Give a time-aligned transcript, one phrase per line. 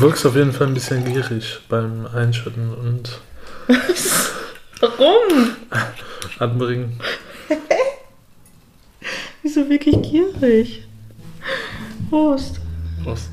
[0.00, 3.20] Du wirkst auf jeden Fall ein bisschen gierig beim Einschütten und
[4.80, 5.50] Warum?
[6.38, 6.98] Anbringen.
[9.42, 10.88] Wieso wirklich gierig?
[12.08, 12.62] Prost.
[13.04, 13.30] Prost.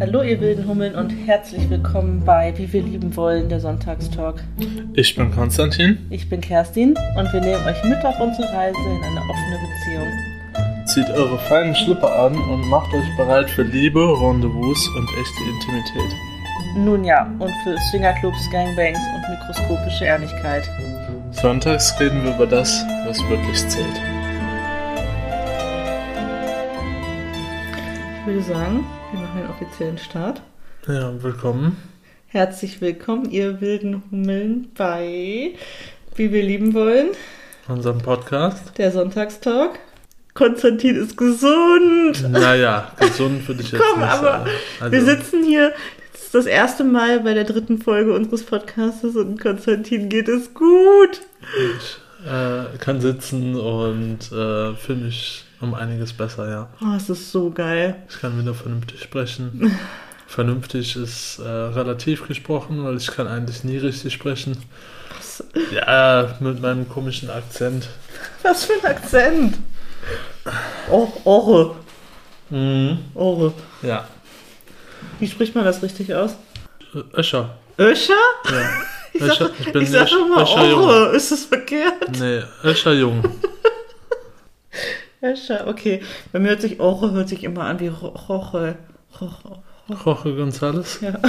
[0.00, 4.42] Hallo ihr wilden Hummeln und herzlich willkommen bei Wie wir lieben wollen, der Sonntagstalk.
[4.94, 5.98] Ich bin Konstantin.
[6.08, 10.39] Ich bin Kerstin und wir nehmen euch mit auf unsere Reise in eine offene Beziehung.
[10.86, 16.16] Zieht eure feinen Schlipper an und macht euch bereit für Liebe, Rendezvous und echte Intimität.
[16.76, 20.68] Nun ja, und für Swingerclubs, Gangbangs und mikroskopische Ehrlichkeit.
[21.32, 24.00] Sonntags reden wir über das, was wirklich zählt.
[28.20, 30.42] Ich würde sagen, wir machen den offiziellen Start.
[30.86, 31.76] Ja, willkommen.
[32.28, 35.52] Herzlich willkommen, ihr wilden Hummeln, bei
[36.14, 37.08] Wie wir lieben wollen,
[37.68, 38.76] Unserem Podcast.
[38.78, 39.78] der Sonntagstalk.
[40.34, 42.28] Konstantin ist gesund.
[42.30, 44.50] Naja, gesund würde ich jetzt Komm, nicht aber sagen.
[44.80, 45.72] Also, Wir sitzen hier,
[46.12, 50.54] das ist das erste Mal bei der dritten Folge unseres Podcasts und Konstantin geht es
[50.54, 51.20] gut.
[51.52, 56.68] ich äh, kann sitzen und äh, fühle mich um einiges besser, ja.
[56.80, 57.96] Oh, es ist so geil.
[58.08, 59.76] Ich kann wieder vernünftig sprechen.
[60.26, 64.56] Vernünftig ist äh, relativ gesprochen, weil ich kann eigentlich nie richtig sprechen.
[65.18, 65.42] Was,
[65.74, 67.88] Ja, mit meinem komischen Akzent.
[68.44, 69.58] was für ein Akzent.
[70.90, 71.74] Oh, Orre,
[72.50, 72.98] Mhm.
[73.14, 73.52] Orre.
[73.82, 74.08] Ja.
[75.20, 76.36] Wie spricht man das richtig aus?
[77.14, 77.56] Öscher.
[77.78, 78.14] Öscher?
[78.50, 78.70] Ja.
[79.12, 80.80] Ich Öscher, sag, ich bin ich sag Ösch- immer Öscherjung.
[80.82, 81.16] Orre.
[81.16, 82.16] Ist das verkehrt?
[82.20, 83.24] Nee, Öscherjung.
[85.22, 86.00] Öscher, okay.
[86.32, 88.76] Bei mir hört sich Orre hört sich immer an wie Ro- Roche.
[89.20, 90.28] Roche.
[90.30, 91.02] González.
[91.04, 91.14] Ja.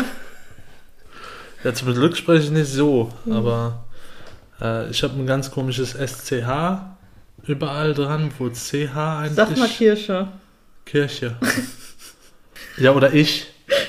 [1.64, 3.84] Ja, zum Glück spreche ich nicht so, aber
[4.60, 6.80] äh, ich habe ein ganz komisches SCH
[7.48, 10.28] überall dran, wo CH eigentlich Sag mal Kirsche.
[10.86, 11.36] Kirche.
[12.78, 13.48] ja, oder ich.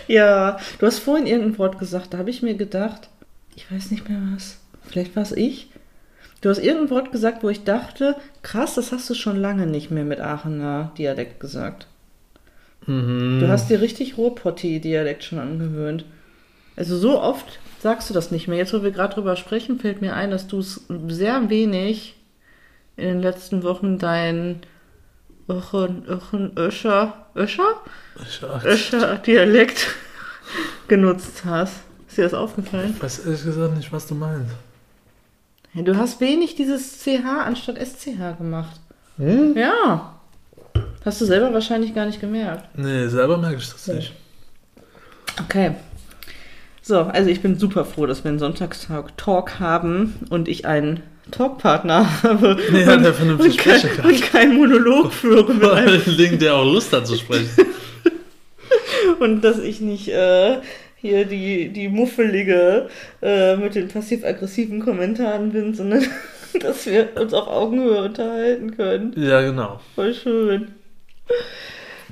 [0.09, 3.09] Ja, du hast vorhin irgendein Wort gesagt, da habe ich mir gedacht,
[3.55, 4.59] ich weiß nicht mehr was.
[4.89, 5.69] Vielleicht war es ich.
[6.41, 9.91] Du hast irgendein Wort gesagt, wo ich dachte, krass, das hast du schon lange nicht
[9.91, 11.87] mehr mit Aachener Dialekt gesagt.
[12.87, 13.39] Mhm.
[13.41, 16.05] Du hast dir richtig Ruhrpotti-Dialekt schon angewöhnt.
[16.75, 18.59] Also so oft sagst du das nicht mehr.
[18.59, 22.17] Jetzt, wo wir gerade drüber sprechen, fällt mir ein, dass du es sehr wenig
[22.97, 24.61] in den letzten Wochen dein
[25.49, 27.77] Öchen, Öchen, Öscher, Öscher?
[28.19, 29.89] ach, Öscher Dialekt
[30.89, 31.81] genutzt hast.
[32.09, 32.93] Ist dir das aufgefallen?
[32.97, 34.53] ich weiß ehrlich gesagt nicht, was du meinst.
[35.75, 38.79] Ja, du hast wenig dieses CH anstatt SCH gemacht.
[39.17, 39.57] Hm?
[39.57, 40.21] Ja.
[41.05, 42.79] Hast du selber wahrscheinlich gar nicht gemerkt.
[42.79, 44.13] Nee, selber merke ich das nicht.
[45.41, 45.75] Okay.
[46.83, 51.03] So, also ich bin super froh, dass wir einen Sonntagstag Talk haben und ich einen
[51.31, 52.57] Talkpartner habe.
[52.73, 54.07] Ja, und, der vernünftig und, kein, kann.
[54.07, 57.49] und keinen Monolog führe Vor allen Dingen, der auch Lust hat zu sprechen.
[59.21, 60.59] und dass ich nicht äh,
[60.97, 62.89] hier die, die muffelige
[63.23, 66.05] äh, mit den passiv-aggressiven Kommentaren bin, sondern
[66.61, 69.15] dass wir uns auf Augenhöhe unterhalten können.
[69.17, 69.81] ja, genau.
[69.95, 70.69] Voll schön.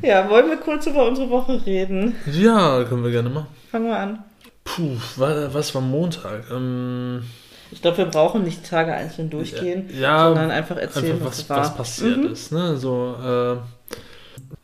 [0.03, 2.16] Ja, wollen wir kurz über unsere Woche reden?
[2.32, 3.49] Ja, können wir gerne machen.
[3.70, 4.25] Fangen wir an.
[4.65, 6.44] Puh, wa- was war Montag?
[6.50, 7.22] Ähm,
[7.72, 11.58] Ich glaube, wir brauchen nicht Tage einzeln durchgehen, ja, sondern einfach erzählen, einfach was, was,
[11.58, 12.26] was passiert Mhm.
[12.32, 12.53] ist.
[12.53, 12.76] Ne?
[12.76, 13.56] So, äh,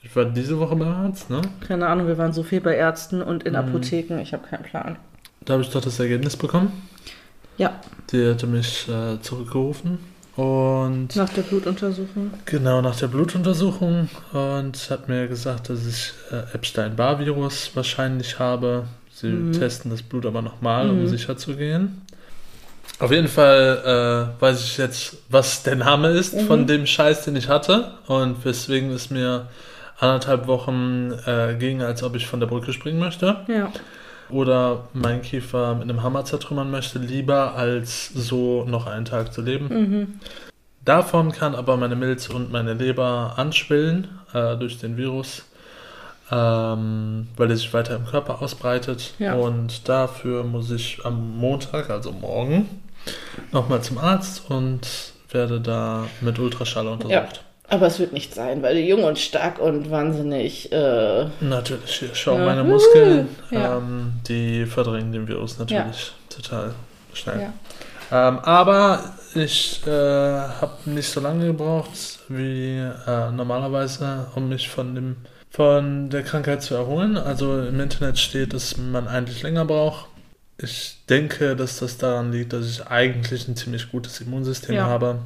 [0.02, 1.40] ich war diese Woche beim Arzt, ne?
[1.66, 3.58] Keine Ahnung, wir waren so viel bei Ärzten und in Mhm.
[3.60, 4.96] Apotheken, ich habe keinen Plan.
[5.44, 6.72] Da habe ich doch das Ergebnis bekommen.
[7.58, 7.80] Ja,
[8.10, 9.98] Die hatte mich äh, zurückgerufen.
[10.36, 12.30] Und nach der Blutuntersuchung.
[12.44, 18.84] genau nach der Blutuntersuchung und hat mir gesagt, dass ich äh, Epstein-Barr-Virus wahrscheinlich habe.
[19.12, 19.52] Sie Mhm.
[19.52, 21.06] testen das Blut aber nochmal, um Mhm.
[21.06, 22.02] sicher zu gehen.
[22.98, 26.46] Auf jeden Fall äh, weiß ich jetzt, was der Name ist Mhm.
[26.46, 29.48] von dem Scheiß, den ich hatte und weswegen es mir
[29.98, 33.36] anderthalb Wochen äh, ging, als ob ich von der Brücke springen möchte.
[33.48, 33.70] Ja.
[34.28, 39.40] oder meinen Kiefer mit einem Hammer zertrümmern möchte, lieber als so noch einen Tag zu
[39.40, 39.68] leben.
[39.68, 40.20] Mhm.
[40.84, 45.44] Davon kann aber meine Milz und meine Leber anschwillen äh, durch den Virus,
[46.32, 49.14] ähm, weil er sich weiter im Körper ausbreitet.
[49.20, 49.34] Ja.
[49.34, 52.68] Und dafür muss ich am Montag, also morgen,
[53.52, 54.80] nochmal zum Arzt und
[55.30, 57.42] werde da mit Ultraschall untersucht.
[57.68, 60.70] Aber es wird nicht sein, weil du jung und stark und wahnsinnig.
[60.70, 62.44] Äh, Natürlich, schau Ja.
[62.44, 63.78] meine Muskeln, Ja.
[63.78, 66.74] ähm, die verdrängen den Virus natürlich total
[67.12, 67.40] schnell.
[67.40, 67.52] ja.
[68.28, 69.00] Ähm, aber
[69.34, 75.16] ich äh, habe nicht so lange gebraucht wie äh, normalerweise, um mich von dem
[75.50, 77.16] von der Krankheit zu erholen.
[77.16, 80.04] Also im Internet steht, dass man eigentlich länger braucht.
[80.58, 84.86] Ich denke, dass das daran liegt, dass ich eigentlich ein ziemlich gutes Immunsystem Ja.
[84.86, 85.20] habe,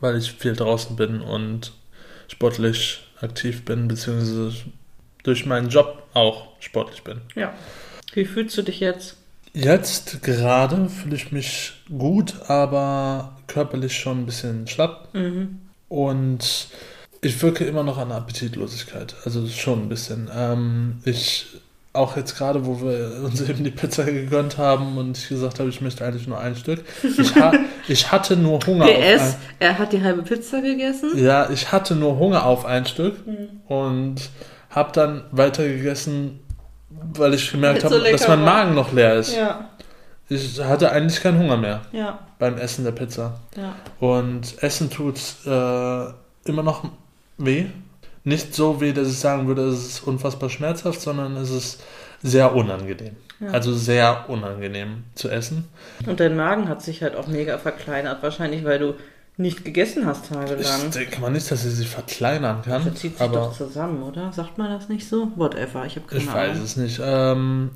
[0.00, 1.72] weil ich viel draußen bin und
[2.28, 4.52] sportlich aktiv bin, beziehungsweise
[5.22, 7.20] durch meinen Job auch sportlich bin.
[7.36, 7.54] Ja.
[8.14, 9.16] Wie fühlst du dich jetzt?
[9.54, 15.14] Jetzt gerade fühle ich mich gut, aber körperlich schon ein bisschen schlapp.
[15.14, 15.60] Mhm.
[15.88, 16.68] Und
[17.20, 19.14] ich wirke immer noch an Appetitlosigkeit.
[19.24, 20.30] Also schon ein bisschen.
[20.34, 21.46] Ähm, ich,
[21.94, 25.68] auch jetzt gerade, wo wir uns eben die Pizza gegönnt haben und ich gesagt habe,
[25.68, 26.82] ich möchte eigentlich nur ein Stück.
[27.02, 27.52] Ich, ha
[27.88, 31.10] ich hatte nur Hunger auf PS, er hat die halbe Pizza gegessen.
[31.16, 33.60] Ja, ich hatte nur Hunger auf ein Stück Mhm.
[33.68, 34.16] und
[34.70, 36.40] habe dann weiter gegessen,
[37.14, 38.46] weil ich gemerkt es so habe, dass mein war.
[38.64, 39.36] Magen noch leer ist.
[39.36, 39.68] Ja,
[40.30, 43.38] Ich hatte eigentlich keinen Hunger mehr ja, beim Essen der Pizza.
[43.54, 43.74] ja.
[44.00, 46.04] Und Essen tut äh,
[46.48, 46.84] immer noch
[47.36, 47.66] weh.
[48.24, 51.82] Nicht so weh, dass ich sagen würde, es ist unfassbar schmerzhaft, sondern es ist
[52.22, 53.16] sehr unangenehm.
[53.40, 53.48] Ja.
[53.48, 55.64] Also sehr unangenehm zu essen.
[56.06, 58.94] Und dein Magen hat sich halt auch mega verkleinert, wahrscheinlich weil du
[59.36, 60.90] nicht gegessen hast Ich tagelang.
[60.94, 62.84] denke mal nicht, dass sie sich verkleinern kann.
[62.84, 64.30] Das zieht sich doch zusammen, oder?
[64.32, 65.32] Sagt man das nicht so?
[65.36, 66.54] Whatever, ich habe keine Ich Ahnung.
[66.56, 67.00] weiß es nicht.
[67.02, 67.70] Ähm,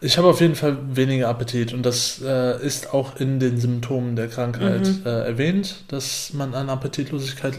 [0.00, 4.16] ich habe auf jeden Fall weniger Appetit und das äh, ist auch in den Symptomen
[4.16, 5.02] der Krankheit Mhm.
[5.04, 7.54] äh, erwähnt, dass man an Appetitlosigkeit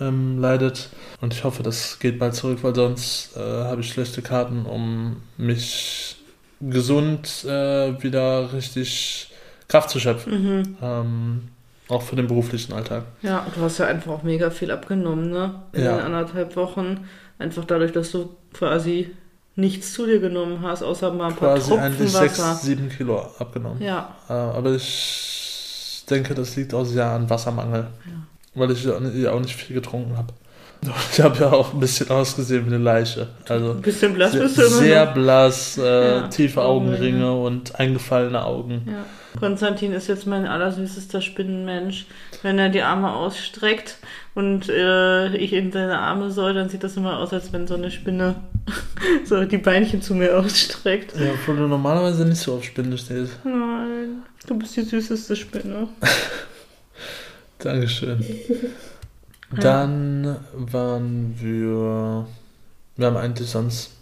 [0.00, 0.88] ähm, leidet.
[1.20, 5.16] Und ich hoffe, das geht bald zurück, weil sonst äh, habe ich schlechte Karten, um
[5.36, 6.16] mich
[6.60, 9.30] gesund äh, wieder richtig
[9.68, 10.32] Kraft zu schöpfen.
[10.58, 10.76] Mhm.
[10.82, 11.48] Ähm,
[11.88, 13.04] auch für den beruflichen Alltag.
[13.22, 15.62] Ja, du hast ja einfach auch mega viel abgenommen, ne?
[15.72, 15.96] In Ja.
[15.96, 17.08] den anderthalb Wochen.
[17.38, 19.10] Einfach dadurch, dass du quasi
[19.56, 22.54] nichts zu dir genommen hast, außer mal ein paar Quasi Tropfen eigentlich Wasser.
[22.54, 23.82] 6, 7 Kilo abgenommen.
[23.82, 27.88] Ja, Äh, aber ich denke, das liegt auch sehr an Wassermangel.
[28.54, 30.32] Weil ich ja auch nicht- ja viel getrunken habe.
[31.12, 33.28] Ich habe ja auch ein bisschen ausgesehen wie eine Leiche.
[33.48, 35.14] Also ein bisschen blass sehr, bist du immer sehr noch.
[35.14, 35.82] blass, äh,
[36.16, 37.26] Ja, tiefe Augenringe.
[37.26, 38.82] Augenringe und eingefallene Augen.
[38.86, 39.04] Ja.
[39.38, 42.06] Konstantin ist jetzt mein allersüßester Spinnenmensch.
[42.42, 43.98] Wenn er die Arme ausstreckt
[44.34, 47.74] und äh, ich in seine Arme soll, dann sieht das immer aus, als wenn so
[47.74, 48.36] eine Spinne
[49.26, 51.12] so die Beinchen zu mir ausstreckt.
[51.20, 53.38] Ja, obwohl du normalerweise nicht so auf Spinde stehst.
[53.44, 55.88] Nein, du bist die süßeste Spinne.
[57.62, 58.24] Dankeschön.
[59.60, 62.26] Dann waren wir.
[62.96, 63.92] Wir haben eigentlich sonst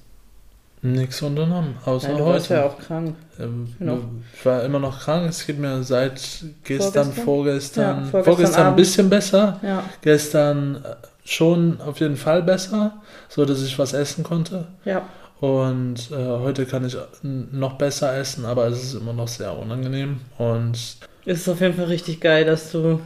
[0.82, 2.60] nichts unternommen, außer Nein, du warst heute.
[2.60, 3.16] ja auch krank.
[3.40, 3.68] Ähm.
[4.36, 5.28] Ich war immer noch krank.
[5.28, 6.20] Es geht mir seit
[6.64, 7.24] gestern, Vorgestern?
[7.24, 9.60] vorgestern, Ja, vorgestern, vorgestern ein bisschen besser.
[9.62, 10.94] Ja, Gestern äh,
[11.24, 14.66] schon auf jeden Fall besser, so dass ich was essen konnte.
[14.84, 15.02] ja.
[15.40, 20.18] Und äh, heute kann ich noch besser essen, aber es ist immer noch sehr unangenehm.
[20.36, 20.72] Und
[21.26, 22.98] Es ist auf jeden Fall richtig geil, dass du.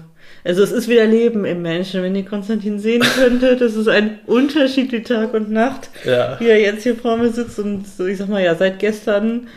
[0.45, 2.03] Also es ist wieder Leben im Menschen.
[2.03, 5.91] Wenn ihr Konstantin sehen könntet, das ist ein Unterschied wie Tag und Nacht.
[6.05, 8.79] ja, wie er jetzt hier vor mir sitzt und so, ich sag mal, ja, seit
[8.79, 9.49] gestern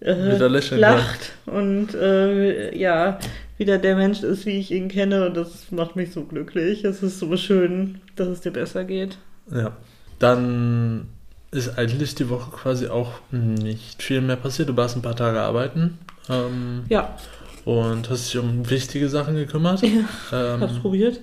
[0.00, 3.18] äh, lächeln lacht und äh, ja,
[3.58, 6.84] wieder der Mensch ist, wie ich ihn kenne und das macht mich so glücklich.
[6.84, 9.18] Es ist so schön, dass es dir besser geht.
[9.52, 9.72] ja.
[10.18, 11.08] Dann
[11.50, 14.68] ist eigentlich die Woche quasi auch nicht viel mehr passiert.
[14.68, 17.16] Du warst ein paar Tage arbeiten ähm, Ja,
[17.64, 19.82] und hast dich um wichtige Sachen gekümmert.
[19.82, 19.88] Ja,
[20.54, 21.20] ähm, hab's probiert.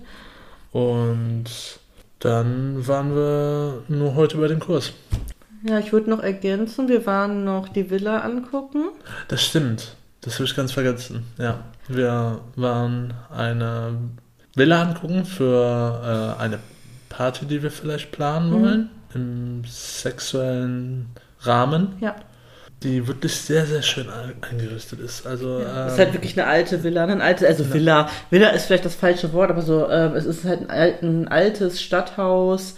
[0.71, 1.45] Und
[2.19, 4.93] dann waren wir nur heute bei dem Kurs.
[5.67, 8.89] Ja, ich würde noch ergänzen, wir waren noch die Villa angucken.
[9.27, 9.95] Das stimmt.
[10.21, 11.23] Das habe ich ganz vergessen.
[11.37, 11.61] Ja.
[11.87, 13.97] Wir waren eine
[14.55, 16.59] Villa angucken für äh, eine
[17.09, 18.61] Party, die wir vielleicht planen Mhm.
[18.61, 18.89] wollen.
[19.13, 21.07] Im sexuellen
[21.41, 21.95] Rahmen.
[22.01, 22.15] Ja.
[22.83, 25.25] Die wirklich sehr, sehr schön ein- eingerichtet ist.
[25.25, 27.73] Also, Ja, es ist ähm, halt wirklich eine alte Villa, ein alte, also.
[27.73, 28.07] Villa.
[28.29, 31.81] Villa ist vielleicht das falsche Wort, aber so, ähm, es ist halt ein, ein altes
[31.81, 32.75] Stadthaus,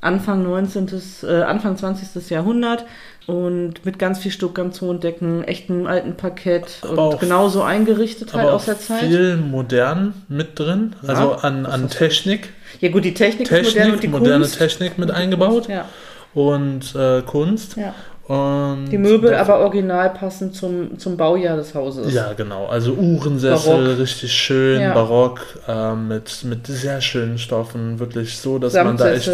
[0.00, 0.88] Anfang 19.,
[1.24, 2.30] äh, Anfang 20.
[2.30, 2.86] Jahrhundert
[3.26, 8.48] und mit ganz viel Stuck am Zondecken, echtem alten Parkett und auch- genauso eingerichtet halt
[8.48, 9.00] aus der Zeit.
[9.00, 10.96] viel modern mit drin.
[11.02, 12.48] Ja, Also an, an Technik.
[12.80, 14.56] Ja gut, die Technik, ist modern Technik, und die moderne Kunst.
[14.58, 15.84] Technik mit eingebaut Ja,
[16.34, 17.76] und äh, Kunst.
[17.76, 17.94] ja.
[18.28, 22.14] Und Die Möbel aber original passend zum, zum Baujahr des Hauses.
[22.14, 22.66] Ja, genau.
[22.66, 23.98] Also Uhrensessel, Barock.
[23.98, 24.94] richtig schön, Ja.
[24.94, 27.98] barock, äh, mit, mit sehr schönen Stoffen.
[27.98, 29.30] Wirklich so, dass man da echt.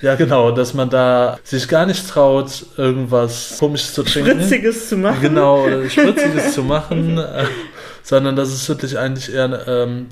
[0.00, 4.30] Ja, genau, dass man da sich gar nicht traut, irgendwas komisches zu trinken.
[4.32, 5.20] Spritziges zu machen.
[5.22, 7.18] Genau, Spritziges zu machen.
[7.18, 7.44] Äh,
[8.02, 9.66] sondern das ist wirklich eigentlich eher.
[9.68, 10.06] Ähm,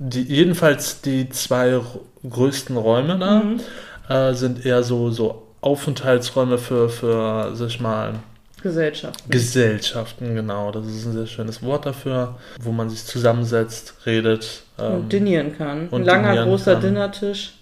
[0.00, 1.80] die, jedenfalls die zwei
[2.28, 3.60] größten Räume da Mhm.
[4.08, 8.14] äh, sind eher so, so Aufenthaltsräume für, für, sag ich mal,
[8.62, 9.22] Gesellschaft.
[9.30, 10.72] Gesellschaften, genau.
[10.72, 14.62] Das ist ein sehr schönes Wort dafür, wo man sich zusammensetzt, redet.
[14.78, 15.88] ähm, und dinieren kann.
[15.88, 16.82] und Ein langer, großer kann.
[16.82, 17.52] Dinnertisch.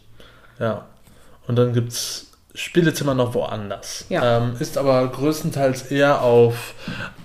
[0.59, 0.87] Ja.
[1.47, 4.07] Und dann gibt es Spielezimmer noch woanders.
[4.09, 4.39] Ja.
[4.39, 6.75] Ähm, ist aber größtenteils eher auf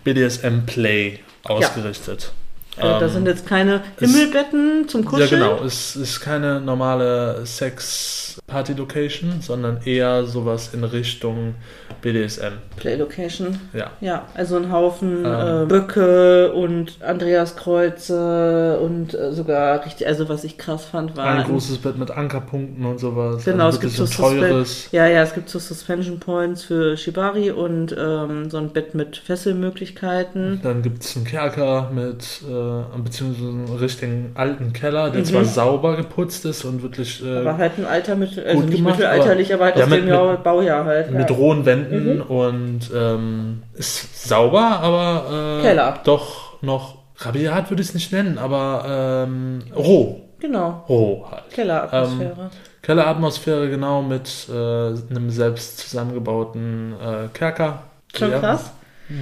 [0.03, 2.33] BDSM-Play ausgerichtet.
[2.77, 5.41] Also da Ähm, sind jetzt keine Himmelbetten zum Kuscheln.
[5.41, 5.63] Ja, genau.
[5.65, 11.55] Es ist keine normale Sex-Party-Location, sondern eher sowas in Richtung
[12.01, 12.53] BDSM.
[12.77, 13.59] Playlocation.
[13.73, 13.91] Ja.
[13.99, 15.63] Ja, also ein Haufen Ähm.
[15.63, 21.43] äh, Böcke und Andreaskreuze und äh, sogar richtig, also was ich krass fand, war Ein
[21.43, 23.43] großes Bett mit Ankerpunkten und sowas.
[23.45, 24.87] Genau, also es gibt so teures.
[24.91, 29.17] Ja, ja, es gibt so Suspension Points für Shibari und ähm, so ein Bett mit
[29.17, 30.59] Fesselmöglichkeiten.
[30.63, 32.60] Dann gibt es einen Kerker mit, äh,
[33.03, 35.25] beziehungsweise einen richtigen alten Keller, der Mhm.
[35.25, 38.97] zwar sauber geputzt ist und wirklich äh, Aber halt ein alter Mittel, also nicht gemacht,
[38.97, 41.11] mittelalterlich, aber, halt ja, aus mit- dem mit- Jahr, Baujahr halt.
[41.11, 41.35] mit ja.
[41.35, 42.21] rohen Wänden Mhm.
[42.21, 49.25] und ähm, ist sauber, aber äh, doch noch rabiat würde ich es nicht nennen, aber
[49.27, 50.21] ähm, roh.
[50.39, 51.49] Genau, Roh halt.
[51.51, 52.49] Kelleratmosphäre.
[52.81, 57.83] Kelleratmosphäre, genau, mit äh, einem selbst zusammengebauten äh, Kerker.
[58.15, 58.71] Schon Ja, krass.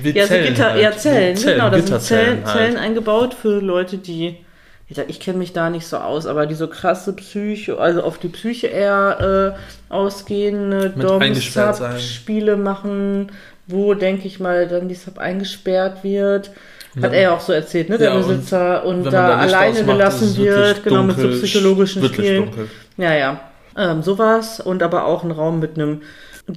[0.02, 0.82] Wie Ja, so Zellen Gitter, halt.
[0.82, 1.70] ja, Zellen, Wie genau.
[1.70, 2.58] Da sind Zellen, halt.
[2.58, 4.38] Zellen eingebaut für Leute, die.
[4.88, 8.18] Ich, ich kenne mich da nicht so aus, aber die so krasse Psyche, also auf
[8.18, 9.56] die Psyche eher
[9.90, 11.00] äh, ausgehende sein.
[11.00, 13.32] Dom-Sub-Spiele machen,
[13.68, 16.50] wo, denke ich mal, dann die Sub eingesperrt wird.
[17.00, 19.84] Hat er ja auch so erzählt, ne, der Ja, und Besitzer, und, man da alleine
[19.84, 22.46] gelassen wird, genau, mit so dunkel, psychologischen Spielen.
[22.46, 22.68] dunkel.
[22.98, 23.42] Ja, ja.
[23.78, 26.02] Ähm, sowas und aber auch ein Raum mit einem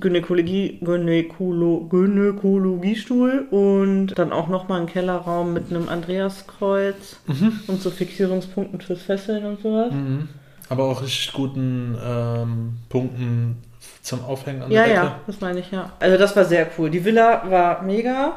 [0.01, 7.17] Gynäkologie, Gynäkolo, Gynäkologiestuhl und dann auch nochmal ein Kellerraum mit einem Andreaskreuz
[7.67, 9.93] und so Fixierungspunkten fürs Fesseln und sowas.
[9.93, 10.29] Mhm.
[10.69, 13.57] Aber auch richtig guten ähm, Punkten
[14.01, 15.07] zum Aufhängen an Ja, der Decke.
[15.07, 15.93] ja, das meine ich, ja.
[16.01, 16.89] Also das war sehr cool.
[16.91, 18.37] Die Villa war mega.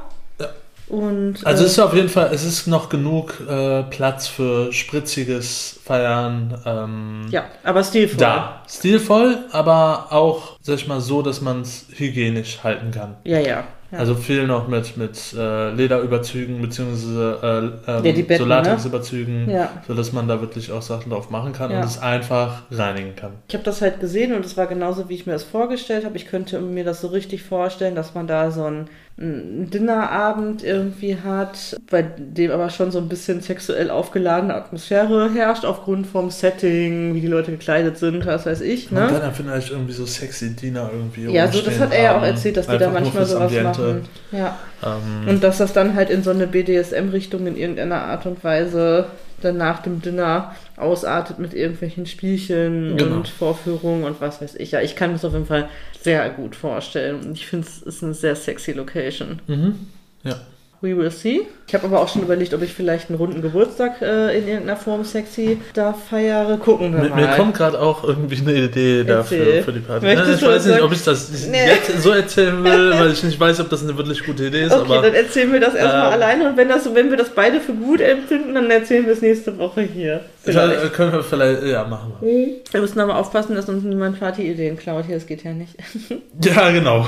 [0.88, 4.72] Und Also äh, es ist auf jeden Fall, es ist noch genug äh, Platz für
[4.72, 6.60] spritziges Feiern.
[6.66, 8.18] Ähm, ja, aber stilvoll.
[8.20, 8.62] Da.
[8.70, 13.16] Stilvoll, aber auch, sag ich mal, so, dass man es hygienisch halten kann.
[13.24, 13.64] Ja, ja.
[13.92, 13.98] ja.
[13.98, 19.70] Also viel noch mit, mit äh, Lederüberzügen beziehungsweise äh, ähm, Ja, Betten, so Latexüberzügen, Ja.
[19.88, 21.78] sodass man da wirklich auch Sachen drauf machen kann Ja.
[21.80, 23.32] und es einfach reinigen kann.
[23.48, 26.18] Ich habe das halt gesehen und es war genauso, wie ich mir das vorgestellt habe.
[26.18, 31.18] Ich könnte mir das so richtig vorstellen, dass man da so einen, einen Dinnerabend irgendwie
[31.24, 37.16] hat, bei dem aber schon so ein bisschen sexuell aufgeladene Atmosphäre herrscht, aufgrund vom Setting,
[37.16, 38.92] wie die Leute gekleidet sind, was weiß ich.
[38.92, 39.08] Ne?
[39.10, 42.24] kann ja vielleicht irgendwie so sexy Diener irgendwie Ja, so das hat er ja auch
[42.24, 43.64] erzählt, dass die da manchmal sowas Ambiente.
[43.64, 44.10] machen.
[44.34, 44.60] Ja.
[44.84, 49.06] Ähm, Und dass das dann halt in so eine BDSM-Richtung in irgendeiner Art und Weise
[49.42, 53.16] dann nach dem Dinner ausartet mit irgendwelchen Spielchen Genau.
[53.18, 54.72] und Vorführungen und was weiß ich.
[54.72, 55.70] Ja, ich kann mir das auf jeden Fall
[56.02, 57.22] sehr gut vorstellen.
[57.24, 59.40] Und ich finde, es ist eine sehr sexy Location.
[59.48, 59.88] mhm.
[60.24, 60.36] Ja.
[60.82, 61.42] We will see.
[61.68, 64.78] Ich habe aber auch schon überlegt, ob ich vielleicht einen runden Geburtstag äh, in irgendeiner
[64.78, 66.58] Form sexy da feiere.
[66.58, 67.16] Gucken wir Mir, mal.
[67.16, 70.06] mir kommt gerade auch irgendwie eine Idee dafür für die Party.
[70.06, 71.66] Möchtest Nein, ich weiß das nicht, ob ich das Nee.
[71.66, 74.74] jetzt so erzählen will, weil ich nicht weiß, ob das eine wirklich gute Idee ist.
[74.74, 77.30] Okay, aber dann erzählen wir das erstmal Ähm, alleine und wenn, das, wenn wir das
[77.30, 80.22] beide für gut empfinden, dann erzählen wir es nächste Woche hier.
[80.44, 80.76] Vielleicht.
[80.76, 80.94] Vielleicht.
[80.94, 82.48] können wir vielleicht, ja, machen wir.
[82.72, 85.06] Wir müssen aber aufpassen, dass uns niemand Partyideen klaut.
[85.08, 85.74] Hier, das geht ja nicht.
[86.44, 87.08] Ja, genau.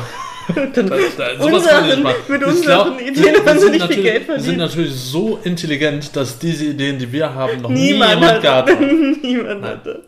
[0.55, 2.15] Dann Da, da, sowas kann ich unseren, machen.
[2.29, 6.39] mit unseren glaub, Ideen haben sie nicht viel Geld Wir sind natürlich so intelligent, dass
[6.39, 8.79] diese Ideen, die wir haben, noch Niemand, nie jemand hat, gehabt hat.
[9.21, 10.03] niemand hatte.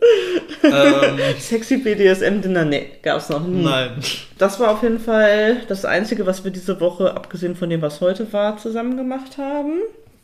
[0.64, 3.62] ähm, Sexy BDSM-Dinner, nee, gab's noch nie.
[3.62, 3.90] nein.
[4.38, 8.00] Das war auf jeden Fall das Einzige, was wir diese Woche, abgesehen von dem, was
[8.00, 9.78] heute war, zusammen gemacht haben.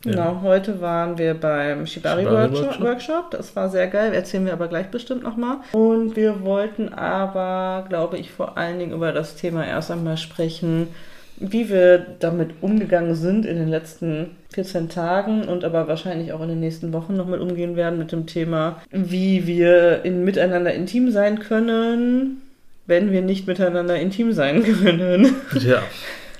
[0.04, 0.12] Ja.
[0.12, 2.82] Genau, heute waren wir beim Shibari, Shibari Workshop, Workshop.
[2.82, 3.30] Workshop.
[3.32, 4.12] Das war sehr geil.
[4.14, 5.58] Erzählen wir aber gleich bestimmt nochmal.
[5.72, 10.88] Und wir wollten aber, glaube ich, vor allen Dingen über das Thema erst einmal sprechen,
[11.38, 16.48] wie wir damit umgegangen sind in den letzten 14 Tagen und aber wahrscheinlich auch in
[16.48, 21.10] den nächsten Wochen noch mit umgehen werden mit dem Thema, wie wir in, miteinander intim
[21.10, 22.42] sein können,
[22.86, 25.34] wenn wir nicht miteinander intim sein können.
[25.60, 25.82] Ja.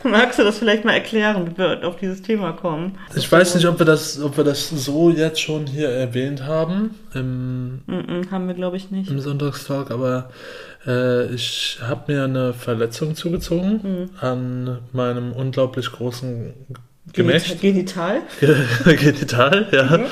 [0.05, 2.97] Magst du das vielleicht mal erklären, wie wir auf dieses Thema kommen?
[3.17, 6.95] Ich weiß nicht, ob wir das, ob wir das so jetzt schon hier erwähnt haben
[7.15, 9.11] im, Mm-mm, haben wir, glaube ich, nicht.
[9.11, 10.31] im Sonntagstalk, aber
[10.87, 14.11] äh, ich habe mir eine Verletzung zugezogen Mhm.
[14.21, 16.55] an meinem unglaublich großen
[17.13, 17.61] Gemächt.
[17.61, 18.23] Genital?
[18.85, 19.67] Genital,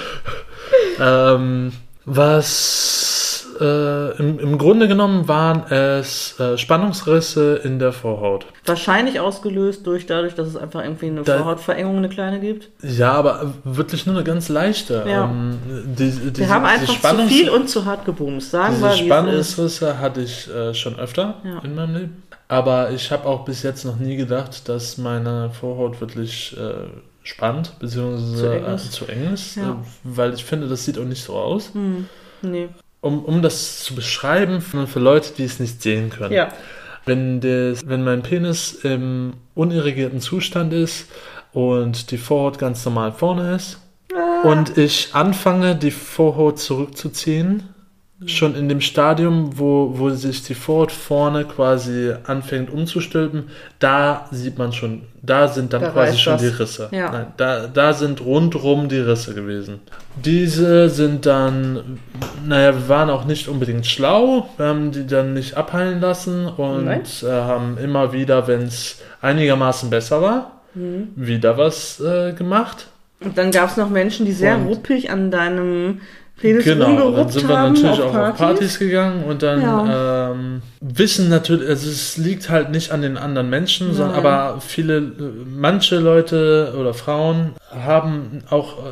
[0.98, 1.34] ja.
[1.34, 1.72] Ähm,
[2.04, 3.13] was
[3.60, 8.46] äh, im, im Grunde genommen waren es äh, Spannungsrisse in der Vorhaut.
[8.66, 12.70] Wahrscheinlich ausgelöst durch dadurch, dass es einfach irgendwie eine Da- Vorhautverengung, eine kleine gibt.
[12.82, 15.04] Ja, aber wirklich nur eine ganz leichte.
[15.08, 15.24] Ja.
[15.24, 15.58] Ähm,
[15.98, 18.50] die, diese, Wir haben einfach zu viel und zu hart gebumst.
[18.50, 18.92] Sagen Diese wir.
[18.96, 21.58] Spannungsrisse hatte ich äh, schon öfter Ja.
[21.64, 22.22] in meinem Leben.
[22.48, 26.74] Aber ich habe auch bis jetzt noch nie gedacht, dass meine Vorhaut wirklich äh,
[27.22, 28.92] spannt, beziehungsweise Zu eng äh, ist.
[28.92, 29.70] zu eng ist, Ja.
[29.70, 31.70] äh, weil ich finde, das sieht auch nicht so aus.
[31.72, 32.06] Hm,
[32.42, 32.68] nee.
[33.04, 36.32] Um, um das zu beschreiben für, Leute, die es nicht sehen können.
[36.32, 36.48] Ja.
[37.04, 41.08] Wenn, des, wenn mein Penis im unirrigierten Zustand ist
[41.52, 43.78] und die Vorhaut ganz normal vorne ist,
[44.14, 47.73] Ah, und ich anfange, die Vorhaut zurückzuziehen,
[48.26, 53.44] schon in dem Stadium, wo, wo sich die Vorhaut vorne quasi anfängt umzustülpen,
[53.80, 56.40] da sieht man schon, da sind dann Da quasi schon was.
[56.42, 56.88] die Risse.
[56.92, 57.10] Ja.
[57.10, 59.80] Nein, da, da sind rundrum die Risse gewesen.
[60.24, 61.98] Diese sind dann,
[62.46, 66.84] naja, wir waren auch nicht unbedingt schlau, wir haben die dann nicht abheilen lassen und
[66.86, 67.02] Nein.
[67.22, 71.08] äh, haben immer wieder, wenn es einigermaßen besser war, Mhm.
[71.16, 72.86] wieder was äh, gemacht.
[73.20, 76.00] Und dann gab es noch Menschen, die sehr Und- ruppig an deinem
[76.40, 78.30] Penis Genau, dann sind wir natürlich auf auch Partys.
[78.32, 80.30] auf Partys gegangen und dann Ja.
[80.32, 84.26] ähm, wissen natürlich, also es liegt halt nicht an den anderen Menschen, sondern Nein.
[84.26, 88.90] aber viele, manche Leute oder Frauen haben auch, äh,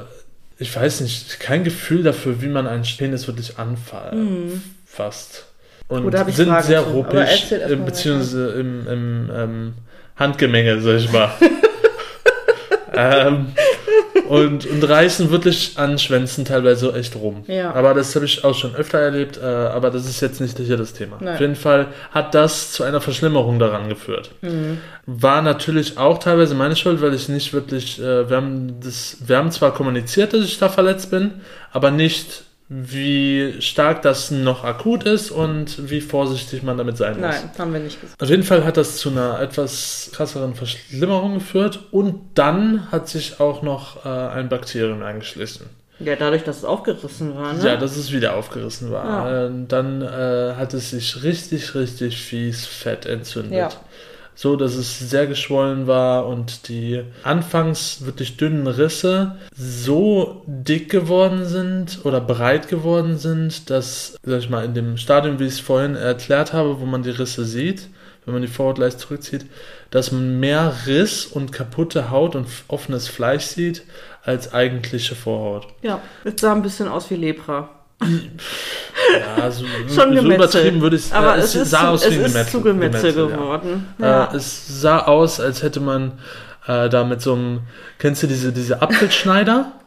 [0.59, 5.47] ich weiß nicht, kein Gefühl dafür, wie man einen Penis wirklich anfasst.
[5.89, 7.53] Und Gut, sind Fragen sehr ruppig,
[7.85, 9.75] beziehungsweise im, im ähm,
[10.17, 11.31] Handgemenge, sag ich mal.
[12.95, 13.47] ähm,
[14.33, 17.45] und, und reißen wirklich an Schwänzen teilweise echt rum.
[17.49, 17.75] Ja.
[17.75, 20.79] Aber das habe ich auch schon öfter erlebt, äh, aber das ist jetzt nicht hier
[20.79, 21.19] das Thema.
[21.21, 21.35] Nein.
[21.35, 24.31] Auf jeden Fall hat das zu einer Verschlimmerung daran geführt.
[24.41, 24.79] Mhm.
[25.05, 29.37] War natürlich auch teilweise meine Schuld, weil ich nicht wirklich, äh, wir haben das, wir
[29.37, 31.33] haben zwar kommuniziert, dass ich da verletzt bin,
[31.71, 37.21] aber nicht wie stark das noch akut ist und wie vorsichtig man damit sein muss.
[37.21, 38.23] Nein, haben wir nicht gesagt.
[38.23, 43.41] Auf jeden Fall hat das zu einer etwas krasseren Verschlimmerung geführt und dann hat sich
[43.41, 45.67] auch noch äh, ein Bakterium eingeschlichen.
[45.99, 47.65] Ja, dadurch, dass es aufgerissen war, ne?
[47.65, 49.05] Ja, dass es wieder aufgerissen war.
[49.31, 49.47] Ja.
[49.47, 53.53] Äh, dann äh, hat es sich richtig, richtig fies fett entzündet.
[53.53, 53.71] Ja.
[54.35, 61.45] So, dass es sehr geschwollen war und die anfangs wirklich dünnen Risse so dick geworden
[61.45, 65.61] sind oder breit geworden sind, dass, sag ich mal, in dem Stadium, wie ich es
[65.61, 67.89] vorhin erklärt habe, wo man die Risse sieht,
[68.25, 69.47] wenn man die Vorhaut leicht zurückzieht,
[69.91, 73.83] dass man mehr Riss und kaputte Haut und offenes Fleisch sieht
[74.25, 75.67] als eigentliche Vorhaut.
[75.83, 77.82] Ja, es sah ein bisschen aus wie Lepra.
[79.37, 82.13] Ja, so, Schon so übertrieben würde ich Aber äh, es, ist, sah zu, aus es
[82.13, 83.37] wie ein ist Gemetzel, Gemetzel Gemetzel, ja.
[83.37, 83.87] geworden.
[83.99, 84.25] Ja.
[84.25, 86.13] Äh, es sah aus, als hätte man
[86.67, 87.61] äh, da mit so einem,
[87.99, 89.73] kennst du diese, diese Apfelschneider?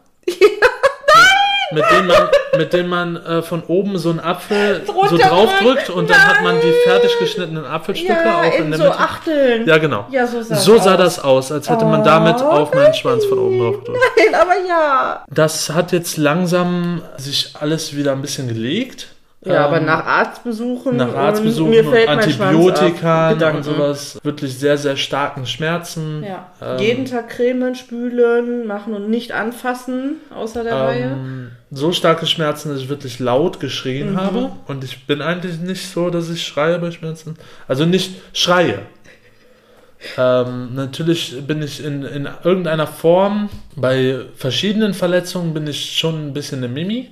[1.72, 5.32] Mit dem man, mit dem man äh, von oben so einen Apfel so Runterdrückt.
[5.32, 8.86] draufdrückt und dann hat man die fertig geschnittenen Apfelstücke ja, auch in in der so
[8.86, 9.00] Mitte.
[9.00, 9.68] Achteln.
[9.68, 10.06] Ja, genau.
[10.12, 13.26] Ja, so sah, So sah das aus, als hätte man damit Oh, auf meinen Schwanz
[13.26, 14.00] von oben drauf gedrückt.
[14.18, 15.26] Nein, aber ja.
[15.30, 19.08] Das hat jetzt langsam sich alles wieder ein bisschen gelegt.
[19.46, 23.54] Ja, aber Ähm, nach Arztbesuchen, nach und Arztbesuchen mir und Schwanz Antibiotika ab.
[23.56, 24.20] und sowas.
[24.24, 26.24] Wirklich sehr, sehr starken Schmerzen.
[26.24, 26.50] Ja.
[26.62, 31.04] Ähm, Jeden Tag cremen, spülen, machen und nicht anfassen, außer der Reihe.
[31.14, 34.18] ähm, so starke Schmerzen, dass ich wirklich laut geschrien Mhm.
[34.18, 34.52] habe.
[34.68, 37.36] Und ich bin eigentlich nicht so, dass ich schreie bei Schmerzen.
[37.68, 38.80] Also nicht schreie.
[40.18, 46.34] Ähm, natürlich bin ich in, in irgendeiner Form, bei verschiedenen Verletzungen bin ich schon ein
[46.34, 47.12] bisschen eine Mimi.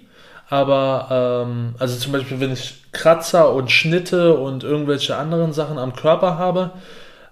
[0.54, 5.96] Aber, ähm, also zum Beispiel, wenn ich Kratzer und Schnitte und irgendwelche anderen Sachen am
[5.96, 6.70] Körper habe,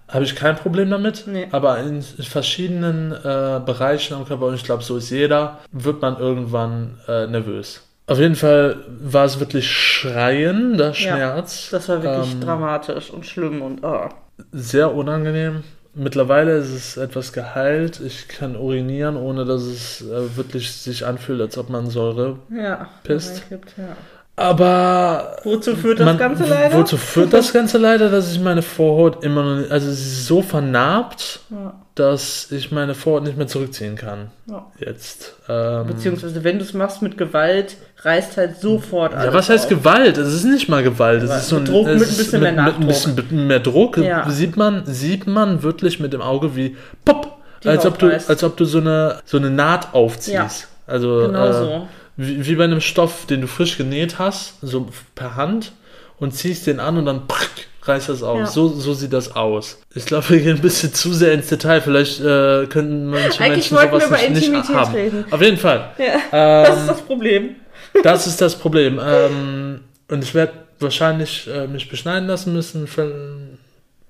[0.08, 1.28] habe ich kein Problem damit.
[1.28, 1.46] Nee.
[1.52, 6.18] Aber in verschiedenen äh, Bereichen am Körper, und ich glaube, so ist jeder, wird man
[6.18, 7.86] irgendwann äh, nervös.
[8.08, 11.68] Auf jeden Fall war es wirklich Schreien, der Schmerz.
[11.70, 14.08] Das war wirklich Ähm, dramatisch und schlimm und oh.
[14.50, 15.62] Sehr unangenehm.
[15.94, 18.00] Mittlerweile ist es etwas geheilt.
[18.00, 22.38] Ich kann urinieren, ohne dass es äh, wirklich sich anfühlt, als ob man Säure.
[22.50, 22.88] Ja.
[23.02, 23.48] Pisst.
[23.50, 23.96] Gibt, ja.
[24.34, 26.74] Aber Wozu führt das man- Ganze leider?
[26.76, 30.26] Wozu führt das Ganze leider, dass ich meine Vorhaut immer noch nicht, also sie ist
[30.26, 31.74] so vernarbt, Ja.
[31.94, 34.30] dass ich meine Vorhaut nicht mehr zurückziehen kann.
[34.46, 34.66] Ja.
[34.78, 35.34] Jetzt.
[35.50, 39.64] Ähm, Beziehungsweise, wenn du es machst mit Gewalt, reißt halt sofort alles ja, was heißt
[39.64, 39.70] auf.
[39.70, 40.16] Gewalt?
[40.16, 41.22] Es ist nicht mal Gewalt.
[41.22, 43.60] Es ist so ein, mit Druck, mit ein bisschen mit, mehr Mit ein bisschen mehr
[43.60, 43.98] Druck.
[43.98, 44.28] Ja.
[44.30, 48.42] Sieht man, sieht man wirklich mit dem Auge wie pop, Die als ob du, als
[48.42, 50.68] ob du so eine, so eine Naht aufziehst.
[50.86, 51.88] Also, Genau äh, so.
[52.16, 55.72] Wie, wie bei einem Stoff, den du frisch genäht hast, so per Hand
[56.18, 58.38] und ziehst den an und dann prick, reißt das auf.
[58.38, 58.46] Ja.
[58.46, 59.78] So, so sieht das aus.
[59.94, 61.80] Ich glaube, wir gehen ein bisschen zu sehr ins Detail.
[61.80, 64.94] Vielleicht äh, könnten manche Eigentlich Menschen sowas wir über nicht, nicht Intimität haben.
[64.94, 65.24] reden.
[65.30, 65.90] Auf jeden Fall.
[65.98, 67.56] Ja, das ist Ähm, das Problem.
[68.02, 69.00] das ist das Problem.
[69.04, 72.86] Ähm, und ich werde wahrscheinlich äh, mich beschneiden lassen müssen.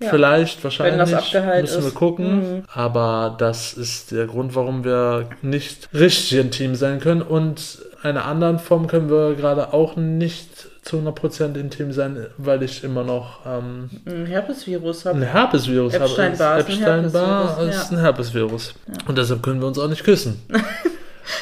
[0.02, 0.10] Ja.
[0.10, 0.92] Vielleicht, wahrscheinlich.
[0.98, 1.94] Wenn das abgeheilt müssen wir ist.
[1.94, 2.56] gucken.
[2.56, 2.62] Mhm.
[2.72, 7.22] Aber das ist der Grund, warum wir nicht richtig intim sein können.
[7.22, 12.82] Und einer anderen Form können wir gerade auch nicht zu 100% intim sein, weil ich
[12.82, 15.18] immer noch ähm, Ein Herpesvirus habe.
[15.18, 16.04] ein Herpesvirus habe.
[16.06, 18.74] Epstein-Barr ist ein Epstein-Barr Herpesvirus, ist ein Herpesvirus.
[19.06, 20.42] Und deshalb können wir uns auch nicht küssen.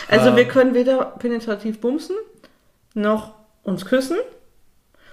[0.09, 0.37] Also Ähm.
[0.37, 2.15] wir können weder penetrativ bumsen,
[2.95, 4.19] noch uns küssen.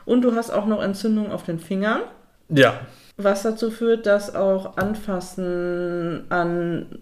[0.06, 2.02] Und du hast auch noch Entzündung auf den Fingern,
[2.50, 2.74] Ja,
[3.18, 7.00] was dazu führt, dass auch Anfassen an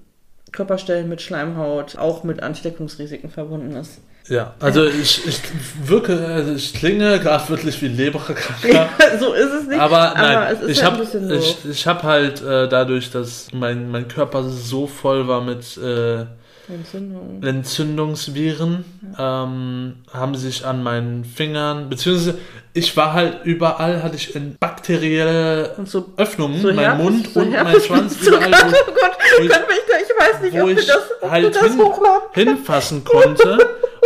[0.51, 3.99] Körperstellen mit Schleimhaut auch mit Ansteckungsrisiken verbunden ist.
[4.27, 5.39] Ja, also ich, ich
[5.83, 8.55] wirke, also ich klinge gerade wirklich wie Leberkranker.
[8.73, 9.79] Ja, so ist es nicht.
[9.79, 11.69] Aber nein, es ist ich halt habe ein bisschen ich, so.
[11.69, 16.25] ich hab halt äh, dadurch, dass mein, mein Körper so voll war mit äh,
[16.67, 17.41] Entzündung.
[17.43, 18.85] Entzündungsviren,
[19.19, 22.37] ähm, haben sich an meinen Fingern, beziehungsweise
[22.73, 27.51] ich war halt überall, hatte ich in bakterielle so, Öffnungen, so mein Mund so und
[27.51, 30.97] mein Schwanz, überall, Oh wo, Gott, wo ich- ich weiß nicht, wo ob ich das,
[31.21, 31.81] ob halt das hin-
[32.33, 33.57] hinfassen konnte.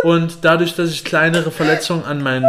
[0.03, 2.45] Und dadurch, dass ich kleinere Verletzungen an meinen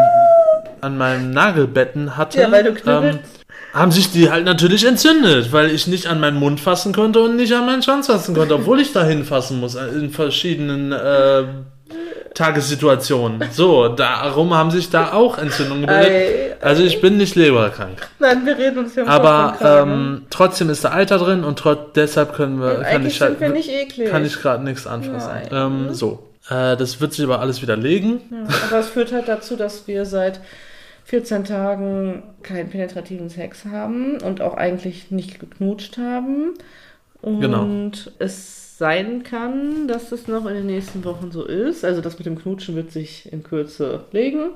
[0.82, 3.18] an meinem Nagelbetten hatte, Ja, weil du knüppelst.
[3.18, 3.39] ähm,
[3.72, 7.36] haben sich die halt natürlich entzündet, weil ich nicht an meinen Mund fassen konnte und
[7.36, 11.44] nicht an meinen Schwanz fassen konnte, obwohl ich da hinfassen muss äh, in verschiedenen äh,
[12.34, 13.42] Tagessituationen.
[13.50, 16.56] So, darum haben sich da auch Entzündungen gebildet.
[16.60, 18.08] Also ich bin nicht leberkrank.
[18.18, 21.62] Nein, wir reden uns im Aber ähm, trotzdem ist da Alter drin und
[21.96, 25.30] deshalb können wir, kann ich halt, wir kann ich gerade nichts anfassen.
[25.50, 26.30] Ähm, so.
[26.48, 28.20] Äh, das wird sich aber alles widerlegen.
[28.30, 30.40] Ja, aber es führt halt dazu, dass wir seit
[31.10, 36.54] 14 Tagen keinen penetrativen Sex haben und auch eigentlich nicht geknutscht haben.
[37.20, 37.66] Und Genau.
[38.20, 41.84] es sein kann, dass es noch in den nächsten Wochen so ist.
[41.84, 44.50] Also das mit dem Knutschen wird sich in Kürze legen.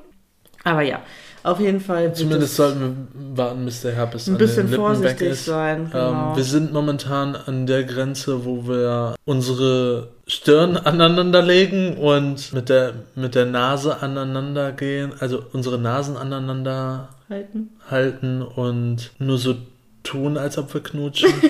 [0.64, 1.00] Aber ja,
[1.42, 5.44] auf jeden Fall Zumindest es sollten wir warten, bis der Herpes ein bisschen vorsichtig ist.
[5.44, 5.90] sein.
[5.90, 6.30] Genau.
[6.30, 12.70] Ähm, wir sind momentan an der Grenze, wo wir unsere Stirn aneinander legen und mit
[12.70, 17.70] der, mit der Nase aneinander gehen, also unsere Nasen aneinander halten.
[17.90, 19.54] halten und nur so
[20.02, 21.32] tun, als ob wir knutschen.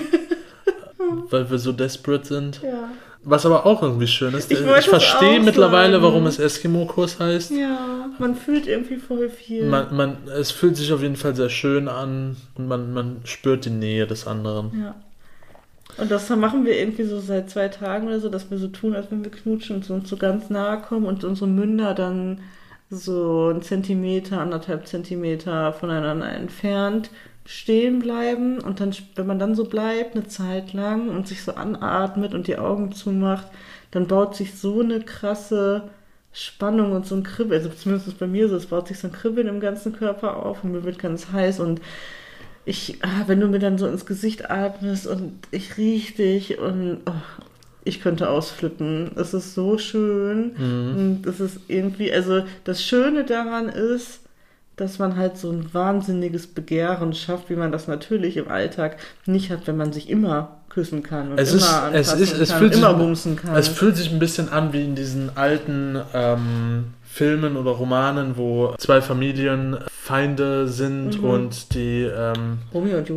[1.29, 2.61] weil wir so desperate sind.
[2.61, 2.89] Ja.
[3.27, 4.51] Was aber auch irgendwie schön ist.
[4.51, 7.51] Ich Ich, wollte es verstehe mittlerweile, warum es Eskimo-Kurs heißt.
[7.51, 9.65] Ja, man fühlt irgendwie voll viel.
[9.67, 13.65] Man, man, es fühlt sich auf jeden Fall sehr schön an und man, man spürt
[13.65, 14.79] die Nähe des anderen.
[14.79, 14.95] Ja.
[15.97, 18.95] Und das machen wir irgendwie so seit zwei Tagen oder so, dass wir so tun,
[18.95, 22.41] als wenn wir knutschen und so uns so ganz nahe kommen und unsere Münder dann
[22.91, 27.09] so einen Zentimeter, anderthalb Zentimeter voneinander entfernt
[27.45, 28.59] stehen bleiben.
[28.59, 32.47] Und dann, wenn man dann so bleibt, eine Zeit lang und sich so anatmet und
[32.47, 33.47] die Augen zumacht,
[33.91, 35.83] dann baut sich so eine krasse
[36.33, 39.13] Spannung und so ein Kribbeln, also zumindest bei mir so, es baut sich so ein
[39.13, 41.79] Kribbeln im ganzen Körper auf und mir wird ganz heiß und
[42.65, 46.99] ich, ah, wenn du mir dann so ins Gesicht atmest und ich riech dich und
[47.05, 47.11] oh,
[47.85, 49.11] ich könnte ausflippen.
[49.15, 50.55] Es ist so schön.
[50.57, 54.21] Und es ist irgendwie, also das Schöne daran ist,
[54.75, 59.49] dass man halt so ein wahnsinniges Begehren schafft, wie man das natürlich im Alltag nicht
[59.49, 62.49] hat, wenn man sich immer küssen kann und Es immer ist- es anfassen ist- es
[62.49, 63.55] kann, fühlt sich- bumsen kann.
[63.55, 66.85] Es fühlt sich ein bisschen an wie in diesen alten ähm,
[67.19, 71.29] Filmen oder Romanen, wo zwei Familien Feinde sind Mhm.
[71.29, 72.57] und die ähm.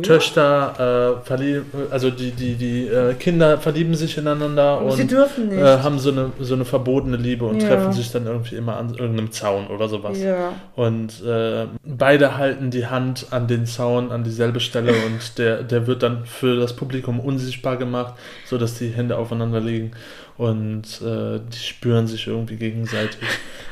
[0.03, 5.11] Töchter, äh, verlieben, also die, die, die äh, Kinder verlieben sich ineinander Und sie und
[5.11, 5.57] dürfen nicht.
[5.59, 7.67] äh, haben so eine, so eine verbotene Liebe und Ja.
[7.67, 10.17] treffen sich dann irgendwie immer an irgendeinem Zaun oder sowas.
[10.21, 10.53] ja.
[10.77, 15.87] Und äh, beide halten die Hand an den Zaun an dieselbe Stelle und der, der
[15.87, 18.13] wird dann für das Publikum unsichtbar gemacht,
[18.45, 19.91] sodass die Hände aufeinander liegen
[20.37, 23.19] und äh, die spüren sich irgendwie gegenseitig.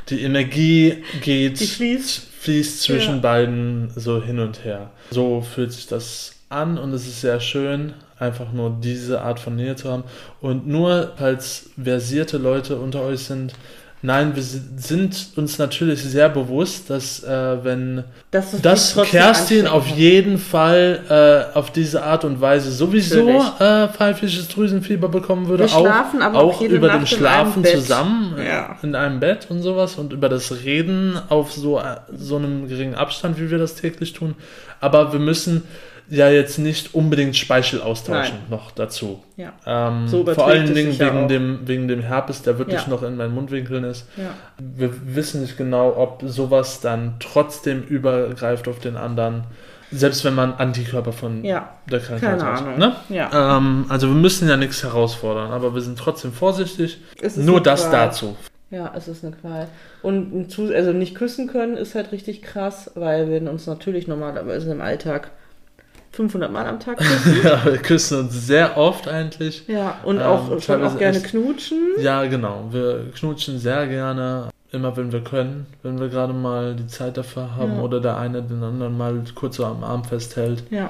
[0.09, 2.21] Die Energie geht, Die fließt.
[2.39, 3.21] fließt zwischen Ja.
[3.21, 4.91] beiden so hin und her.
[5.12, 9.56] So fühlt sich das an und es ist sehr schön, einfach nur diese Art von
[9.56, 10.03] Nähe zu haben.
[10.41, 13.53] Und nur falls versierte Leute unter euch sind,
[14.01, 19.67] nein, wir si- sind uns natürlich sehr bewusst, dass äh, wenn Das, ist dass Kerstin
[19.67, 23.27] auf jeden Fall äh, auf diese Art und Weise sowieso
[23.60, 25.63] äh, pfeifisches Drüsenfieber bekommen würde.
[25.63, 28.77] Wir schlafen aber auch auch jede über Nacht dem Schlafen zusammen Ja.
[28.83, 31.83] in einem Bett und sowas und über das Reden auf so, äh,
[32.17, 34.36] so einem geringen Abstand, wie wir das täglich tun.
[34.79, 35.63] Aber wir müssen
[36.10, 38.50] ja jetzt nicht unbedingt Speichel austauschen Nein.
[38.50, 39.22] noch dazu.
[39.36, 39.54] Ja.
[39.65, 42.89] Ähm, So vor allen Dingen ja wegen dem, wegen dem Herpes, der wirklich Ja.
[42.89, 44.08] noch in meinen Mundwinkeln ist.
[44.15, 44.30] Ja.
[44.58, 49.43] Wir wissen nicht genau, ob sowas dann trotzdem übergreift auf den anderen,
[49.91, 52.62] selbst wenn man Antikörper von der Krankheit keine hat.
[52.62, 52.78] Ahnung.
[52.78, 52.96] Ne?
[53.10, 53.58] Ja.
[53.58, 57.00] Ähm, also wir müssen ja nichts herausfordern, aber wir sind trotzdem vorsichtig.
[57.36, 57.91] Nur das Qual.
[57.91, 58.36] dazu.
[58.70, 59.67] Ja, es ist eine Qual.
[60.02, 64.82] Und also nicht küssen können ist halt richtig krass, weil wir uns natürlich normalerweise im
[64.82, 65.32] Alltag
[66.17, 67.38] 500 Mal am Tag küssen.
[67.43, 69.63] Ja, wir küssen uns sehr oft eigentlich.
[69.67, 71.27] ja, und Ähm, auch schon teilweise auch gerne echt.
[71.27, 71.77] knutschen.
[71.99, 72.65] Ja, genau.
[72.71, 77.56] Wir knutschen sehr gerne, immer wenn wir können, wenn wir gerade mal die Zeit dafür
[77.56, 77.82] haben Ja.
[77.82, 80.89] oder der eine den anderen mal kurz so am Arm festhält Ja,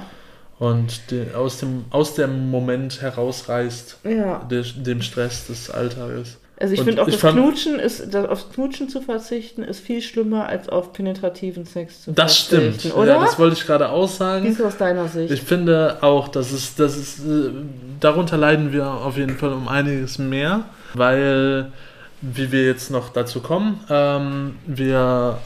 [0.60, 4.40] und den, aus, dem, aus dem Moment herausreißt, ja.
[4.50, 6.38] der, dem Stress des Alltages.
[6.60, 10.02] Also ich finde auch, ich das Knutschen ist, das, auf Knutschen zu verzichten, ist viel
[10.02, 12.80] schlimmer, als auf penetrativen Sex zu Das verzichten.
[12.80, 12.96] stimmt.
[12.96, 13.13] Oder?
[13.15, 14.46] Ja, das wollte ich gerade Wie aussagen.
[14.46, 15.32] ist es aus deiner Sicht?
[15.32, 17.52] Ich finde auch, dass es, dass es, äh,
[18.00, 20.65] darunter leiden wir auf jeden Fall um einiges mehr,
[20.96, 21.72] weil,
[22.22, 25.38] wie wir jetzt noch dazu kommen, ähm, wir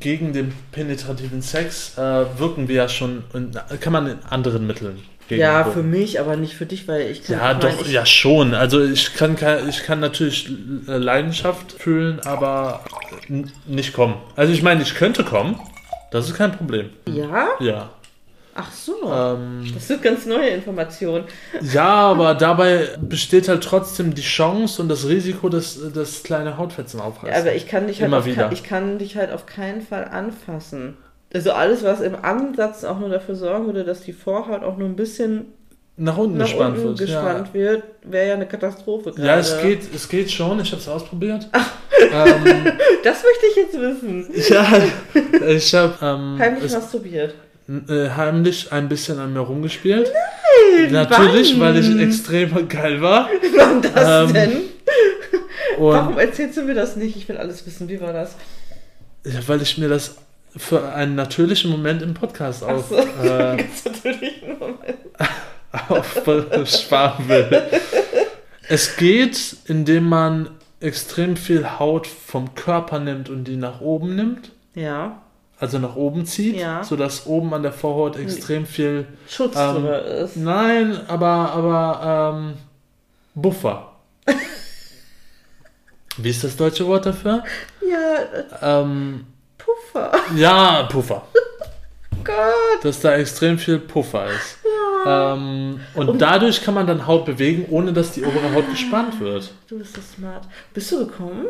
[0.00, 5.00] gegen den penetrativen Sex äh, wirken wir ja schon, in, kann man in anderen Mitteln
[5.38, 7.36] ja, für mich, aber nicht für dich, weil ich kann.
[7.38, 8.54] Ja, doch, mein, ich, ja schon.
[8.54, 9.36] Also ich kann,
[9.68, 10.50] ich kann natürlich
[10.88, 12.84] äh, Leidenschaft fühlen, aber
[13.28, 14.14] n- nicht kommen.
[14.36, 15.58] Also ich meine, ich könnte kommen.
[16.10, 16.90] Das ist kein Problem.
[17.06, 17.48] Ja?
[17.60, 17.90] Ja.
[18.52, 18.94] Ach so.
[19.10, 21.24] Ähm, das sind ganz neue Informationen.
[21.72, 26.98] ja, aber dabei besteht halt trotzdem die Chance und das Risiko, dass, dass kleine Hautfetzen
[26.98, 27.40] Ja, aufreißen.
[27.42, 28.50] aber ich kann dich halt Immer wieder.
[28.52, 30.96] Ich kann dich halt auf keinen Fall anfassen.
[31.32, 34.88] Also alles, was im Ansatz auch nur dafür sorgen würde, dass die Vorhaut auch nur
[34.88, 35.46] ein bisschen
[35.96, 36.98] nach unten nach gespannt unten wird.
[36.98, 39.24] gespannt wird, wäre ja eine Katastrophe Ja.
[39.24, 40.58] ja, es geht, es geht schon.
[40.60, 41.48] Ich habe es ausprobiert.
[41.52, 42.64] ähm,
[43.04, 44.26] Das möchte ich jetzt wissen.
[44.48, 47.34] ja, ich habe ähm, Heimlich es- masturbiert.
[47.88, 50.10] äh, heimlich ein bisschen an mir rumgespielt.
[50.80, 51.74] Nein, Natürlich, wann?
[51.74, 53.28] weil ich extrem geil war.
[53.56, 54.52] Wann das Ähm, denn?
[55.78, 57.16] Warum erzählst du mir das nicht?
[57.16, 57.88] Ich will alles wissen.
[57.88, 58.34] Wie war das?
[59.24, 60.16] ja, weil ich mir das
[60.56, 62.96] für einen natürlichen Moment im Podcast auf, so.
[62.96, 63.62] äh,
[65.88, 67.62] aufsparen will.
[68.68, 74.52] Es geht, indem man extrem viel Haut vom Körper nimmt und die nach oben nimmt,
[74.74, 75.22] Ja,
[75.58, 76.82] also nach oben zieht, Ja.
[76.82, 79.06] sodass oben an der Vorhaut extrem viel.
[79.28, 80.36] Schutz Ähm, drüber ist.
[80.36, 82.54] Nein, aber, aber ähm,
[83.34, 83.92] Buffer.
[86.16, 87.44] Wie ist das deutsche Wort dafür?
[87.88, 89.26] Ja, äh, Ähm,
[89.92, 90.12] Puffer.
[90.36, 91.26] ja, Puffer.
[92.24, 92.84] Gott.
[92.84, 94.58] Dass da extrem viel Puffer ist.
[95.06, 99.52] Ähm, und dadurch kann man dann Haut bewegen, ohne dass die obere Haut gespannt wird.
[99.68, 100.46] Du bist so smart.
[100.74, 101.46] Bist du gekommen?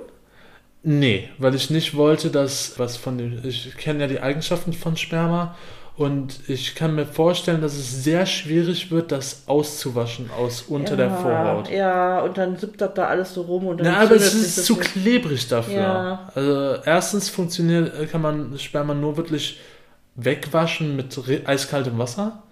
[0.83, 3.41] Nee, weil ich nicht wollte, dass was von dem.
[3.45, 5.57] Ich kenne ja die Eigenschaften von Sperma
[5.96, 11.11] und ich kann mir vorstellen, dass es sehr schwierig wird, das auszuwaschen aus unter der
[11.11, 11.68] Vorhaut.
[11.70, 14.64] Ja, und dann sippt das da alles so rum und dann Na, aber es ist
[14.64, 14.92] zu nicht.
[14.92, 15.74] klebrig dafür.
[15.74, 16.31] Ja.
[16.35, 19.59] Also erstens funktioniert, kann man Sperma nur wirklich
[20.16, 22.42] wegwaschen mit eiskaltem Wasser,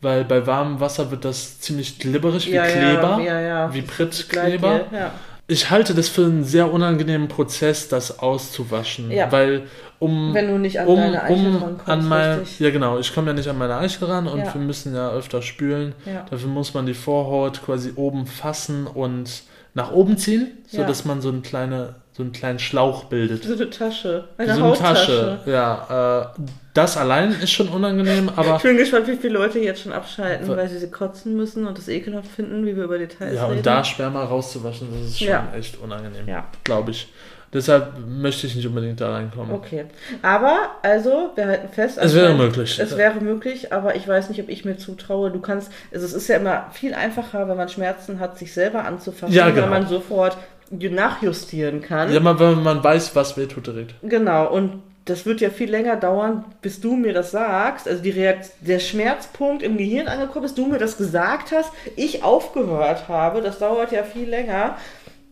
[0.00, 3.74] weil bei warmem Wasser wird das ziemlich glibberig wie ja, Kleber, Ja, ja, ja.
[3.74, 4.86] wie Prittkleber.
[4.92, 5.10] Ja.
[5.46, 9.30] Ich halte das für einen sehr unangenehmen Prozess, das auszuwaschen, Ja.
[9.30, 9.64] weil
[9.98, 12.60] um Wenn du nicht an um, deine Eichel um rankommst, an mein, richtig.
[12.60, 14.52] ja genau, ich komme ja nicht an meine Eichel ran und Ja.
[14.54, 15.94] wir müssen ja öfter spülen.
[16.04, 16.26] Ja.
[16.30, 19.42] Dafür muss man die Vorhaut quasi oben fassen und
[19.74, 20.80] nach oben ziehen, Ja.
[20.80, 23.42] sodass man so, eine kleine, so einen kleinen Schlauch bildet.
[23.44, 24.28] So eine Tasche.
[24.38, 25.38] Eine so eine Hauttasche.
[25.44, 25.50] Tasche.
[25.50, 26.40] Ja, äh,
[26.74, 30.48] das allein ist schon unangenehm, aber Ich bin gespannt, wie viele Leute jetzt schon abschalten,
[30.48, 33.58] weil sie sie kotzen müssen und das ekelhaft finden, wie wir über Details ja, reden.
[33.58, 35.48] und da Sperma rauszuwaschen, das ist schon Ja.
[35.56, 37.08] echt unangenehm, Ja, glaube ich.
[37.54, 39.54] Deshalb möchte ich nicht unbedingt da reinkommen.
[39.54, 39.84] okay.
[40.22, 41.96] Aber, also, wir halten fest.
[42.00, 42.78] Es wäre anscheinend- möglich.
[42.80, 45.30] Es wäre möglich, aber ich weiß nicht, ob ich mir zutraue.
[45.30, 48.84] Du kannst, also es ist ja immer viel einfacher, wenn man Schmerzen hat, sich selber
[48.84, 49.68] anzufassen, Ja, genau.
[49.68, 50.36] man sofort
[50.70, 52.12] nachjustieren kann.
[52.12, 53.94] Ja, wenn man weiß, was weh tut direkt.
[54.02, 57.86] Genau, und das wird ja viel länger dauern, bis du mir das sagst.
[57.86, 62.22] Also die Reakt der Schmerzpunkt im Gehirn angekommen ist, du mir das gesagt hast, ich
[62.24, 63.42] aufgehört habe.
[63.42, 64.76] Das dauert ja viel länger,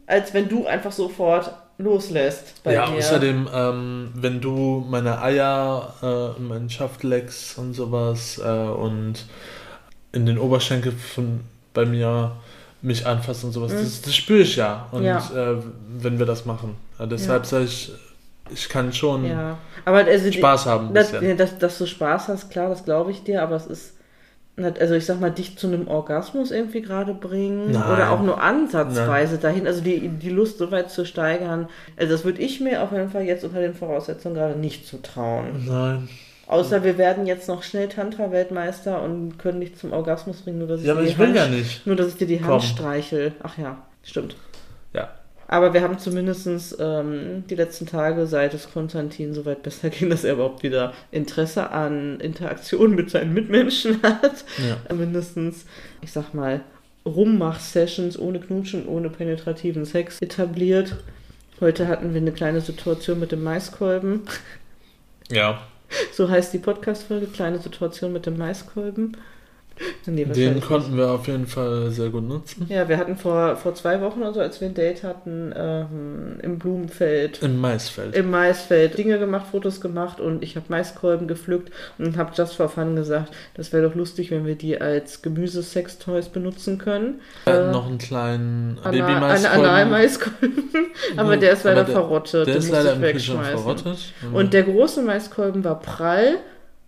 [0.06, 1.52] als wenn du einfach sofort
[1.82, 2.96] loslässt bei ja, dir.
[2.96, 5.94] außerdem, ähm, wenn du meine Eier,
[6.38, 9.26] äh, meinen Schaft leckst und sowas äh, und
[10.12, 11.40] in den Oberschenkel von,
[11.74, 12.32] bei mir
[12.82, 14.88] mich anfasst und sowas, das, das spüre ich ja.
[14.90, 15.06] Und Mhm.
[15.06, 15.18] Ja.
[15.52, 15.56] Äh,
[15.98, 16.76] wenn wir das machen.
[16.98, 17.48] Äh, deshalb Ja.
[17.48, 17.92] sage ich,
[18.50, 22.68] ich kann schon ja, aber also Spaß haben Das, ja, dass, du Spaß hast, klar,
[22.68, 23.94] das glaube ich dir, aber es ist,
[24.64, 27.92] also ich sag mal, dich zu einem Orgasmus irgendwie gerade bringen Nein.
[27.92, 32.24] oder auch nur ansatzweise dahin, also die, die Lust so weit zu steigern, also das
[32.24, 35.64] würde ich mir auf jeden Fall jetzt unter den Voraussetzungen gerade nicht zutrauen.
[35.66, 36.08] Nein.
[36.46, 40.80] Außer wir werden jetzt noch schnell Tantra-Weltmeister und können dich zum Orgasmus bringen, nur dass
[40.80, 41.86] ich, Ja, aber dir die ich will Hand, ja nicht.
[41.86, 42.60] nur dass ich dir die Hand Komm.
[42.60, 43.32] streichel.
[43.42, 44.36] Ach ja, stimmt.
[45.52, 50.08] Aber wir haben zumindest ähm, die letzten Tage, seit es Konstantin so weit besser ging,
[50.08, 54.46] dass er überhaupt wieder Interesse an Interaktion mit seinen Mitmenschen hat.
[54.56, 54.94] Ja.
[54.94, 55.66] Mindestens,
[56.00, 56.62] ich sag mal,
[57.04, 60.96] Rummach-Sessions ohne Knutschen, ohne penetrativen Sex etabliert.
[61.60, 64.22] Heute hatten wir eine kleine Situation mit dem Maiskolben.
[65.30, 65.60] Ja.
[66.12, 69.18] So heißt die Podcast-Folge, kleine Situation mit dem Maiskolben.
[70.06, 72.66] Nee, Den konnten wir auf jeden Fall sehr gut nutzen.
[72.68, 76.38] Ja, wir hatten vor, vor zwei Wochen oder so, als wir ein Date hatten, ähm,
[76.42, 78.16] im Blumenfeld, Im Maisfeld.
[78.16, 82.68] im Maisfeld Dinge gemacht, Fotos gemacht und ich habe Maiskolben gepflückt und habe just for
[82.68, 87.20] fun gesagt, das wäre doch lustig, wenn wir die als Gemüsesextoys benutzen können.
[87.44, 89.64] Wir hatten Äh, noch einen kleinen Babymaiskolben.
[89.66, 90.64] Analmaiskolben.
[91.16, 92.46] Aber der ist leider der- verrottet.
[92.48, 93.52] Der ist leider im wegschmeißen.
[93.58, 94.12] verrottet.
[94.32, 96.38] Und der große Maiskolben war prall.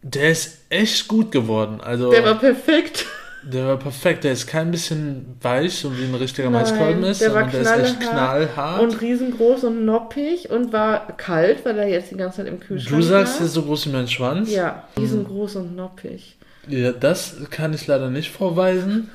[0.05, 1.81] Der ist echt gut geworden.
[1.81, 3.07] Also Der war perfekt.
[3.43, 4.25] der war perfekt.
[4.25, 7.65] Der ist kein bisschen weich, so wie ein richtiger Nein, Maiskolben ist, der war sondern
[7.65, 8.83] der ist echt knallhart.
[8.83, 13.01] Und riesengroß und noppig und war kalt, weil er jetzt die ganze Zeit im Kühlschrank
[13.01, 13.47] du sagst, der war.
[13.47, 14.53] ist so groß wie mein Schwanz.
[14.53, 16.37] Ja, riesengroß und noppig.
[16.69, 19.11] Ja, das kann ich leider nicht vorweisen.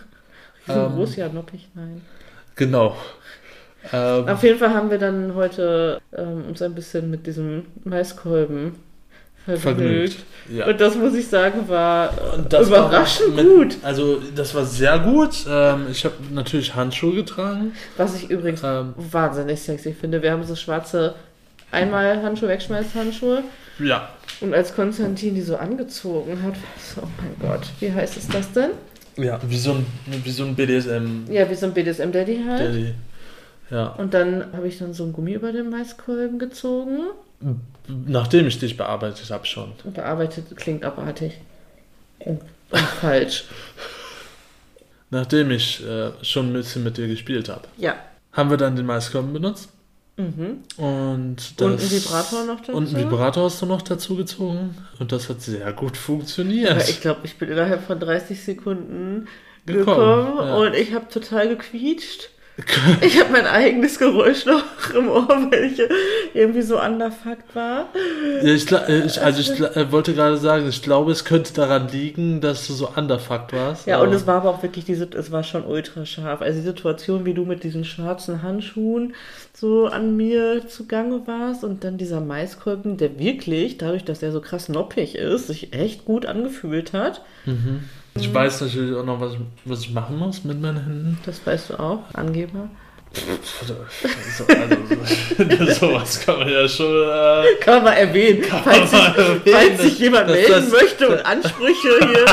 [0.67, 1.19] Riesengroß, Ähm.
[1.19, 2.01] ja, noppig, nein.
[2.55, 2.95] Genau.
[3.93, 8.75] Ähm, Auf jeden Fall haben wir dann heute ähm, uns ein bisschen mit diesem Maiskolben
[9.45, 10.17] vergnügt.
[10.51, 10.67] Ja.
[10.67, 13.77] Und das muss ich sagen, war äh, Und das überraschend war mit- gut.
[13.83, 15.45] Also das war sehr gut.
[15.49, 17.73] Ähm, ich habe natürlich Handschuhe getragen.
[17.97, 20.21] Was ich übrigens Ähm, wahnsinnig sexy finde.
[20.23, 21.15] Wir haben so schwarze
[21.71, 23.43] einmal Handschuhe, Wegschmeißhandschuhe.
[23.79, 24.09] ja.
[24.41, 28.15] Und als Konstantin die so angezogen hat, war ich so, oh mein Gott, wie heißt
[28.15, 28.69] es das denn?
[29.17, 29.85] Ja, wie so ein,
[30.23, 31.29] wie so ein BDSM.
[31.29, 32.61] Ja, wie so ein BDSM-Daddy halt.
[32.61, 32.93] Daddy.
[33.69, 33.87] Ja.
[33.97, 36.99] Und dann habe ich dann so ein Gummi über den Maiskolben gezogen.
[37.87, 39.73] Nachdem ich dich bearbeitet habe schon.
[39.83, 41.39] Bearbeitet klingt abartig.
[42.19, 42.41] Und,
[43.01, 43.45] falsch.
[45.09, 47.67] Nachdem ich äh, schon ein bisschen mit dir gespielt habe.
[47.77, 47.95] Ja.
[48.33, 49.69] Haben wir dann den Maiskolben benutzt.
[50.17, 50.63] Mhm.
[50.77, 52.73] Und, das, Und ein Vibrator noch dazu.
[52.73, 54.75] Und ein Vibrator hast du noch dazu gezogen.
[54.99, 56.71] Und das hat sehr gut funktioniert.
[56.71, 59.27] Aber ich glaube, ich bin innerhalb von 30 Sekunden
[59.65, 60.55] Gekommen, gekommen, ja.
[60.55, 62.29] und ich habe total gequietscht.
[63.01, 65.81] Ich habe mein eigenes Geräusch noch im Ohr, weil ich
[66.33, 67.89] irgendwie so underfucked war.
[68.41, 71.87] Ja, ich, äh, ich, also ich äh, wollte gerade sagen, ich glaube, es könnte daran
[71.89, 73.87] liegen, dass du so underfucked warst.
[73.87, 76.41] Ja, und es war aber auch wirklich diese, es war schon ultra scharf.
[76.41, 79.13] Also die Situation, wie du mit diesen schwarzen Handschuhen
[79.53, 84.41] so an mir zugange warst und dann dieser Maiskolben, der wirklich, dadurch, dass er so
[84.41, 87.21] krass noppig ist, sich echt gut angefühlt hat.
[88.19, 91.17] Ich weiß natürlich auch noch, was ich, was ich machen muss mit meinen Händen.
[91.25, 92.69] Das weißt du auch, Angeber.
[93.61, 96.85] Also, also, so, sowas kann man ja schon.
[96.85, 101.09] Äh, Kann man mal erwähnen, falls, man sich, falls sich jemand dass melden das- möchte
[101.09, 102.25] und Ansprüche hier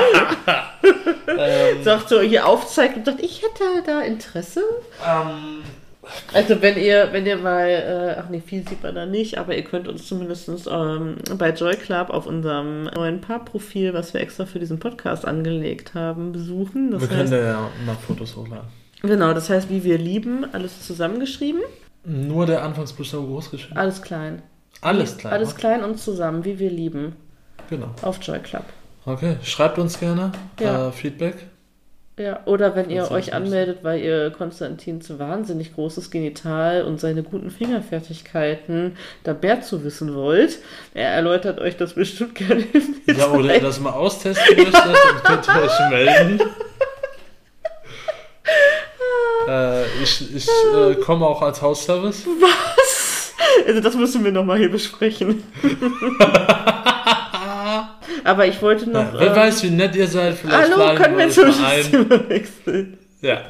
[1.38, 4.60] ähm, sagt, so hier aufzeigt und sagt, ich hätte da Interesse.
[5.02, 5.62] ähm,
[6.32, 9.56] Also wenn ihr, wenn ihr mal, äh, ach nee, viel sieht man da nicht, aber
[9.56, 14.46] ihr könnt uns zumindest ähm, bei Joy Club auf unserem neuen Paarprofil, was wir extra
[14.46, 16.90] für diesen Podcast angelegt haben, besuchen.
[16.92, 18.66] Das wir können heißt, da ja mal Fotos hochladen.
[19.02, 21.60] genau, das heißt, wie wir lieben, alles zusammengeschrieben,
[22.04, 23.76] Nur der Anfangsbuchstabe groß geschrieben.
[23.78, 24.42] alles klein.
[24.82, 25.32] Alles klar.
[25.32, 27.16] Alles klein und zusammen, wie wir lieben,
[27.70, 27.90] Genau.
[28.02, 28.64] auf Joy Club.
[29.06, 30.88] Okay, schreibt uns gerne Ja.
[30.88, 31.46] äh, Feedback.
[32.18, 37.50] Ja, oder wenn ihr euch anmeldet, weil ihr Konstantins wahnsinnig großes Genital und seine guten
[37.50, 40.58] Fingerfertigkeiten da mehr zu wissen wollt.
[40.94, 42.64] Er erläutert euch das bestimmt gerne
[43.06, 46.40] Ja, oder ihr das mal austesten möchtet, dann könnt ihr euch melden.
[49.48, 52.26] äh, ich ich äh, komme auch als Hausservice.
[52.40, 53.34] Was?
[53.66, 55.42] Also das müssen wir nochmal hier besprechen.
[58.26, 59.12] Aber ich wollte noch...
[59.14, 60.34] Ja, wer ähm, weiß, wie nett ihr seid.
[60.34, 61.80] Vielleicht Hallo, können wir zum mal.
[61.82, 62.98] Thema wechseln?
[63.22, 63.40] Ja.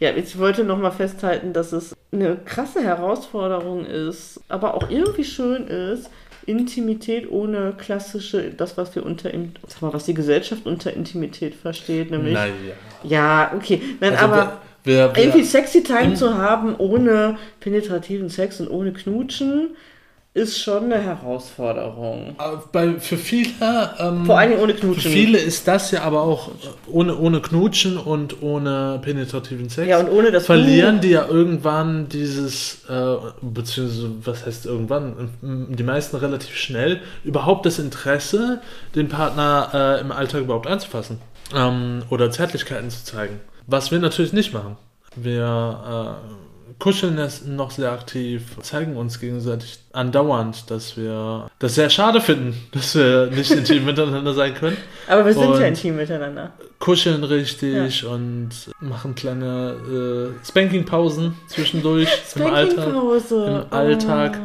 [0.00, 5.66] Ja, ich wollte nochmal festhalten, dass es eine krasse Herausforderung ist, aber auch irgendwie schön
[5.66, 6.10] ist,
[6.46, 9.30] Intimität ohne klassische, das, was wir unter,
[9.66, 12.34] sag mal, was die Gesellschaft unter Intimität versteht, nämlich.
[12.34, 12.52] Naja.
[13.02, 13.80] Ja, okay.
[14.00, 16.16] Nein, Also aber wir, wir, irgendwie wir, sexy Time Mhm.
[16.16, 19.70] zu haben, ohne penetrativen Sex und ohne Knutschen,
[20.34, 22.34] ist schon eine Herausforderung.
[22.72, 25.12] bei, für viele, ähm, Vor Dingen ohne für Knutschen.
[25.12, 26.52] viele ist das ja aber auch äh,
[26.88, 29.88] ohne, ohne Knutschen und ohne penetrativen Sex.
[29.88, 35.84] Ja, und ohne das verlieren die ja irgendwann dieses, äh, beziehungsweise, was heißt irgendwann, die
[35.84, 38.60] meisten relativ schnell, überhaupt das Interesse,
[38.96, 41.20] den Partner äh, im Alltag überhaupt anzufassen
[41.54, 43.40] ähm, oder Zärtlichkeiten zu zeigen.
[43.68, 44.76] Was wir natürlich nicht machen.
[45.14, 51.90] Wir äh, kuscheln es noch sehr aktiv, zeigen uns gegenseitig andauernd, dass wir das sehr
[51.90, 54.76] schade finden, dass wir nicht intim miteinander sein können
[55.08, 56.52] Aber wir sind Und- ja intim miteinander.
[56.78, 62.72] kuscheln richtig und machen kleine äh, Spanking-Pausen zwischendurch im Alltag.
[62.84, 63.64] Spankingpause.
[63.66, 64.38] im Alltag.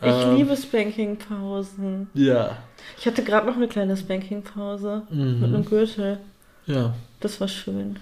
[0.00, 2.08] Oh, ich Ähm, liebe Spankingpausen.
[2.14, 2.56] Ja.
[2.98, 5.44] Ich hatte gerade noch eine kleine Spankingpause mit Mhm.
[5.44, 6.18] einem Gürtel.
[6.66, 6.94] Ja.
[7.20, 7.96] Das war schön.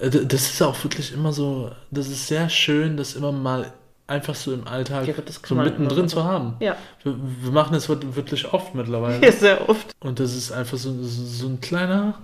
[0.00, 3.72] Äh, Das ist auch wirklich immer so, das ist sehr schön, das immer mal
[4.06, 5.14] einfach so im Alltag Ja,
[5.46, 6.56] so mittendrin zu haben.
[6.60, 9.24] Ja, Wir, wir machen das wirklich- oft mittlerweile.
[9.24, 9.92] ja sehr oft.
[10.00, 12.14] Und das ist einfach so, so so ein kleiner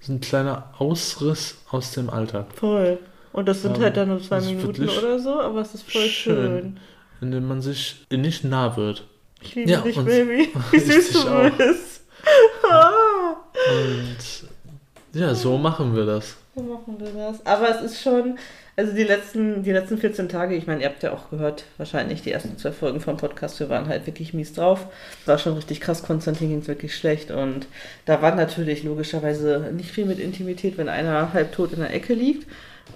[0.00, 2.46] ist ein kleiner Ausriss aus dem Alltag.
[2.56, 2.98] Voll.
[3.32, 6.00] Und das sind Ähm, halt dann nur zwei Minuten oder so, aber es ist voll
[6.02, 6.34] schön.
[6.36, 6.80] schön.
[7.20, 9.04] In dem man sich nicht nah wird.
[9.42, 10.48] Ich liebe Ja, dich, Baby.
[10.70, 12.00] Wie süß du bist.
[13.70, 14.16] Und
[15.20, 16.36] ja, so machen wir das.
[16.60, 17.44] So machen wir das.
[17.46, 18.38] Aber es ist schon,
[18.76, 22.22] also die letzten, die letzten 14 Tage, ich meine, ihr habt ja auch gehört, wahrscheinlich
[22.22, 24.86] die ersten zwei Folgen vom Podcast, wir waren halt wirklich mies drauf.
[25.24, 27.66] War schon richtig krass, Konstantin ging es wirklich schlecht und
[28.04, 32.46] da war natürlich logischerweise nicht viel mit Intimität, wenn einer halbtot in der Ecke liegt.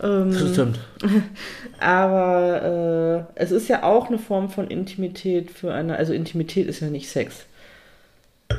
[0.03, 0.81] Ähm, Das stimmt.
[1.81, 6.81] aber äh, es ist ja auch eine Form von Intimität für eine, also Intimität ist
[6.81, 7.47] ja nicht Sex.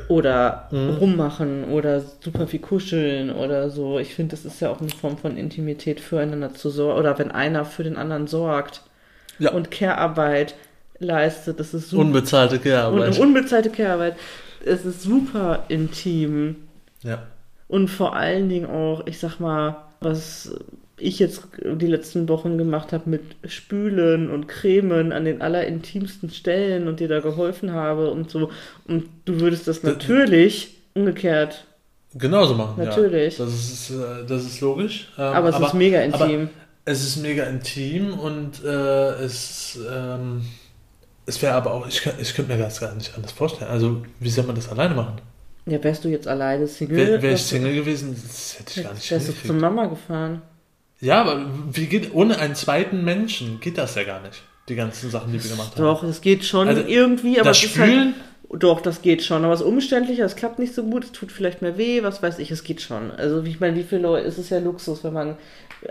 [0.08, 0.90] Oder Mhm.
[1.00, 4.00] rummachen oder super viel kuscheln oder so.
[4.00, 7.00] Ich finde, das ist ja auch eine Form von Intimität füreinander zu sorgen.
[7.00, 8.82] Oder wenn einer für den anderen sorgt
[9.40, 9.52] Ja.
[9.52, 10.56] und Care-Arbeit
[11.00, 12.02] leistet, das ist super.
[12.04, 13.20] Unbezahlte Care-Arbeit.
[13.20, 14.16] unbezahlte Care-Arbeit.
[14.66, 16.56] Es ist super intim.
[17.04, 17.24] Ja.
[17.68, 20.56] Und vor allen Dingen auch, ich sag mal, was
[20.98, 26.88] ich jetzt die letzten Wochen gemacht habe mit Spülen und Cremen an den allerintimsten Stellen
[26.88, 28.50] und dir da geholfen habe und so.
[28.88, 31.66] Und du würdest das natürlich umgekehrt.
[32.14, 32.82] Genauso machen.
[32.84, 33.38] Natürlich.
[33.38, 33.46] Ja.
[33.46, 35.12] Das, ist, äh, das ist logisch.
[35.18, 36.50] Ähm, Aber es ist mega aber intim.
[36.86, 40.44] es ist mega intim und äh, es, ähm,
[41.26, 43.70] es wäre aber auch, ich, ich könnte mir das gar nicht anders vorstellen.
[43.70, 45.20] Also, wie soll man das alleine machen?
[45.66, 46.98] ja, wärst du jetzt alleine Single?
[46.98, 49.56] Wäre wär ich Single gewesen, das hätte ich gar nicht Wärst du zur.
[49.56, 50.42] Mama gefahren?
[51.06, 54.42] Ja, aber wie geht, ohne einen zweiten Menschen geht das ja gar nicht.
[54.68, 55.84] Die ganzen Sachen, die wir gemacht haben.
[55.84, 58.14] Doch, es geht schon Also, irgendwie, aber das es ist halt, Spülen,
[58.52, 59.44] Doch, das geht schon.
[59.44, 62.24] Aber es ist umständlicher, es klappt nicht so gut, es tut vielleicht mehr weh, was
[62.24, 63.12] weiß ich, es geht schon.
[63.12, 65.38] Also ich meine, wie viele Leute, es ist ja Luxus, wenn man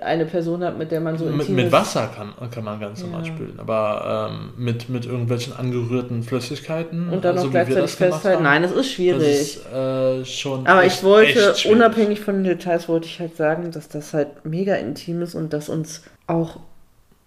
[0.03, 1.73] eine Person hat, mit der man so mit, mit.
[1.73, 3.33] Wasser kann, kann man ganz normal Ja.
[3.35, 7.95] spülen, aber ähm, mit, mit irgendwelchen angerührten Flüssigkeiten, Und dann so noch wir gleichzeitig das
[7.95, 8.43] festhalten.
[8.43, 9.21] Nein, es ist schwierig.
[9.21, 13.37] das ist äh, schon Aber echt- ich wollte, unabhängig von den Details, wollte ich halt
[13.37, 16.61] sagen, dass das halt mega intim ist und dass uns auch,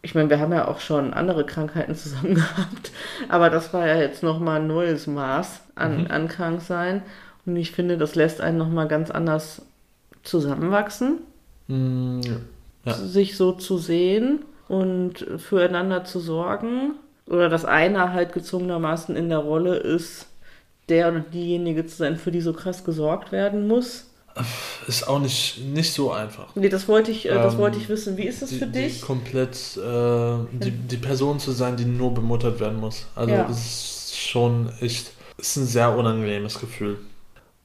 [0.02, 2.92] ich meine, wir haben ja auch schon andere Krankheiten zusammen gehabt,
[3.30, 6.08] aber das war ja jetzt nochmal ein neues Maß an, Mhm.
[6.12, 7.02] an Kranksein.
[7.46, 9.62] Und ich finde, das lässt einen nochmal ganz anders
[10.24, 11.20] zusammenwachsen,
[11.70, 12.22] Mm,
[12.88, 12.94] Ja.
[12.94, 16.96] sich so zu sehen und füreinander zu sorgen.
[17.28, 20.28] Oder dass einer halt gezwungenermaßen in der Rolle ist,
[20.88, 24.06] der oder diejenige zu sein, für die so krass gesorgt werden muss.
[24.88, 26.56] ist auch nicht, nicht so einfach.
[26.56, 28.16] Nee, das wollte ich, äh, das Ähm, wollte ich wissen.
[28.18, 29.02] Wie ist das die, für Die dich?
[29.02, 33.08] komplett äh, die, die Person zu sein, die nur bemuttert werden muss.
[33.16, 33.44] Also Ja.
[33.46, 36.98] das ist schon echt, ist ein sehr unangenehmes Gefühl.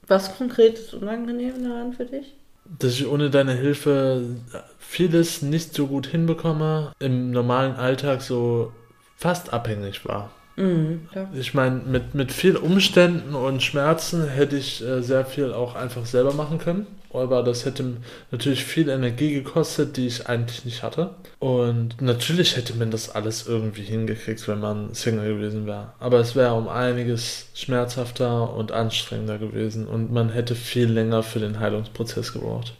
[0.07, 2.33] Was konkret ist unangenehm daran für dich?
[2.65, 4.37] Dass ich ohne deine Hilfe
[4.79, 8.71] vieles nicht so gut hinbekomme, im normalen Alltag so
[9.17, 10.31] fast abhängig war.
[10.55, 11.07] Mhm.
[11.33, 16.05] Ich meine, mit, mit viel Umständen und Schmerzen hätte ich äh, sehr viel auch einfach
[16.05, 16.87] selber machen können.
[17.11, 17.97] Aber das hätte
[18.31, 21.11] natürlich viel Energie gekostet, die ich eigentlich nicht hatte.
[21.37, 25.93] Und natürlich hätte man das alles irgendwie hingekriegt, wenn man Single gewesen wäre.
[25.99, 29.87] Aber es wäre um einiges schmerzhafter und anstrengender gewesen.
[29.87, 32.73] Und man hätte viel länger für den Heilungsprozess gebraucht.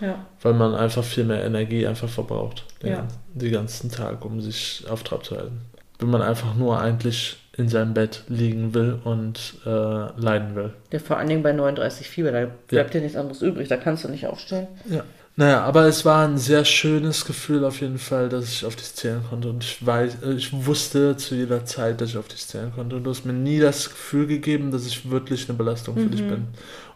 [0.00, 0.26] ja.
[0.42, 2.64] Weil man einfach viel mehr Energie einfach verbraucht.
[2.82, 3.08] Den, Ja.
[3.34, 5.60] den ganzen Tag, um sich auf Trab zu halten.
[5.98, 10.72] Wenn man einfach nur eigentlich in seinem Bett liegen will und äh, leiden will.
[10.92, 10.98] ja.
[10.98, 13.00] Vor allen Dingen bei 39 Fieber, da bleibt ja.
[13.00, 14.66] nichts anderes übrig, da kannst du nicht aufstehen.
[14.90, 15.02] Ja.
[15.38, 18.94] Naja, aber es war ein sehr schönes Gefühl auf jeden Fall, dass ich auf dich
[18.94, 19.48] zählen konnte.
[19.50, 22.96] Und ich weiß, äh, ich wusste zu jeder Zeit, dass ich auf dich zählen konnte.
[22.96, 26.22] Und du hast mir nie das Gefühl gegeben, dass ich wirklich eine Belastung für dich
[26.22, 26.28] Mhm.
[26.28, 26.46] bin.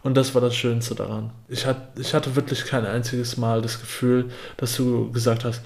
[0.03, 1.29] Und das war das Schönste daran.
[1.49, 5.61] Ich, hat, ich hatte wirklich kein einziges Mal das Gefühl, dass du gesagt hast,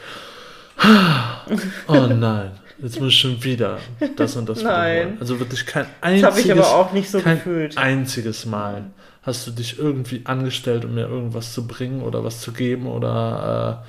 [1.88, 2.52] oh nein,
[2.82, 3.80] jetzt muss ich schon wieder
[4.16, 4.96] das und das Nein.
[4.98, 5.18] wiederholen.
[5.20, 7.78] Also wirklich kein einziges habe ich aber auch nicht so kein gefühlt.
[7.78, 8.86] einziges Mal
[9.24, 13.84] hast du dich irgendwie angestellt, um mir irgendwas zu bringen oder was zu geben oder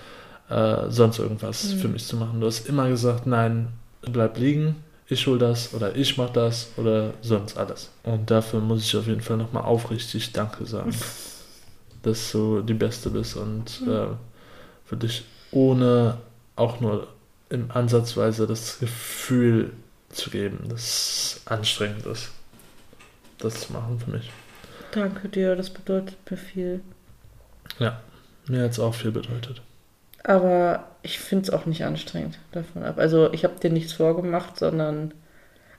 [0.50, 1.78] äh, äh, sonst irgendwas Mhm.
[1.78, 2.40] für mich zu machen.
[2.40, 3.68] Du hast immer gesagt, nein,
[4.02, 4.76] bleib liegen,
[5.08, 7.90] ich hol das oder ich mach das oder sonst alles.
[8.02, 10.94] Und dafür muss ich auf jeden Fall nochmal aufrichtig Danke sagen,
[12.02, 13.90] dass du die Beste bist und Mhm.
[13.92, 14.06] äh,
[14.84, 16.16] für dich ohne
[16.54, 17.08] auch nur
[17.50, 19.72] im Ansatzweise das Gefühl
[20.10, 22.30] zu geben, dass es anstrengend ist,
[23.38, 24.30] das zu machen für mich.
[24.92, 26.80] Danke dir, das bedeutet mir viel.
[28.48, 29.60] Mir hat es auch viel bedeutet.
[30.24, 32.98] Aber ich finde es auch nicht anstrengend davon ab.
[32.98, 35.12] Also ich habe dir nichts vorgemacht, sondern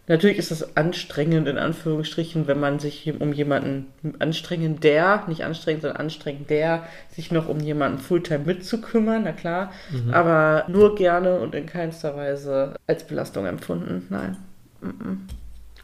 [0.08, 3.88] natürlich ist es anstrengend in Anführungsstrichen, wenn man sich um jemanden
[4.20, 9.72] anstrengend der, nicht anstrengend, sondern anstrengend der, sich noch um jemanden Fulltime mitzukümmern, na klar.
[9.92, 10.14] Mhm.
[10.14, 14.08] Aber nur gerne und in keinster Weise als Belastung empfunden.
[14.10, 14.38] Nein.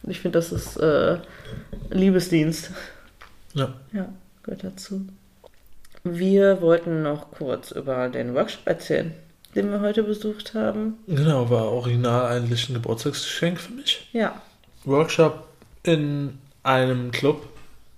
[0.03, 1.17] Ich finde, das ist äh,
[1.89, 2.71] Liebesdienst.
[3.53, 3.73] Ja.
[3.91, 4.09] Ja,
[4.43, 5.07] gehört dazu.
[6.03, 9.13] Wir wollten noch kurz über den Workshop erzählen,
[9.55, 10.97] den wir heute besucht haben.
[11.07, 14.07] Genau, war original eigentlich ein Geburtstagsgeschenk für mich.
[14.13, 14.41] Ja.
[14.85, 15.47] Workshop
[15.83, 17.47] in einem Club,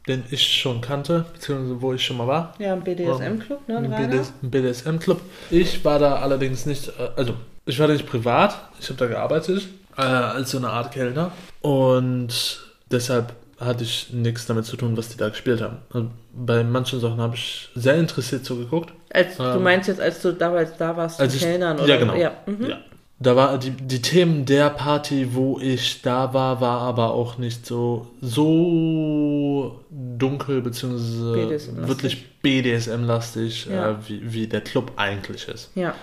[0.07, 2.53] den ich schon kannte, beziehungsweise wo ich schon mal war.
[2.59, 3.77] Ja, ein BDSM-Club, ne?
[3.77, 3.89] Ein?
[3.89, 5.21] BDS ein BDSM-Club.
[5.49, 7.33] Ich war da allerdings nicht, äh, also
[7.65, 11.31] ich war da nicht privat, ich habe da gearbeitet, äh, als so eine Art Kellner.
[11.61, 15.77] Und deshalb hatte ich nichts damit zu tun, was die da gespielt haben.
[15.93, 18.91] Und bei manchen Sachen habe ich sehr interessiert zugeguckt.
[19.13, 21.97] Als, du Ähm, meinst jetzt, als du damals da warst, als ich- Kellnern ja, oder?
[21.97, 22.15] genau.
[22.15, 22.31] Ja.
[22.45, 22.65] Mhm.
[22.69, 22.77] Ja.
[23.17, 27.65] Da war die, die Themen der Party, wo ich da war, war aber auch nicht
[27.65, 31.87] so, so dunkel, beziehungsweise BDSM-lastig.
[31.87, 33.91] wirklich BDSM-lastig, Ja.
[33.91, 35.71] äh, wie, wie der Club eigentlich ist.
[35.75, 35.93] ja.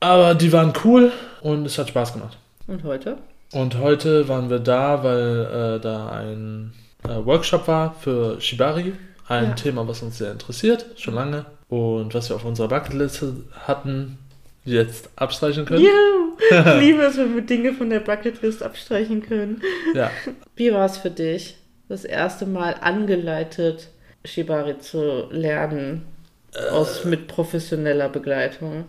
[0.00, 2.36] Aber die waren cool und es hat Spaß gemacht.
[2.66, 3.18] Und heute?
[3.52, 8.92] Und heute waren wir da, weil äh, da ein äh, Workshop war für Shibari.
[9.28, 9.52] Ein Ja.
[9.52, 11.46] Thema, was uns sehr interessiert, schon lange.
[11.68, 13.34] Und was wir auf unserer Bucketliste
[13.66, 14.18] hatten,
[14.64, 15.84] jetzt abstreichen können.
[15.84, 19.62] Ja, ich liebe es, wenn wir Dinge von der Bucketlist abstreichen können.
[19.94, 20.10] Ja.
[20.56, 21.56] Wie war es für dich,
[21.88, 23.88] das erste Mal angeleitet,
[24.24, 26.02] Shibari zu lernen,
[26.70, 28.84] aus, mit professioneller Begleitung?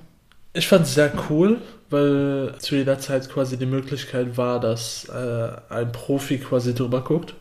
[0.54, 5.74] Ich fand es sehr cool, weil zu jeder Zeit quasi die Möglichkeit war, dass äh,
[5.74, 7.34] ein Profi quasi drüber guckt.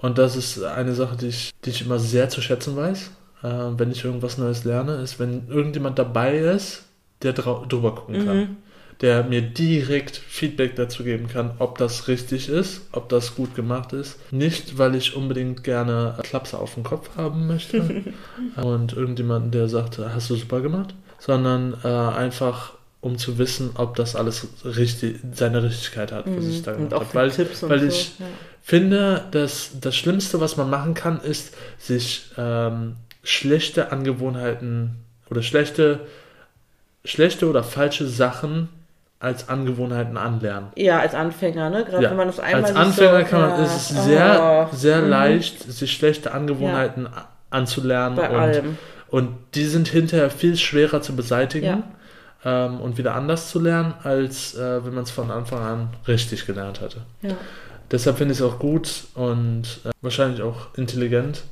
[0.00, 3.10] Und das ist eine Sache, die ich, die ich immer sehr zu schätzen weiß,
[3.42, 6.84] äh, wenn ich irgendwas Neues lerne, ist, wenn irgendjemand dabei ist,
[7.22, 8.36] der drüber gucken kann.
[8.36, 8.56] Mhm.
[9.00, 13.92] Der mir direkt Feedback dazu geben kann, ob das richtig ist, ob das gut gemacht
[13.92, 14.18] ist.
[14.32, 18.02] Nicht, weil ich unbedingt gerne Klapse auf dem Kopf haben möchte
[18.56, 23.94] und irgendjemanden, der sagt, hast du super gemacht, sondern äh, einfach, um zu wissen, ob
[23.96, 26.88] das alles richtig, seine Richtigkeit hat, was ich da Mhm.
[26.88, 27.14] gemacht habe.
[27.14, 27.32] Weil,
[27.70, 27.86] weil so.
[27.86, 28.26] ich ja.
[28.62, 34.96] finde, dass das Schlimmste, was man machen kann, ist, sich ähm, schlechte Angewohnheiten
[35.30, 36.00] oder schlechte,
[37.04, 38.68] schlechte oder falsche Sachen
[39.20, 40.68] als Angewohnheiten anlernen.
[40.76, 41.84] ja, als Anfänger, ne?
[41.84, 44.68] Gerade Ja, wenn man das einmal Als Anfänger so, kann man, ja, ist es sehr,
[44.72, 47.08] oh, sehr mhm, leicht, sich schlechte Angewohnheiten
[47.50, 48.78] anzulernen Bei und, allem.
[49.08, 51.82] und die sind hinterher viel schwerer zu beseitigen Ja.
[52.44, 56.46] Ähm, und wieder anders zu lernen, als äh, wenn man es von Anfang an richtig
[56.46, 56.98] gelernt hatte.
[57.22, 57.36] Ja.
[57.90, 61.42] Deshalb finde ich es auch gut und äh, wahrscheinlich auch intelligent,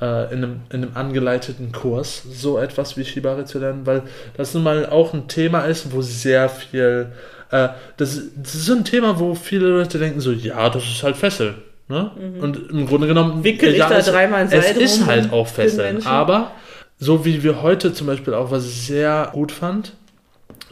[0.00, 4.02] äh, in, einem, in einem angeleiteten Kurs so etwas wie Shibari zu lernen, weil
[4.36, 7.12] das nun mal auch ein Thema ist, wo sehr viel.
[7.50, 11.02] Äh, das, das ist so ein Thema, wo viele Leute denken so, ja, das ist
[11.02, 11.54] halt Fesseln.
[11.86, 12.10] Ne?
[12.40, 13.38] Und im Grunde genommen.
[13.38, 13.44] Mhm.
[13.44, 16.04] Wickel ich ja, da es, dreimal ein es ist halt auch Fesseln.
[16.06, 16.52] Aber
[16.98, 19.92] so wie wir heute zum Beispiel auch, was ich sehr gut fand,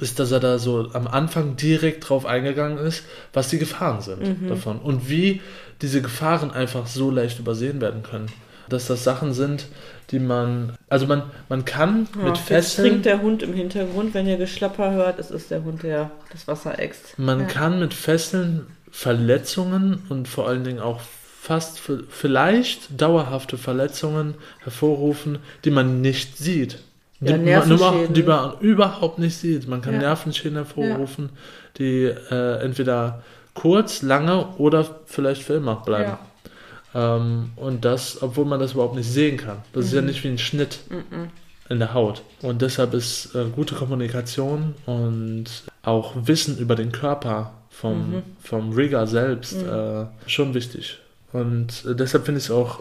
[0.02, 4.42] ist, dass er da so am Anfang direkt drauf eingegangen ist, was die Gefahren sind
[4.42, 4.48] Mhm.
[4.48, 5.40] davon und wie
[5.80, 8.26] diese Gefahren einfach so leicht übersehen werden können.
[8.68, 9.66] Dass das Sachen sind,
[10.10, 14.26] die man, also man, man kann Ja, mit Fesseln, trinkt der Hund im Hintergrund, wenn
[14.26, 17.18] ihr Geschlapper hört, es ist der Hund, der das Wasser äxt.
[17.18, 17.46] man ja.
[17.46, 21.00] kann mit Fesseln Verletzungen und vor allen Dingen auch
[21.40, 26.78] fast vielleicht dauerhafte Verletzungen hervorrufen, die man nicht sieht.
[27.22, 28.14] Ja, die, man, Nervenschäden.
[28.14, 29.68] die man überhaupt nicht sieht.
[29.68, 30.00] Man kann Ja.
[30.00, 31.30] Nervenschäden hervorrufen,
[31.78, 33.22] die äh, entweder
[33.54, 36.12] kurz, lange oder vielleicht für immer bleiben.
[36.94, 37.16] Ja.
[37.16, 39.58] Ähm, und das, obwohl man das überhaupt nicht sehen kann.
[39.72, 41.28] Das ist ja nicht wie ein Schnitt Mhm.
[41.68, 42.22] in der Haut.
[42.42, 45.44] Und deshalb ist äh, gute Kommunikation und
[45.82, 48.22] auch Wissen über den Körper vom, Mhm.
[48.42, 50.98] vom Rigger selbst äh, schon wichtig.
[51.32, 52.80] Und äh, deshalb finde ich es auch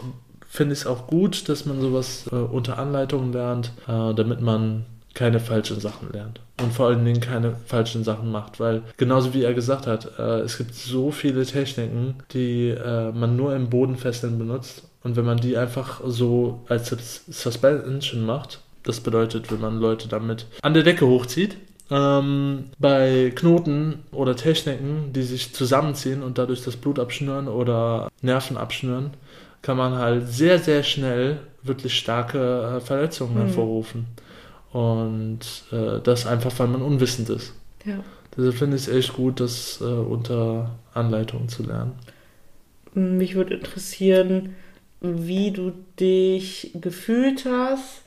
[0.54, 4.84] finde ich es auch gut, dass man sowas äh, unter Anleitung lernt, äh, damit man
[5.14, 6.40] keine falschen Sachen lernt.
[6.62, 10.40] Und vor allen Dingen keine falschen Sachen macht, weil genauso wie er gesagt hat, äh,
[10.40, 14.82] es gibt so viele Techniken, die äh, man nur im Bodenfesseln benutzt.
[15.02, 20.06] Und wenn man die einfach so als Sus- Suspension macht, das bedeutet, wenn man Leute
[20.08, 21.56] damit an der Decke hochzieht,
[21.90, 28.56] ähm, bei Knoten oder Techniken, die sich zusammenziehen und dadurch das Blut abschnüren oder Nerven
[28.56, 29.10] abschnüren,
[29.62, 33.38] kann man halt sehr, sehr schnell wirklich starke äh, Verletzungen Mhm.
[33.38, 34.06] hervorrufen.
[34.72, 35.40] Und
[35.72, 37.54] äh, das einfach, weil man unwissend ist.
[37.84, 38.04] Ja.
[38.36, 41.92] Deshalb finde ich es echt gut, das äh, unter Anleitung zu lernen.
[42.94, 44.54] Mich würde interessieren,
[45.00, 48.02] wie du dich gefühlt hast,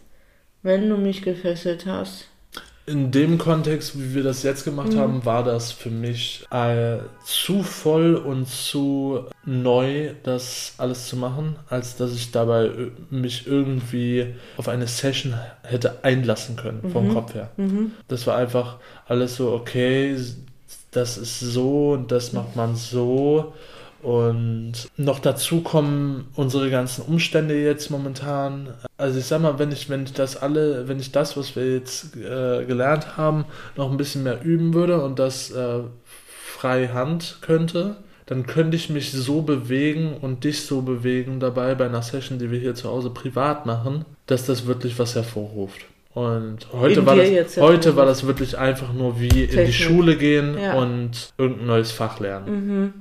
[0.63, 2.29] wenn du mich gefesselt hast.
[2.87, 4.97] In dem Kontext, wie wir das jetzt gemacht Mhm.
[4.99, 11.55] haben, war das für mich äh, zu voll und zu neu, das alles zu machen,
[11.67, 15.33] als dass ich dabei äh, mich irgendwie auf eine Session
[15.63, 17.13] hätte einlassen können, vom Mhm.
[17.13, 17.49] Kopf her.
[17.57, 17.91] Mhm.
[18.07, 18.77] Das war einfach
[19.07, 20.15] alles so, okay,
[20.91, 23.53] das ist so und das macht man so
[24.05, 28.67] Und noch dazu kommen unsere ganzen Umstände jetzt momentan.
[28.97, 31.73] Also ich sag mal, wenn ich, wenn ich das alle, wenn ich das, was wir
[31.73, 33.45] jetzt äh, gelernt haben,
[33.75, 35.79] noch ein bisschen mehr üben würde und das äh,
[36.55, 37.95] frei Hand könnte,
[38.27, 42.51] dann könnte ich mich so bewegen und dich so bewegen dabei bei einer Session, die
[42.51, 45.81] wir hier zu Hause privat machen, dass das wirklich was hervorruft.
[46.13, 49.73] Und heute, In war das, heute war das wirklich einfach nur wie in die Technik.
[49.73, 50.75] Schule gehen Ja.
[50.75, 52.67] und irgendein neues Fach lernen.
[52.67, 52.93] Mhm.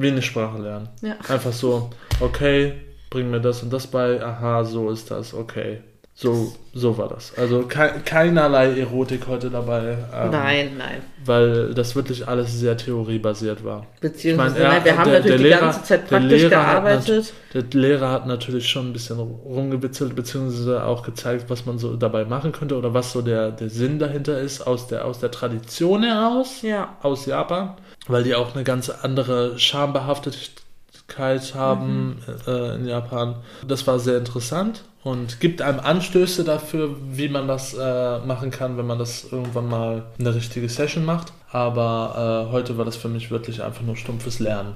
[0.00, 0.88] Wie eine Sprache lernen.
[1.02, 1.16] Ja.
[1.28, 1.90] Einfach so,
[2.20, 2.74] okay,
[3.10, 5.80] bring mir das und das bei, aha, so ist das, okay.
[6.12, 7.32] So, so war das.
[7.38, 9.96] Also kei keinerlei Erotik heute dabei.
[10.14, 10.98] ähm, nein, nein.
[11.24, 13.86] Weil das wirklich alles sehr theoriebasiert war.
[14.02, 16.48] Beziehungsweise, Ich meine, er- nein, wir haben der- natürlich der die Lehrer- ganze Zeit praktisch
[16.50, 17.32] gearbeitet.
[17.54, 22.24] Der Lehrer hat natürlich schon ein bisschen rumgewitzelt, beziehungsweise auch gezeigt, was man so dabei
[22.26, 26.02] machen könnte oder was so der, der Sinn dahinter ist, aus der, aus der Tradition
[26.02, 26.96] heraus, Ja.
[27.02, 27.74] aus Japan,
[28.10, 33.36] weil die auch eine ganz andere Schambehaftigkeit haben äh, in Japan.
[33.66, 38.76] Das war sehr interessant und gibt einem Anstöße dafür, wie man das äh, machen kann,
[38.76, 41.32] wenn man das irgendwann mal eine richtige Session macht.
[41.50, 44.74] Aber äh, heute war das für mich wirklich einfach nur stumpfes Lernen.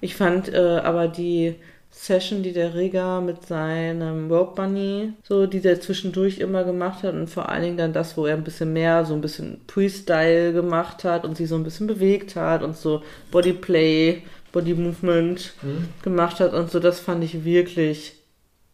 [0.00, 1.56] Ich fand äh, aber die
[1.96, 7.14] Session, die der Rega mit seinem Rope Bunny, so die der zwischendurch immer gemacht hat
[7.14, 10.52] und vor allen Dingen dann das, wo er ein bisschen mehr so ein bisschen Pre-Style
[10.52, 14.22] gemacht hat und sich so ein bisschen bewegt hat und so Bodyplay,
[14.52, 15.54] Body Movement
[16.02, 18.14] gemacht hat und so, das fand ich wirklich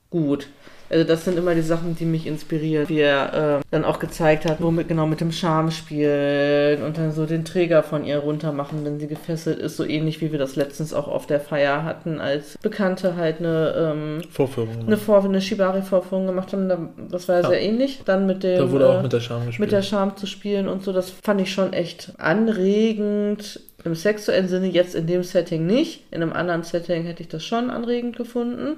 [0.08, 0.48] gut.
[0.90, 4.44] Also das sind immer die Sachen, die mich inspirieren, wie er äh, dann auch gezeigt
[4.44, 8.52] hat, womit genau mit dem Charme spielen und dann so den Träger von ihr runter
[8.52, 11.84] machen, wenn sie gefesselt ist, so ähnlich wie wir das letztens auch auf der Feier
[11.84, 14.84] hatten, als Bekannte halt eine ähm, Vorführung.
[14.86, 17.48] eine, Vor eine Shibari-Vorführung gemacht haben, da- das war ja Ja.
[17.50, 18.02] sehr ähnlich.
[18.04, 19.60] Dann mit dem da wurde auch äh, mit der Charme gespielt.
[19.60, 23.60] mit der Charme zu spielen und so, das fand ich schon echt anregend.
[23.84, 26.02] Im sexuellen Sinne jetzt in dem Setting nicht.
[26.10, 28.76] In einem anderen Setting hätte ich das schon anregend gefunden.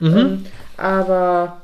[0.00, 0.16] Mhm.
[0.16, 1.62] Ähm, aber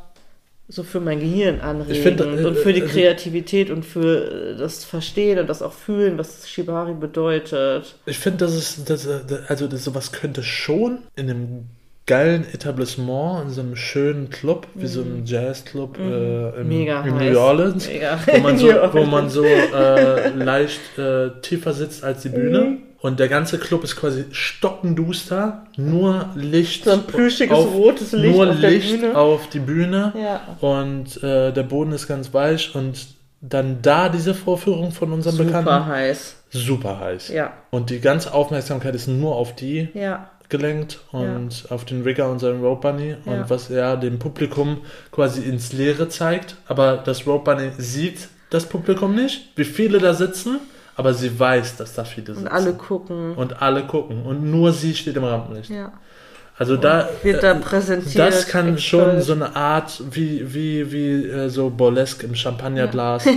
[0.68, 4.56] so für mein Gehirn anregend find, äh, und für die also- Kreativität und für äh,
[4.56, 7.96] das Verstehen und das auch Fühlen, was Shibari bedeutet.
[8.06, 11.66] Ich finde, das ist, das, äh, also das, sowas könnte schon in einem
[12.10, 16.68] geilen Etablissement, in so einem schönen Club, wie so einem Jazzclub äh, im, Mhm.
[16.68, 17.32] Mega in heiß.
[17.32, 18.18] New Orleans, Mega.
[18.26, 22.60] wo man so, wo man so äh, leicht äh, tiefer sitzt als die Bühne.
[22.60, 22.78] Mhm.
[23.02, 26.84] Und der ganze Club ist quasi stockenduster, nur Licht.
[26.84, 29.16] So ein plüschiges auf, rotes Licht nur auf Licht Bühne.
[29.16, 30.12] auf die Bühne.
[30.20, 30.40] Ja.
[30.60, 32.74] Und äh, der Boden ist ganz weich.
[32.74, 33.06] Und
[33.40, 35.86] dann da diese Vorführung von unserem Super Bekannten.
[35.86, 36.36] heiß.
[36.50, 37.28] Super heiß.
[37.28, 37.52] Ja.
[37.70, 40.29] Und die ganze Aufmerksamkeit ist nur auf die Ja.
[40.50, 43.50] Gelenkt und auf den Rigger und seinen Rope Bunny und Ja.
[43.50, 44.78] was er dem Publikum
[45.12, 46.56] quasi ins Leere zeigt.
[46.66, 50.58] Aber das Rope Bunny sieht das Publikum nicht, wie viele da sitzen,
[50.96, 52.46] aber sie weiß, dass da viele sitzen.
[52.48, 53.34] Und alle gucken.
[53.34, 54.22] Und alle gucken.
[54.26, 55.70] Und nur sie steht im Rampenlicht.
[55.70, 55.92] Ja.
[56.60, 57.08] Also da.
[57.22, 58.18] Wird da äh, präsentiert.
[58.18, 63.24] das kann schon so eine Art wie, wie, wie äh, so Burlesque im Champagnerglas.
[63.26, 63.32] äh,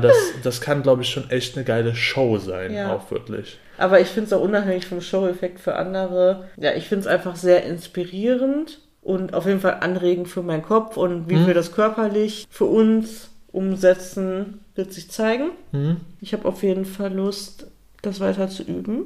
[0.00, 2.92] das, das kann, glaube ich, schon echt eine geile Show sein, Ja.
[2.94, 3.58] auch wirklich.
[3.78, 6.48] Aber ich finde es auch unabhängig vom Show-Effekt für andere.
[6.56, 10.96] Ja, ich finde es einfach sehr inspirierend und auf jeden Fall anregend für meinen Kopf
[10.96, 11.46] und wie Mhm.
[11.46, 15.50] wir das körperlich für uns umsetzen, wird sich zeigen.
[15.72, 15.98] Mhm.
[16.20, 17.66] Ich habe auf jeden Fall Lust,
[18.02, 19.04] das weiter zu üben.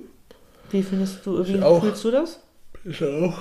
[0.70, 1.82] Wie findest du, wie Ich auch.
[1.82, 2.40] fühlst du das?
[2.84, 3.38] Ich auch.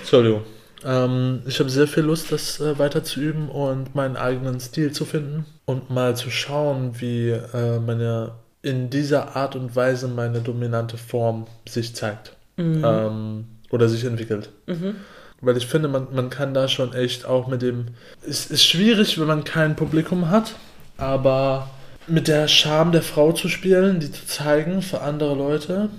[0.00, 0.42] Entschuldigung.
[0.84, 4.92] Ähm, ich habe sehr viel Lust, das äh, weiter zu üben und meinen eigenen Stil
[4.92, 8.32] zu finden und mal zu schauen, wie äh, meine
[8.62, 12.34] in dieser Art und Weise meine dominante Form sich zeigt
[12.82, 14.48] ähm, oder sich entwickelt.
[15.40, 17.88] Weil ich finde, man, man kann da schon echt auch mit dem.
[18.26, 20.54] Es ist schwierig, wenn man kein Publikum hat,
[20.96, 21.68] aber
[22.06, 25.90] mit der Charme der Frau zu spielen, die zu zeigen für andere Leute.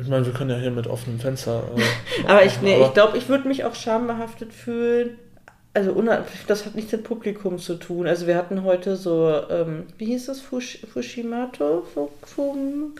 [0.00, 1.64] Ich meine, wir können ja hier mit offenem Fenster.
[1.76, 5.18] Äh, Aber ich, nee, aber- ich glaube, ich würde mich auch schambehaftet fühlen.
[5.74, 6.02] Also
[6.48, 8.06] das hat nichts mit Publikum zu tun.
[8.06, 11.86] Also wir hatten heute so, ähm, wie hieß das, Fush, Fushimato?
[11.94, 12.92] Fu- Fum-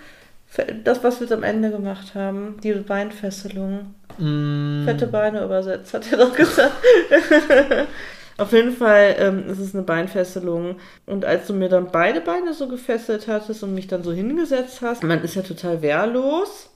[0.82, 3.94] Das, was wir jetzt am Ende gemacht haben, die Beinfesselung.
[4.16, 6.72] Mm, Fette Beine übersetzt, hat er doch gesagt.
[8.38, 10.76] Auf jeden Fall ähm, ist es eine Beinfesselung.
[11.04, 14.80] Und als du mir dann beide Beine so gefesselt hattest und mich dann so hingesetzt
[14.80, 16.70] hast, man ist ja total wehrlos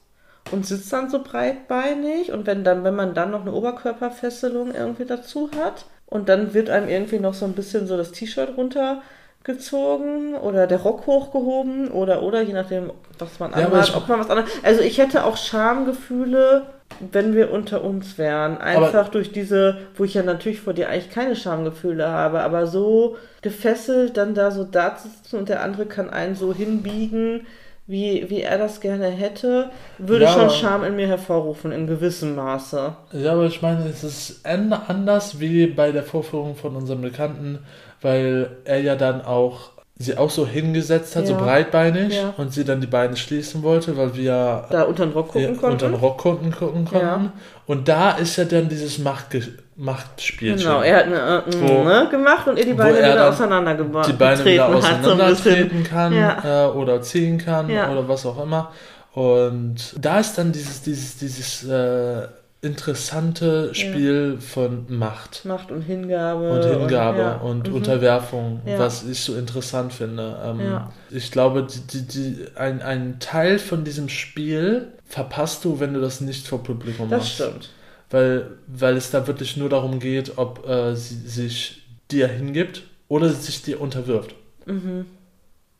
[0.52, 2.32] und sitzt dann so breitbeinig.
[2.32, 6.70] Und wenn dann, wenn man dann noch eine Oberkörperfesselung irgendwie dazu hat und dann wird
[6.70, 12.22] einem irgendwie noch so ein bisschen so das T-Shirt runtergezogen oder der Rock hochgehoben oder
[12.22, 14.50] oder je nachdem, was man Ja, anhat, ob man was anderes.
[14.62, 16.66] Also ich hätte auch Schamgefühle,
[17.12, 18.58] wenn wir unter uns wären.
[18.58, 23.16] Einfach durch diese, wo ich ja natürlich vor dir eigentlich keine Schamgefühle habe, aber so
[23.42, 27.46] gefesselt dann da so da zu sitzen und der andere kann einen so hinbiegen,
[27.86, 32.34] wie, wie er das gerne hätte, würde Ja, schon Charme in mir hervorrufen, in gewissem
[32.34, 32.96] Maße.
[33.12, 37.60] Ja, aber ich meine, es ist anders wie bei der Vorführung von unserem Bekannten,
[38.02, 41.38] weil er ja dann auch sie auch so hingesetzt hat, so Ja.
[41.38, 42.34] breitbeinig, Ja.
[42.36, 45.48] und sie dann die Beine schließen wollte, weil wir Da unter den Rock gucken ja,
[45.52, 45.66] konnten.
[45.72, 47.32] unter den Rock konnten, gucken konnten.
[47.66, 49.42] Und da ist ja dann dieses Machtge
[49.76, 50.58] Machtspielchen.
[50.58, 54.12] Genau, er hat eine äh, ne, gemacht und ihr die Beine er wieder auseinandergebracht die
[54.14, 54.70] Beine wieder hat.
[54.72, 56.66] So auseinandertreten kann Ja.
[56.66, 57.90] äh, oder ziehen kann Ja.
[57.90, 58.72] oder was auch immer.
[59.12, 62.26] Und da ist dann dieses, dieses, dieses äh,
[62.62, 66.50] interessante Spiel von Macht Macht und Hingabe.
[66.50, 67.36] und Hingabe ja.
[67.36, 67.74] und Mhm.
[67.76, 68.78] Unterwerfung, Ja.
[68.78, 70.36] was ich so interessant finde.
[70.44, 70.92] Ähm, Ja.
[71.10, 76.00] Ich glaube, die, die, die, ein, ein Teil von diesem Spiel verpasst du, wenn du
[76.00, 77.34] das nicht vor Publikum Das machst.
[77.34, 77.70] stimmt.
[78.10, 83.28] Weil, weil es da wirklich nur darum geht, ob äh, sie sich dir hingibt oder
[83.30, 84.34] sich dir unterwirft.
[84.64, 85.06] Mhm.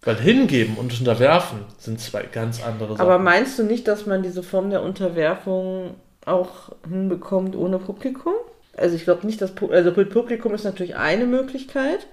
[0.03, 3.01] Weil hingeben und unterwerfen sind zwei ganz andere Sachen.
[3.01, 8.35] Aber meinst du nicht, dass man diese Form der Unterwerfung auch hinbekommt ohne Publikum?
[8.77, 12.07] Also ich glaube nicht, dass also Publikum ist natürlich eine Möglichkeit,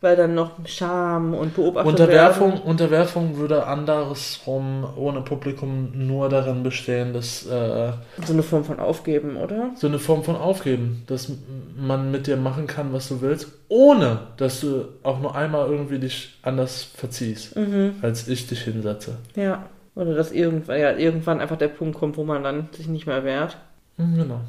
[0.00, 7.12] weil dann noch Scham und Beobachtung Unterwerfung, Unterwerfung würde andersrum ohne Publikum nur darin bestehen,
[7.14, 7.92] dass äh,
[8.24, 9.70] so eine Form von Aufgeben, oder?
[9.76, 11.30] so eine Form von Aufgeben, dass
[11.76, 15.98] man mit dir machen kann, was du willst, ohne dass du auch nur einmal irgendwie
[15.98, 17.94] dich anders verziehst, Mhm.
[18.02, 19.16] als ich dich hinsetze.
[19.34, 19.64] Ja.
[19.96, 23.22] Oder dass irgendwann, ja, irgendwann einfach der Punkt kommt, wo man dann sich nicht mehr
[23.24, 23.56] wehrt.
[23.96, 24.40] Hm, Genau.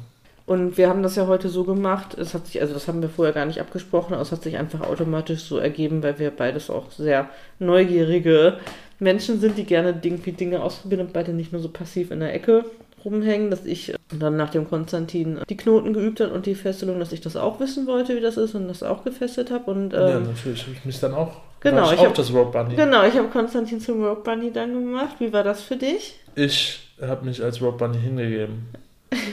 [0.46, 3.08] Und wir haben das ja heute so gemacht, es hat sich, also das haben wir
[3.08, 6.70] vorher gar nicht abgesprochen, aber es hat sich einfach automatisch so ergeben, weil wir beides
[6.70, 7.28] auch sehr
[7.58, 8.58] neugierige
[8.98, 12.32] Menschen sind, die gerne irgendwie Dinge ausprobieren und beide nicht nur so passiv in der
[12.32, 12.64] Ecke
[13.04, 17.12] rumhängen, dass ich dann nach dem Konstantin die Knoten geübt hat und die Fesselung, dass
[17.12, 19.70] ich das auch wissen wollte, wie das ist und das auch gefesselt habe.
[19.70, 21.36] Und ja, ähm, natürlich habe ich mich dann auch.
[21.60, 22.74] genau, ich, ich auch hab- das Rope Bunny.
[22.76, 25.16] genau, ich habe Konstantin zum Rope Bunny dann gemacht.
[25.18, 26.14] Wie war das für dich?
[26.34, 28.68] Ich habe mich als Rope Bunny hingegeben.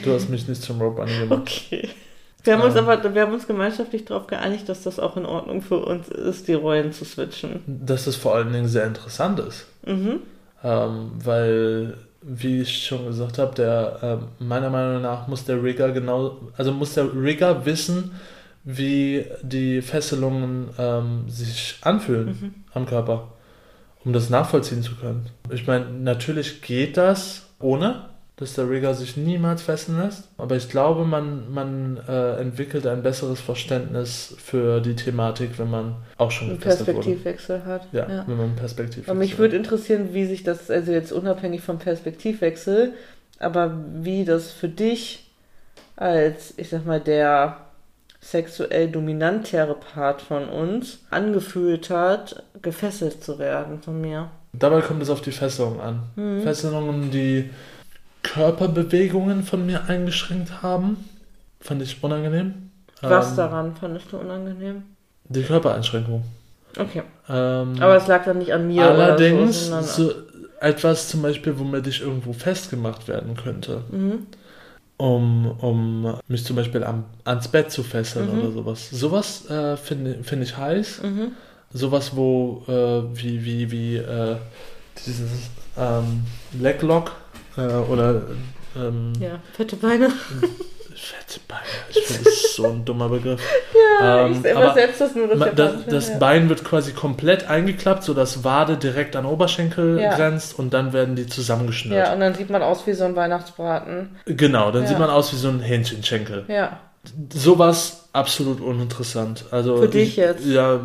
[0.04, 1.40] Du hast mich nicht zum Rope Bunny gemacht.
[1.42, 1.88] Okay.
[2.44, 2.82] Wir haben uns Ja.
[2.86, 6.46] aber, wir haben uns gemeinschaftlich darauf geeinigt, dass das auch in Ordnung für uns ist,
[6.48, 7.60] die Rollen zu switchen.
[7.66, 9.66] Dass es vor allen Dingen sehr interessant ist.
[9.86, 10.20] Mhm.
[10.62, 15.90] Ähm, weil, wie ich schon gesagt habe, der ähm, meiner Meinung nach muss der Rigger
[15.92, 18.12] genau, also muss der Rigger wissen,
[18.62, 22.54] wie die Fesselungen ähm, sich anfühlen Mhm.
[22.74, 23.28] am Körper,
[24.04, 25.26] um das nachvollziehen zu können.
[25.50, 28.06] Ich meine, natürlich geht das ohne,
[28.36, 33.02] dass der Rigger sich niemals fesseln lässt, aber ich glaube, man, man äh, entwickelt ein
[33.02, 36.94] besseres Verständnis für die Thematik, wenn man auch schon Einen gefesselt wurde.
[36.94, 37.86] Perspektivwechsel hat.
[37.92, 41.60] Ja, wenn man einen Perspektiv Aber mich würde interessieren, wie sich das, also jetzt unabhängig
[41.60, 42.94] vom Perspektivwechsel,
[43.38, 45.30] aber wie das für dich
[45.94, 47.58] als, ich sag mal, der
[48.20, 54.30] sexuell dominantere Part von uns angefühlt hat, gefesselt zu werden von mir.
[54.54, 56.04] Dabei kommt es auf die Fesselung an.
[56.16, 56.42] Mhm.
[56.42, 57.50] Fesselungen, die
[58.24, 60.96] Körperbewegungen von mir eingeschränkt haben,
[61.60, 62.70] fand ich unangenehm.
[63.02, 64.82] Was Ähm, daran fandest du unangenehm?
[65.28, 66.24] Die Körpereinschränkung.
[66.76, 67.02] Okay.
[67.28, 70.14] Ähm, Aber es lag dann nicht an mir allerdings oder so, so
[70.60, 74.26] etwas zum Beispiel, womit ich irgendwo festgemacht werden könnte, Mhm.
[74.96, 78.42] um, um mich zum Beispiel am, ans Bett zu fesseln Mhm.
[78.42, 78.88] oder sowas.
[78.90, 81.02] Sowas äh, finde find ich heiß.
[81.02, 81.32] Mhm.
[81.72, 84.36] Sowas, wo äh, wie, wie, wie äh,
[85.06, 85.30] dieses
[85.76, 86.24] ähm,
[86.58, 87.12] Leglock
[87.56, 88.22] äh, oder
[88.76, 90.08] ähm, Ja, fette Beine.
[90.94, 91.60] fette Beine.
[91.90, 93.40] Ich finde das so ein dummer Begriff.
[94.00, 96.18] Ja, Ähm, ich übersetze das nur, das Das, das ja.
[96.18, 100.14] Bein wird quasi komplett eingeklappt, sodass Wade direkt an Oberschenkel Ja.
[100.16, 101.96] grenzt und dann werden die zusammengeschnürt.
[102.06, 104.16] Ja, und dann sieht man aus wie so ein Weihnachtsbraten.
[104.26, 104.88] Genau, dann Ja.
[104.88, 106.44] sieht man aus wie so ein Hähnchenschenkel.
[106.48, 106.78] Ja.
[107.32, 109.44] Sowas absolut uninteressant.
[109.50, 110.44] Also Für dich ich, jetzt?
[110.46, 110.80] Ja,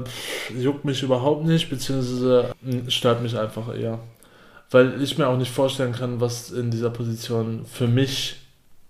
[0.57, 3.99] juckt mich überhaupt nicht, beziehungsweise mh, stört mich einfach eher.
[4.71, 8.35] Weil ich mir auch nicht vorstellen kann, was in dieser Position für mich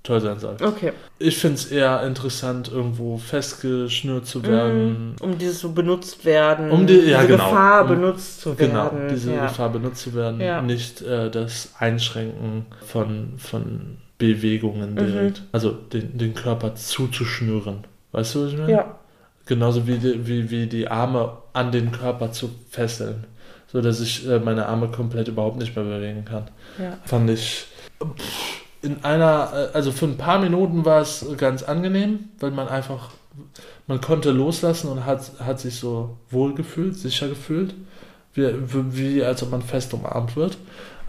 [0.03, 0.55] toll sein soll.
[0.61, 0.93] Okay.
[1.19, 5.15] Ich finde es eher interessant, irgendwo festgeschnürt zu werden.
[5.21, 6.71] Um dieses so benutzt werden.
[6.71, 7.49] Um die- ja, diese genau.
[7.49, 9.07] Gefahr Um- benutzt zu Genau, werden.
[9.09, 9.43] diese ja.
[9.47, 10.61] Gefahr benutzt zu werden, Ja.
[10.61, 14.97] nicht äh, das Einschränken von, von Bewegungen Mhm.
[14.97, 15.43] direkt.
[15.51, 17.85] Also den, den Körper zuzuschnüren.
[18.11, 18.71] Weißt du, was ich meine?
[18.71, 18.99] Ja.
[19.45, 23.25] Genauso wie die, wie, wie die Arme an den Körper zu fesseln.
[23.71, 26.45] So dass ich äh, meine Arme komplett überhaupt nicht mehr bewegen kann.
[26.79, 26.97] Ja.
[27.05, 27.67] Fand ich.
[28.81, 33.11] In einer, äh, also für ein paar Minuten war es ganz angenehm, weil man einfach,
[33.87, 37.75] man konnte loslassen und hat, hat sich so wohl gefühlt, sicher gefühlt,
[38.33, 38.47] wie,
[38.95, 40.57] wie als ob man fest umarmt wird.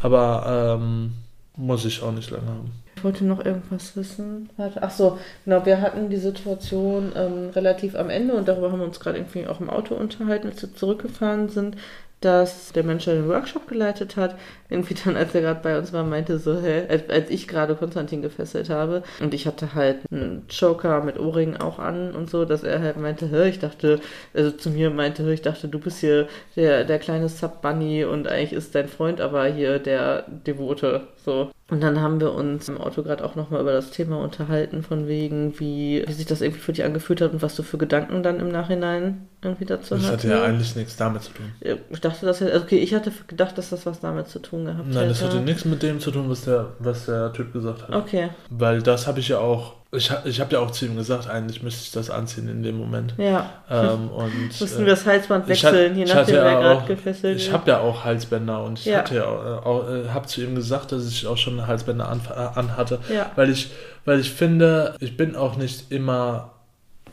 [0.03, 1.13] Aber ähm,
[1.57, 2.73] muss ich auch nicht lange haben.
[2.97, 4.51] Ich wollte noch irgendwas wissen.
[4.57, 4.83] Warte.
[4.83, 8.87] Ach so, genau, wir hatten die Situation ähm, relativ am Ende und darüber haben wir
[8.87, 11.77] uns gerade irgendwie auch im Auto unterhalten, als wir zurückgefahren sind,
[12.21, 14.37] dass der Mensch, der den Workshop geleitet hat,
[14.71, 17.75] irgendwie dann, als er gerade bei uns war, meinte so, hä, als, als ich gerade
[17.75, 22.45] Konstantin gefesselt habe und ich hatte halt einen Choker mit Ohrringen auch an und so,
[22.45, 24.01] dass er halt meinte, hä, ich dachte,
[24.35, 28.29] also zu mir meinte, hä, ich dachte, du bist hier der, der kleine Sub-Bunny und
[28.29, 31.51] eigentlich ist dein Freund aber hier der Devote, so.
[31.69, 35.07] Und dann haben wir uns im Auto gerade auch nochmal über das Thema unterhalten, von
[35.07, 38.25] wegen, wie, wie sich das irgendwie für dich angefühlt hat und was du für Gedanken
[38.25, 40.25] dann im Nachhinein irgendwie dazu Das hattest.
[40.25, 41.53] hatte ja eigentlich nichts damit zu tun.
[41.91, 44.87] Ich dachte, das hätte, okay, ich hatte gedacht, dass das was damit zu tun gehabt
[44.89, 45.33] Nein, das hätte.
[45.35, 47.95] hatte nichts mit dem zu tun, was der, was der Typ gesagt hat.
[47.95, 51.29] Okay, Weil das habe ich ja auch, ich, ich habe ja auch zu ihm gesagt,
[51.29, 53.15] eigentlich müsste ich das anziehen in dem Moment.
[53.19, 53.51] ja.
[53.71, 56.87] Ähm, und, Mussten äh, wir das Halsband ich hat- wechseln, je nachdem, wer ja gerade
[56.87, 58.99] gefesselt Ich habe ja auch Halsbänder und ich Ja.
[58.99, 62.21] hatte ja auch, auch, äh, habe zu ihm gesagt, dass ich auch schon Halsbänder an,
[62.29, 63.31] äh, anhatte, Ja.
[63.37, 63.71] weil ich,
[64.05, 66.53] weil ich finde, ich bin auch nicht immer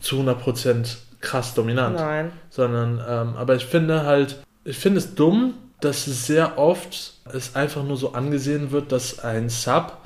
[0.00, 2.30] zu 100% krass dominant, Nein.
[2.48, 7.54] sondern, ähm, aber ich finde halt, ich finde es dumm, dass es sehr oft es
[7.54, 9.98] einfach nur so angesehen wird, dass ein Sub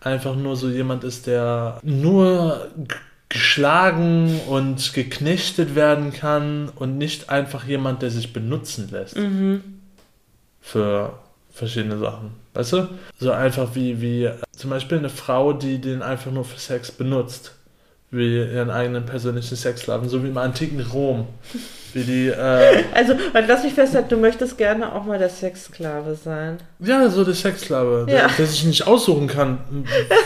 [0.00, 2.68] einfach nur so jemand ist, der nur
[3.28, 9.62] geschlagen und geknechtet werden kann und nicht einfach jemand, der sich benutzen lässt Mhm.
[10.60, 11.12] für
[11.52, 12.30] verschiedene Sachen.
[12.54, 12.88] Weißt du?
[13.18, 16.90] So einfach wie, wie äh, zum Beispiel eine Frau, die den einfach nur für Sex
[16.92, 17.54] benutzt.
[18.10, 21.26] Wie ihren eigenen persönlichen Sexsklaven, so wie im antiken Rom.
[21.94, 26.14] Wie die, äh, Also, weil lass mich festhalten, du möchtest gerne auch mal der Sexsklave
[26.14, 26.58] sein.
[26.80, 28.26] ja, so der Sexsklave, der, Ja.
[28.36, 29.58] der sich nicht aussuchen kann,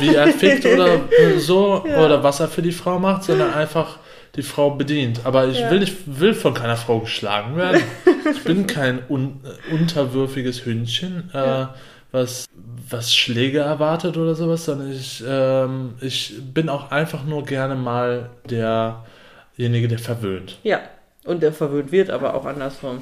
[0.01, 1.01] wie er fickt oder
[1.39, 2.05] so, Ja.
[2.05, 3.99] oder was er für die Frau macht, sondern einfach
[4.37, 5.21] die Frau bedient.
[5.25, 5.71] Aber ich Ja.
[5.71, 7.83] will nicht, will von keiner Frau geschlagen werden.
[8.35, 9.41] Ich bin kein un,
[9.73, 11.67] unterwürfiges Hündchen, äh,
[12.13, 12.47] was,
[12.89, 18.31] was Schläge erwartet oder sowas, sondern ich, ähm, ich bin auch einfach nur gerne mal
[18.49, 20.59] derjenige, der verwöhnt.
[20.63, 20.81] Ja.
[21.25, 22.99] Und der verwöhnt wird, aber auch andersrum.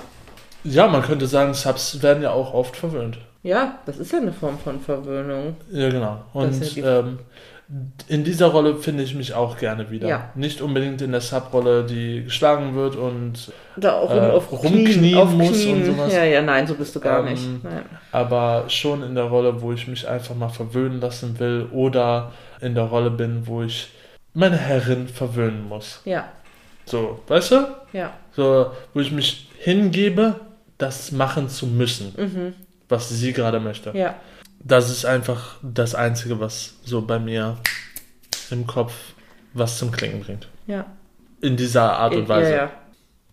[0.65, 3.19] Ja, man könnte sagen, Subs werden ja auch oft verwöhnt.
[3.43, 5.57] Ja, das ist ja eine Form von Verwöhnung.
[5.71, 6.23] Ja, genau.
[6.35, 7.19] Und ähm,
[8.09, 10.07] in dieser Rolle finde ich mich auch gerne wieder.
[10.09, 10.31] Ja.
[10.35, 15.17] Nicht unbedingt in der Sub-Rolle, die geschlagen wird und Da auch Äh, auf rumknien Knien,
[15.19, 15.77] auf muss Knien.
[15.89, 16.13] und sowas.
[16.13, 17.65] Ja, ja, nein, so bist du gar Ähm, nicht.
[17.65, 17.85] Nein.
[18.13, 22.75] aber schon in der Rolle, wo ich mich einfach mal verwöhnen lassen will oder in
[22.75, 23.89] der Rolle bin, wo ich
[24.35, 26.03] meine Herrin verwöhnen muss.
[26.05, 26.25] Ja,
[26.91, 27.69] So, weißt du?
[27.93, 28.13] ja.
[28.33, 30.37] So, wo ich mich hingebe,
[30.79, 32.55] das machen zu müssen, Mhm.
[32.89, 33.91] was sie gerade möchte.
[33.97, 34.15] Ja.
[34.63, 37.57] Das ist einfach das Einzige, was so bei mir
[38.51, 38.93] im Kopf
[39.53, 40.49] was zum Klingen bringt.
[40.67, 40.87] Ja.
[41.41, 42.51] In dieser Art und Weise.
[42.51, 42.71] Ja, ja.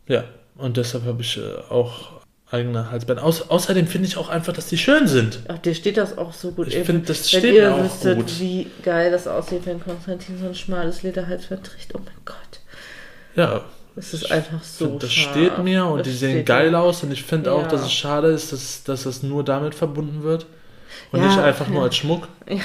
[0.07, 0.23] Ja,
[0.57, 2.11] und deshalb habe ich äh, auch
[2.49, 3.23] eigene Halsbänder.
[3.23, 5.39] Auß außerdem finde ich auch einfach, dass die schön sind.
[5.49, 6.67] Ach, dir steht das auch so gut.
[6.69, 8.39] Ich finde, das steht ihr auch wüsstet, gut.
[8.39, 11.93] wie geil das aussieht, wenn Konstantin so ein schmales Lederhalsband trägt.
[11.93, 12.56] Oh mein Gott.
[13.37, 13.61] Ja,
[13.95, 15.31] Es ist einfach so das scharf.
[15.35, 16.79] steht mir und Das die sehen geil mir.
[16.79, 17.67] aus und ich finde auch, Ja.
[17.67, 20.45] dass es schade ist, dass, dass das nur damit verbunden wird.
[21.11, 21.83] Und Ja, nicht einfach nur ja.
[21.85, 22.27] als Schmuck.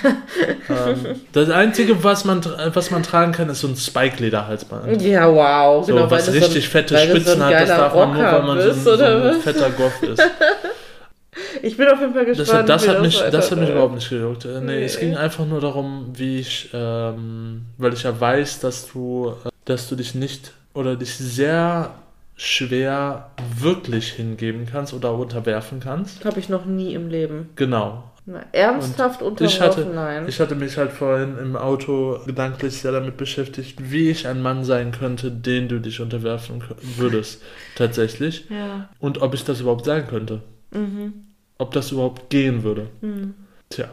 [0.70, 2.40] Ähm, das Einzige, was man,
[2.72, 5.02] was man tragen kann, ist so ein Spike-Lederhalsband.
[5.02, 5.84] Ja, wow.
[5.84, 8.42] So, genau, was richtig so ein, fette Spitzen so hat, das darf man nur, weil
[8.42, 10.22] man so ein, so ein fetter Goff ist.
[11.62, 12.60] Ich bin auf jeden Fall Das, gespannt.
[12.60, 14.44] hat, das, wie hat mich, das hat mich überhaupt nicht gejuckt.
[14.44, 14.84] Äh, Nee, Nee.
[14.84, 19.48] es ging einfach nur darum, wie ich, ähm, weil ich ja weiß, dass du, äh,
[19.64, 21.94] dass du dich nicht oder dich sehr
[22.36, 26.24] schwer wirklich hingeben kannst oder unterwerfen kannst.
[26.24, 27.50] Habe ich noch nie im Leben.
[27.56, 28.04] Genau.
[28.24, 30.28] Na, ernsthaft ich unterworfen, hatte- nein.
[30.28, 34.64] Ich hatte mich halt vorhin im Auto gedanklich sehr damit beschäftigt, wie ich ein Mann
[34.64, 36.62] sein könnte, den du dich unterwerfen
[36.96, 37.42] würdest.
[37.74, 38.46] Tatsächlich.
[38.48, 38.88] ja.
[39.00, 40.42] Und ob ich das überhaupt sein könnte.
[40.70, 41.12] Mhm.
[41.58, 42.86] Ob das überhaupt gehen würde.
[43.00, 43.34] Mhm.
[43.70, 43.88] Tja.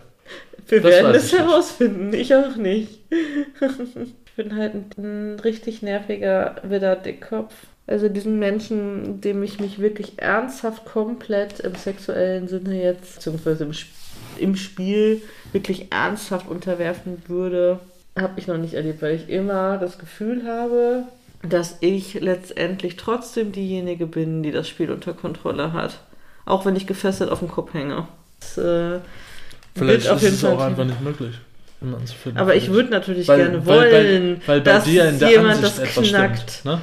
[0.68, 2.14] Wir Das werden es ich herausfinden.
[2.14, 3.00] Ich auch nicht.
[4.40, 7.54] ich bin halt ein, richtig nerviger Widder-Dickkopf.
[7.88, 13.72] Also diesen Menschen, dem ich mich wirklich ernsthaft komplett im sexuellen Sinne jetzt, beziehungsweise im,
[13.74, 13.92] Sp-
[14.38, 15.22] im Spiel
[15.52, 17.80] wirklich ernsthaft unterwerfen würde,
[18.18, 21.04] habe ich noch nicht erlebt, weil ich immer das Gefühl habe,
[21.42, 26.00] dass ich letztendlich trotzdem diejenige bin, die das Spiel unter Kontrolle hat.
[26.46, 28.08] Auch wenn ich gefesselt auf dem Kopf hänge.
[28.40, 29.00] Das, äh,
[29.76, 31.36] Vielleicht ist jeden es Fall auch ein einfach nicht möglich,
[31.82, 32.38] jemanden zu finden.
[32.40, 36.52] Aber ich würde natürlich Weil- gerne weil wollen, weil dass jemand Ansicht das knackt.
[36.52, 36.66] stimmt.
[36.66, 36.82] Ne?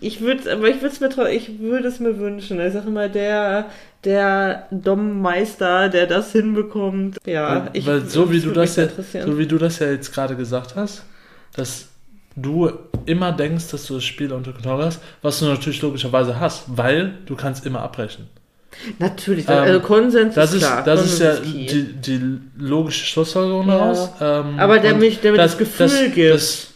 [0.00, 2.60] Ich würde, aber ich würde es mir, ich würde es mir wünschen.
[2.60, 3.66] Ich sage immer, der,
[4.04, 7.18] der Dom-Meister, der das hinbekommt.
[7.26, 8.88] Ja, Weil- ich, weil so wie du das ja,
[9.24, 11.04] so wie du das ja jetzt gerade gesagt hast,
[11.54, 11.88] dass
[12.34, 12.70] du
[13.06, 17.14] immer denkst, dass du das Spiel unter Kontrolle hast, was du natürlich logischerweise hast, weil
[17.26, 18.26] du kannst immer abbrechen.
[18.98, 20.84] Natürlich, Ähm, also Konsens Das ist ist, klar.
[20.84, 21.66] das Konsens ist ja key.
[21.66, 23.78] die, die logische Schlussfolgerung Ja.
[23.78, 24.10] daraus.
[24.20, 26.34] Ähm, Aber mich- der mir das Gefühl gibt.
[26.34, 26.72] Das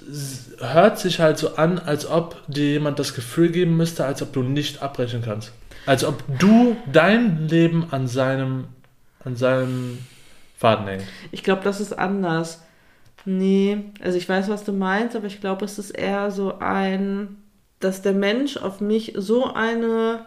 [0.61, 4.33] hört sich halt so an, als ob dir jemand das Gefühl geben müsste, als ob
[4.33, 5.53] du nicht abbrechen kannst.
[5.87, 8.65] Als ob du dein Leben an seinem,
[9.25, 9.99] an seinem
[10.59, 11.05] Faden hängt.
[11.33, 12.63] Ich glaube, das ist anders.
[13.25, 17.37] Nee, also ich weiß, was du meinst, aber ich glaube, es ist eher so ein,
[17.79, 20.21] dass der Mensch auf mich so eine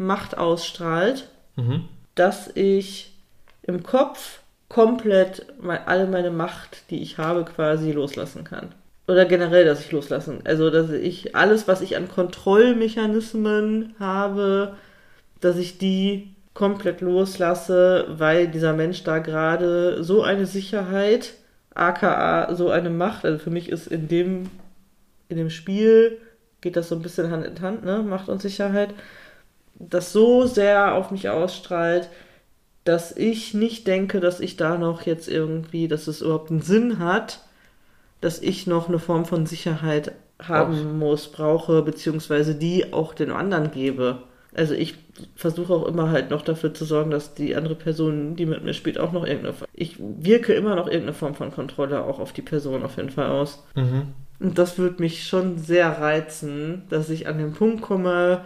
[0.00, 1.84] Macht ausstrahlt, Mhm.
[2.14, 3.12] dass ich
[3.62, 8.68] im Kopf komplett me- alle meine Macht, die ich habe, quasi loslassen kann.
[9.08, 10.40] Oder generell, dass ich loslassen.
[10.44, 14.74] Also, dass ich alles, was ich an Kontrollmechanismen habe,
[15.40, 21.34] dass ich die komplett loslasse, weil dieser Mensch da gerade so eine Sicherheit,
[21.74, 24.50] aka so eine Macht, also für mich ist in dem,
[25.28, 26.18] in dem Spiel,
[26.60, 27.98] geht das so ein bisschen Hand in Hand, ne?
[28.02, 28.90] Macht und Sicherheit,
[29.80, 32.08] das so sehr auf mich ausstrahlt,
[32.84, 36.98] dass ich nicht denke, dass ich da noch jetzt irgendwie, dass es überhaupt einen Sinn
[36.98, 37.40] hat,
[38.20, 40.94] dass ich noch eine Form von Sicherheit haben Brauchst.
[40.94, 44.22] muss, brauche, beziehungsweise die auch den anderen gebe.
[44.54, 44.94] Also ich
[45.36, 48.74] versuche auch immer halt noch dafür zu sorgen, dass die andere Person, die mit mir
[48.74, 49.54] spielt, auch noch irgendeine.
[49.74, 53.28] Ich wirke immer noch irgendeine Form von Kontrolle auch auf die Person auf jeden Fall
[53.28, 53.62] aus.
[53.74, 54.14] Mhm.
[54.40, 58.40] Und das würde mich schon sehr reizen, dass ich an den Punkt komme,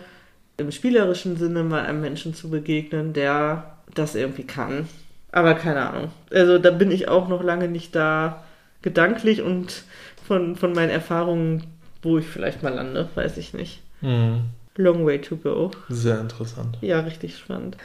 [0.57, 4.89] im spielerischen Sinne mal einem Menschen zu begegnen, der das irgendwie kann.
[5.33, 6.11] Aber keine Ahnung.
[6.31, 8.45] Also da bin ich auch noch lange nicht da
[8.83, 9.83] gedanklich und
[10.27, 11.65] von, von meinen Erfahrungen,
[12.03, 13.83] wo ich vielleicht mal lande, weiß ich nicht.
[14.01, 14.43] Mhm.
[14.77, 15.71] Long way to go.
[15.89, 16.79] Sehr interessant.
[16.81, 17.77] Ja, richtig spannend.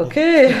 [0.00, 0.54] Okay.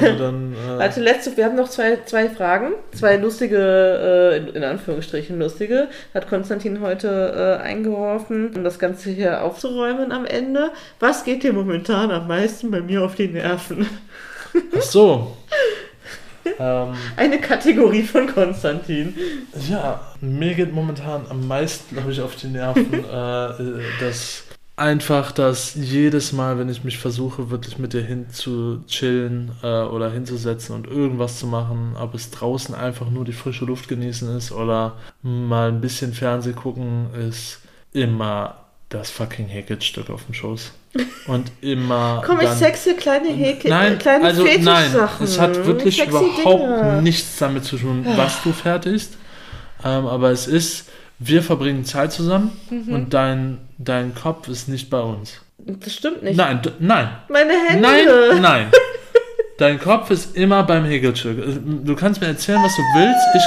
[0.00, 0.54] Wir dann.
[0.54, 5.88] Äh, Also letzte, wir haben noch zwei, zwei Fragen, zwei lustige, äh, in, Anführungsstrichen lustige,
[6.12, 10.70] hat Konstantin heute äh, eingeworfen, um das Ganze hier aufzuräumen am Ende.
[11.00, 13.86] Was geht dir momentan am meisten bei mir auf die Nerven?
[14.76, 15.36] ach so.
[16.58, 19.16] ähm, Eine Kategorie von Konstantin.
[19.68, 24.44] ja, mir geht momentan am meisten, glaube ich, auf die Nerven, äh, äh, dass
[24.76, 29.82] einfach, dass jedes Mal, wenn ich mich versuche, wirklich mit dir hin zu chillen äh,
[29.82, 34.36] oder hinzusetzen und irgendwas zu machen, ob es draußen einfach nur die frische Luft genießen
[34.36, 37.60] ist oder mal ein bisschen Fernseh gucken, ist
[37.92, 38.56] immer
[38.88, 40.72] das fucking Häkelstück auf dem Schoß.
[41.26, 42.22] Und immer.
[42.24, 46.10] Komm, ich dann- sexe kleine Häkel, Nein, äh, kleine also nein, es hat wirklich Sexy
[46.10, 47.02] überhaupt Dinge.
[47.02, 49.16] nichts damit zu tun, was du fertigst.
[49.84, 50.88] Ähm, aber es ist,
[51.18, 52.92] wir verbringen Zeit zusammen Mhm.
[52.94, 55.40] und dein, dein Kopf ist nicht bei uns.
[55.58, 56.36] Das stimmt nicht.
[56.36, 57.80] Nein, nein, Meine Hände.
[57.80, 58.06] nein,
[58.42, 58.66] nein.
[59.58, 61.38] Dein Kopf ist immer beim Häkelstück.
[61.84, 63.24] Du kannst mir erzählen, was du willst.
[63.36, 63.42] Ich,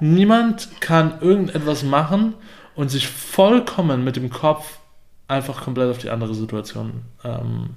[0.00, 2.34] niemand kann irgendetwas machen
[2.76, 4.78] und sich vollkommen mit dem Kopf
[5.26, 7.70] einfach komplett auf die andere Situation ähm,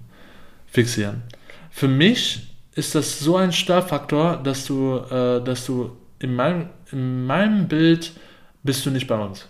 [0.68, 1.24] fixieren.
[1.72, 7.26] Für mich ist das so ein Störfaktor, dass du, äh, dass du in meinem, in
[7.26, 8.12] meinem Bild
[8.64, 9.48] bist du nicht bei uns.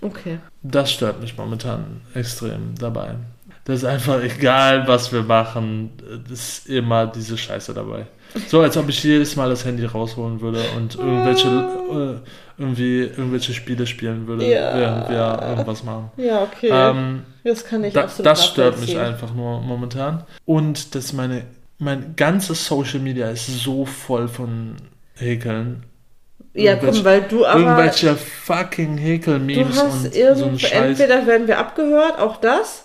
[0.00, 0.38] Okay.
[0.62, 3.16] Das stört mich momentan extrem dabei.
[3.64, 5.90] Das ist einfach egal, was wir machen,
[6.28, 8.06] das ist immer diese Scheiße dabei.
[8.46, 13.54] So, als ob ich jedes Mal das Handy rausholen würde und irgendwelche, äh, irgendwie, irgendwelche
[13.54, 14.76] Spiele spielen würde, Ja.
[14.76, 16.10] während wir irgendwas machen.
[16.16, 16.68] Ja, okay.
[16.70, 20.24] Ähm, das kann ich da, absolut das stört mich einfach nur momentan.
[20.44, 21.44] Und dass meine,
[21.78, 24.76] mein ganzes Social Media ist so voll von
[25.14, 25.84] Häkeln.
[26.54, 27.60] Ja, komm, weil du aber...
[27.60, 32.84] Irgendwelche fucking Du Häkel-Memes hast und so entweder werden wir abgehört, auch das,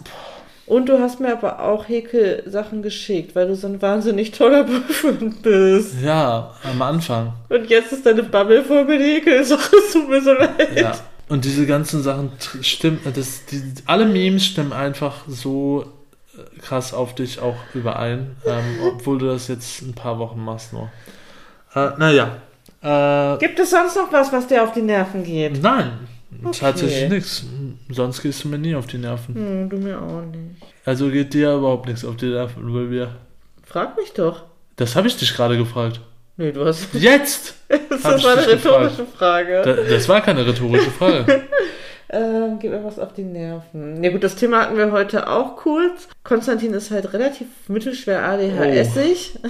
[0.65, 5.41] und du hast mir aber auch Häkel-Sachen geschickt, weil du so ein wahnsinnig toller Boyfriend
[5.41, 5.95] bist.
[6.01, 7.33] Ja, am Anfang.
[7.49, 10.79] Und jetzt ist deine Bubble voll mit Häkel-Sachen, es tut mir so leid.
[10.79, 10.93] Ja.
[11.27, 15.85] Und diese ganzen Sachen stimmen, das, die, alle Memes stimmen einfach so
[16.37, 20.71] äh, krass auf dich auch überein, ähm, obwohl du das jetzt ein paar Wochen machst
[20.73, 20.89] nur.
[21.75, 22.37] Äh, naja.
[22.83, 25.61] Äh, Gibt es sonst noch was, was dir auf die Nerven geht?
[25.61, 25.91] nein,
[26.43, 26.57] Okay.
[26.59, 27.43] tatsächlich nichts.
[27.89, 29.35] Sonst gehst du mir nie auf die Nerven.
[29.35, 30.61] Hm, du mir auch nicht.
[30.83, 33.15] Also geht dir überhaupt nichts auf die Nerven, weil wir.
[33.63, 34.43] Frag mich doch.
[34.75, 36.01] Das habe ich dich gerade gefragt.
[36.35, 36.87] Nee, du hast.
[36.93, 37.55] Jetzt!
[37.89, 38.65] Das war eine dich gefragt.
[38.65, 39.61] rhetorische Frage.
[39.63, 41.43] Da, das war keine rhetorische Frage.
[42.09, 44.03] Ähm, gib mir was auf die Nerven.
[44.03, 46.07] Ja gut, das Thema hatten wir heute auch kurz.
[46.23, 49.39] Konstantin ist halt relativ mittelschwer ADHSig.
[49.43, 49.47] Oh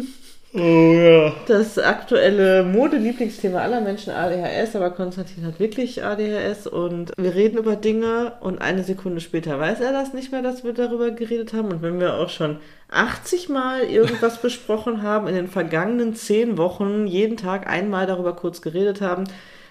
[0.52, 1.32] ja.
[1.46, 7.76] Das aktuelle Modelieblingsthema aller Menschen ADHS, aber Konstantin hat wirklich ADHS und wir reden über
[7.76, 11.68] Dinge und eine Sekunde später weiß er das nicht mehr, dass wir darüber geredet haben.
[11.68, 17.06] Und wenn wir auch schon 80 Mal irgendwas besprochen haben, in den vergangenen 10 Wochen
[17.06, 19.24] jeden Tag einmal darüber kurz geredet haben,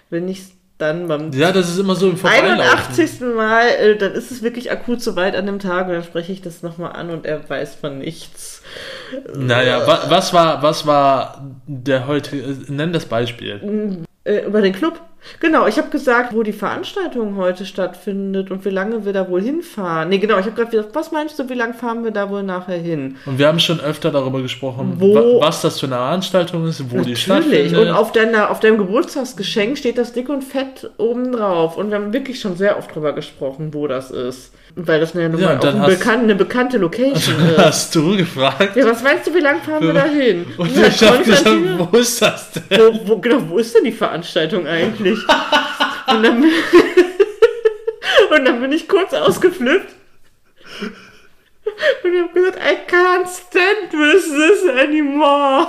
[0.08, 2.60] wenn ich dann beim Ja, das ist immer so im Vorbeilaufen.
[2.60, 3.20] 81.
[3.20, 6.32] Mal, äh, dann ist es wirklich akut so weit an dem Tag und dann spreche
[6.32, 8.62] ich das nochmal an und er weiß von nichts.
[9.34, 14.06] Naja, wa was war, was war der heutige, äh, nenn das Beispiel.
[14.24, 15.00] Äh, über den Club.
[15.40, 19.42] Genau, ich habe gesagt, wo die Veranstaltung heute stattfindet und wie lange wir da wohl
[19.42, 20.08] hinfahren.
[20.08, 22.42] Nee, genau, ich habe gerade gesagt, was meinst du, wie lange fahren wir da wohl
[22.42, 23.16] nachher hin?
[23.26, 26.80] Und wir haben schon öfter darüber gesprochen, Wo- wa- was das für eine Veranstaltung ist,
[26.90, 27.22] wo die Natürlich.
[27.22, 27.76] stattfindet.
[27.78, 31.76] Und auf, deiner, auf deinem Geburtstagsgeschenk steht das dick und fett oben drauf.
[31.76, 34.52] Und wir haben wirklich schon sehr oft drüber gesprochen, wo das ist.
[34.76, 37.58] Weil das eine, Ja, Nummer- und dann auch ein hast- bekan eine bekannte Location ist.
[37.58, 38.76] hast du gefragt.
[38.76, 40.46] Ja, was meinst du, wie lange fahren wir da hin?
[40.56, 41.50] Und Ja, ich habe gesagt,
[41.92, 42.78] wo ist das denn?
[42.78, 45.09] wo, wo, genau, wo ist denn die Veranstaltung eigentlich?
[45.18, 46.52] Und, dann, bin-
[48.36, 49.94] und dann bin ich kurz ausgeflippt.
[50.82, 55.66] Und ich habe gesagt, I can't stand with this anymore.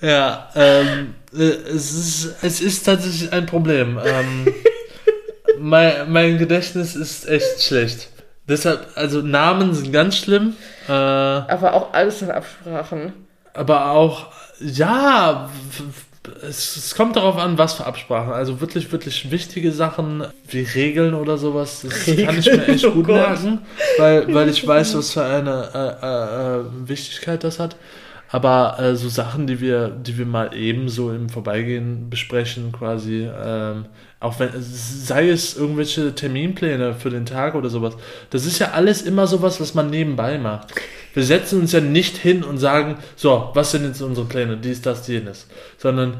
[0.00, 3.98] Ja, ähm, äh, es, ist, es ist tatsächlich ein Problem.
[4.04, 4.52] Ähm,
[5.58, 8.08] mein, mein Gedächtnis ist echt schlecht.
[8.48, 10.56] Deshalb, also Namen sind ganz schlimm,
[10.88, 13.12] äh, Aber auch alles in Absprachen.
[13.54, 15.48] aber auch, ja,
[16.42, 18.32] es, es kommt darauf an, was für Absprachen.
[18.32, 22.92] Also wirklich, wirklich wichtige Sachen wie Regeln oder sowas, das kann ich mir echt Oh
[22.92, 23.16] gut Gott.
[23.16, 23.60] merken,
[23.98, 27.76] weil, weil ich weiß, was für eine äh, äh, Wichtigkeit das hat.
[28.28, 33.28] Aber äh, so Sachen, die wir, die wir mal eben so im Vorbeigehen besprechen, quasi,
[33.28, 33.86] ähm,
[34.22, 37.96] auch wenn, sei es irgendwelche Terminpläne für den Tag oder sowas,
[38.30, 40.68] das ist ja alles immer sowas, was man nebenbei macht.
[41.12, 44.80] Wir setzen uns ja nicht hin und sagen, so, was sind jetzt unsere Pläne, dies,
[44.80, 46.14] das, jenes, sondern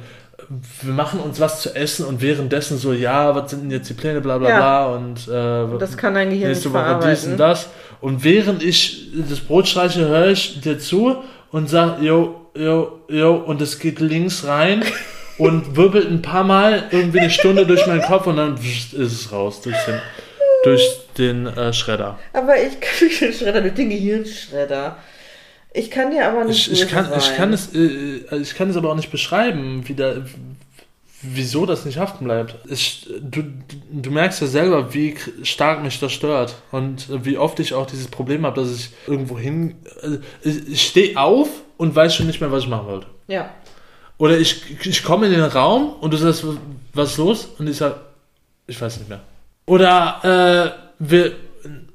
[0.82, 3.94] wir machen uns was zu essen und währenddessen so, ja, was sind denn jetzt die
[3.94, 4.56] Pläne, bla bla Ja.
[4.56, 7.68] bla und äh, Das kann dein Gehirn nächste nicht Woche dies und das.
[8.00, 11.16] Und während ich das Brot streiche, höre ich dir zu
[11.52, 14.82] und sag, yo, yo, yo, und es geht links rein
[15.38, 19.32] und wirbelt ein paar Mal irgendwie eine Stunde durch meinen Kopf und dann ist es
[19.32, 20.00] raus durch den,
[20.64, 20.82] durch
[21.18, 22.18] den äh, Schredder.
[22.32, 24.96] Aber ich kann den Schredder, den Gehirnschredder.
[25.74, 27.18] Ich kann dir aber nicht Ich, ich, kann, sein.
[27.18, 30.16] ich, kann es, äh, ich kann es aber auch nicht beschreiben, wie da,
[31.22, 32.56] wieso das nicht haften bleibt.
[32.68, 33.42] Ich, du,
[33.90, 38.08] du merkst ja selber, wie stark mich das stört und wie oft ich auch dieses
[38.08, 39.76] Problem habe, dass ich irgendwo hin.
[40.02, 40.18] äh,
[40.48, 43.06] Ich, ich stehe auf und weiß schon nicht mehr, was ich machen wollte.
[43.28, 43.50] Ja.
[44.18, 46.44] Oder ich, ich komme in den Raum und du sagst,
[46.94, 47.48] was ist los?
[47.58, 47.96] Und ich sage,
[48.66, 49.20] ich weiß nicht mehr.
[49.66, 51.32] Oder äh, wir.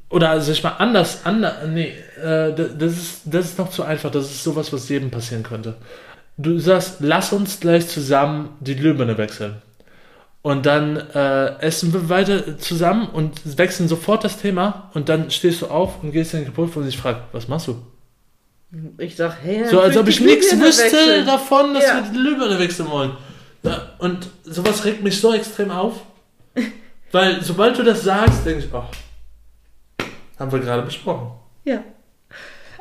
[0.09, 1.93] Oder sag ich mal anders, anders, nee,
[2.23, 5.75] äh, das, ist, das ist noch zu einfach, das ist sowas, was jedem passieren könnte.
[6.37, 9.55] Du sagst, lass uns gleich zusammen die Glühbirne wechseln.
[10.43, 15.61] Und dann äh, essen wir weiter zusammen und wechseln sofort das Thema und dann stehst
[15.61, 17.75] du auf und gehst in den Geburtstag und ich frage, was machst du?
[18.97, 21.25] Ich sag, hey, So, als ob ich nichts wüsste wechseln.
[21.25, 21.95] davon, dass Ja.
[21.95, 23.11] wir die Glühbirne wechseln wollen.
[23.63, 26.01] Ja, und sowas regt mich so extrem auf.
[27.11, 28.83] Weil sobald du das sagst, denke ich, oh,
[30.37, 31.31] haben wir gerade besprochen.
[31.63, 31.83] Ja.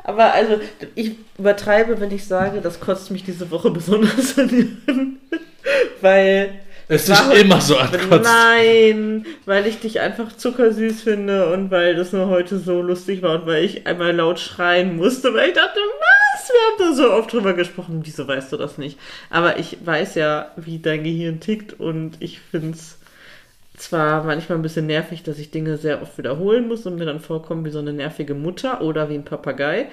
[0.03, 0.59] Aber also,
[0.95, 4.77] ich übertreibe, wenn ich sage, das kotzt mich diese Woche besonders an.
[6.01, 6.59] weil.
[6.89, 8.23] Es war dich heute- immer so ankotzt.
[8.23, 13.41] Nein, weil ich dich einfach zuckersüß finde und weil das nur heute so lustig war
[13.41, 16.49] und weil ich einmal laut schreien musste, weil ich dachte, was?
[16.49, 18.01] Wir haben da so oft drüber gesprochen.
[18.03, 18.97] Wieso weißt du das nicht?
[19.29, 22.97] Aber ich weiß ja, wie dein Gehirn tickt und ich finde es
[23.75, 27.19] zwar manchmal ein bisschen nervig, dass ich Dinge sehr oft wiederholen muss und mir dann
[27.19, 29.87] vorkommen wie so eine nervige Mutter oder wie ein Papagei,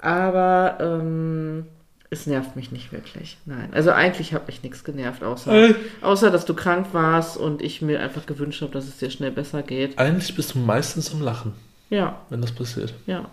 [0.00, 1.66] aber ähm,
[2.14, 3.36] es nervt mich nicht wirklich.
[3.44, 5.74] Nein, also eigentlich hat mich nichts genervt, außer, Äh.
[6.02, 9.30] außer dass du krank warst und ich mir einfach gewünscht habe, dass es dir schnell
[9.30, 9.98] besser geht.
[9.98, 11.52] Eigentlich bist du meistens am Lachen,
[11.90, 12.94] Ja, wenn das passiert.
[13.06, 13.26] ja.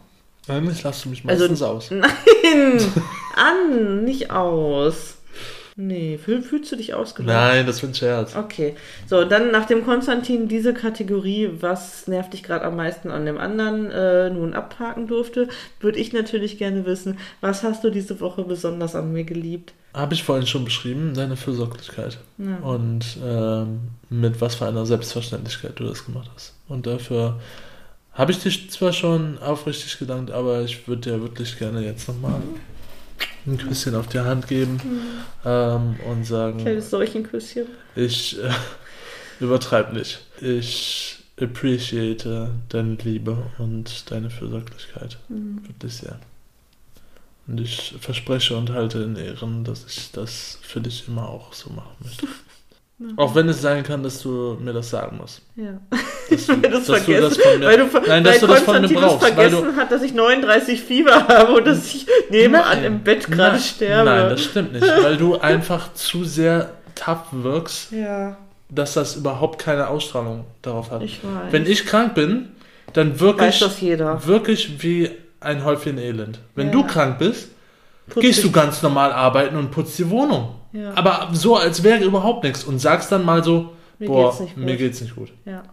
[0.48, 1.92] Eigentlich lachst du mich Also- meistens aus.
[1.92, 2.82] Nein!
[3.36, 5.18] An, nicht aus.
[5.84, 7.36] Nee, fühl, fühlst du dich ausgelacht?
[7.36, 8.36] Nein, das wird ein Scherz.
[8.36, 8.76] Okay,
[9.08, 13.90] so, dann nachdem Konstantin diese Kategorie, was nervt dich gerade am meisten an dem anderen,
[13.90, 15.48] äh, nun abhaken durfte,
[15.80, 19.74] würde ich natürlich gerne wissen, was hast du diese Woche besonders an mir geliebt?
[19.96, 22.20] Habe ich vorhin schon beschrieben, deine Fürsorglichkeit.
[22.38, 22.58] Ja.
[22.58, 23.80] Und ähm,
[24.10, 26.54] mit was für einer Selbstverständlichkeit du das gemacht hast.
[26.68, 27.40] Und dafür
[28.14, 32.40] habe ich dich zwar schon aufrichtig gedankt, aber ich würde dir wirklich gerne jetzt nochmal
[33.46, 34.80] ein Küsschen auf die Hand geben
[35.46, 37.68] ähm, und sagen, Kleines Seuchenküsschen.
[37.96, 38.52] ich äh,
[39.40, 40.22] übertreibe nicht.
[40.40, 45.18] Ich appreciate deine Liebe und deine Fürsorglichkeit.
[45.30, 46.20] Wirklich sehr.
[47.48, 51.72] Und ich verspreche und halte in Ehren, dass ich das für dich immer auch so
[51.72, 52.28] machen möchte.
[53.18, 55.42] Auch wenn es sein kann, dass du mir das sagen musst.
[55.56, 55.80] Ja.
[56.30, 58.48] Dass du, es dass du das vergessen, von mir, weil du, nein, weil dass du
[58.48, 59.22] das von mir brauchst.
[59.38, 63.30] Weil du, vergessen hat, dass ich 39 Fieber habe und dass ich nebenan im Bett
[63.30, 64.10] gerade sterbe.
[64.10, 64.86] Nein, das stimmt nicht.
[65.02, 68.38] Weil du einfach zu sehr tough wirkst, ja,
[68.70, 71.02] dass das überhaupt keine Ausstrahlung darauf hat.
[71.02, 71.52] ich weiß.
[71.52, 72.50] Wenn ich krank bin,
[72.94, 73.82] dann wirklich, das
[74.28, 75.10] wirklich wie
[75.40, 76.40] ein Häufchen Elend.
[76.56, 76.74] Wenn Ja.
[76.74, 77.50] du krank bist,
[78.08, 80.56] Putz gehst du ganz normal arbeiten und putzt die Wohnung.
[80.74, 80.93] Ja.
[80.96, 82.64] Aber so, als wäre überhaupt nichts.
[82.64, 84.64] Und sagst dann mal so, Mir boah, geht's nicht gut.
[84.64, 85.32] mir geht's nicht gut.
[85.46, 85.64] Ja.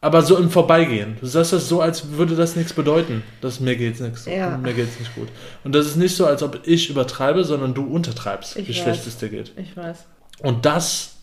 [0.00, 1.16] Aber so im Vorbeigehen.
[1.20, 3.22] Du sagst das so, als würde das nichts bedeuten.
[3.40, 4.26] Dass mir geht's nichts.
[4.26, 4.56] Ja.
[4.58, 5.28] Mir geht's nicht gut.
[5.62, 8.78] Und das ist nicht so, als ob ich übertreibe, sondern du untertreibst, Ich wie weiß.
[8.82, 9.52] schlecht es dir geht.
[9.56, 10.06] Ich weiß.
[10.42, 11.14] Und das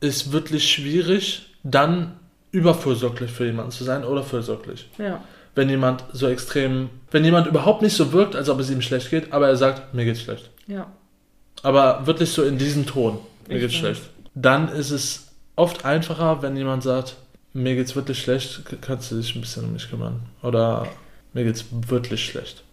[0.00, 2.14] ist wirklich schwierig, dann
[2.52, 4.88] überfürsorglich für jemanden zu sein oder fürsorglich.
[4.98, 5.20] Ja.
[5.54, 9.10] Wenn jemand so extrem, wenn jemand überhaupt nicht so wirkt, als ob es ihm schlecht
[9.10, 10.50] geht, aber er sagt, mir geht's schlecht.
[10.66, 10.86] Ja.
[11.62, 13.18] Aber wirklich so in diesem Ton,
[13.48, 14.02] mir Ich geht's schlecht.
[14.34, 17.16] Dann ist es oft einfacher, wenn jemand sagt,
[17.52, 20.22] mir geht's wirklich schlecht, kannst du dich ein bisschen um mich kümmern.
[20.42, 20.88] Oder
[21.32, 22.64] mir geht's wirklich schlecht.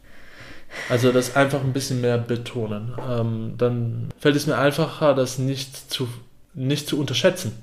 [0.88, 2.94] Also das einfach ein bisschen mehr betonen.
[3.10, 6.08] Ähm, dann fällt es mir einfacher, das nicht zu,
[6.54, 7.54] nicht zu unterschätzen,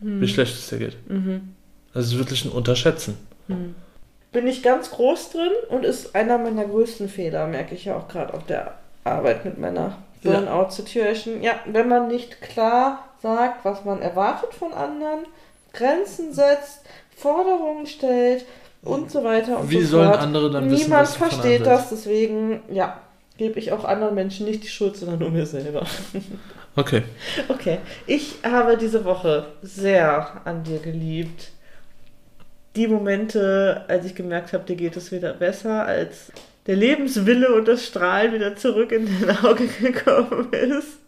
[0.00, 0.96] wie schlecht es dir geht.
[1.08, 1.54] Mhm.
[1.94, 3.16] Das ist wirklich ein Unterschätzen.
[4.32, 8.08] Bin ich ganz groß drin und ist einer meiner größten Fehler, merke ich ja auch
[8.08, 9.98] gerade auf der Arbeit mit meiner Ja.
[10.22, 11.42] Burnout-Situation.
[11.42, 15.20] Ja, wenn man nicht klar sagt, was man erwartet von anderen,
[15.72, 16.80] Grenzen setzt,
[17.16, 18.44] Forderungen stellt
[18.82, 20.20] und so weiter und Wie so sollen fort.
[20.20, 23.00] andere dann wissen, Niemand was versteht das, deswegen, ja,
[23.36, 25.86] gebe ich auch anderen Menschen nicht die Schuld, sondern nur mir selber.
[26.78, 27.04] Okay.
[27.48, 31.52] Okay, ich habe diese Woche sehr an dir geliebt.
[32.76, 36.30] Die Momente, als ich gemerkt habe, dir geht es wieder besser, als
[36.66, 40.98] der Lebenswille und das Strahlen wieder zurück in dein Auge gekommen ist.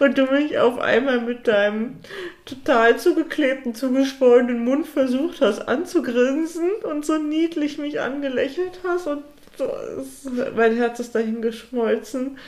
[0.00, 1.96] Und du mich auf einmal mit deinem
[2.44, 9.22] total zugeklebten, zugeschwollenen Mund versucht hast anzugrinsen und so niedlich mich angelächelt hast und
[9.56, 9.72] so,
[10.56, 12.38] mein Herz ist dahin geschmolzen.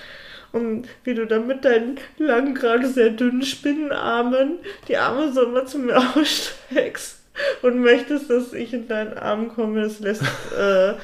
[0.52, 4.58] Und wie du dann mit deinen langen, gerade sehr dünnen Spinnenarmen
[4.88, 7.18] die Arme so immer zu mir ausstreckst
[7.62, 10.22] und möchtest, dass ich in deinen Arm komme, das lässt
[10.58, 10.94] äh,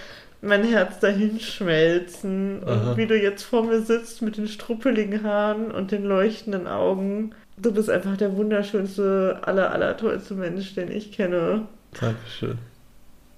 [0.43, 2.59] mein Herz dahin schmelzen.
[2.61, 2.97] Und Aha.
[2.97, 7.35] wie du jetzt vor mir sitzt mit den struppeligen Haaren und den leuchtenden Augen.
[7.57, 11.67] Du bist einfach der wunderschönste, aller, aller tollste Mensch, den ich kenne.
[11.99, 12.59] Dankeschön.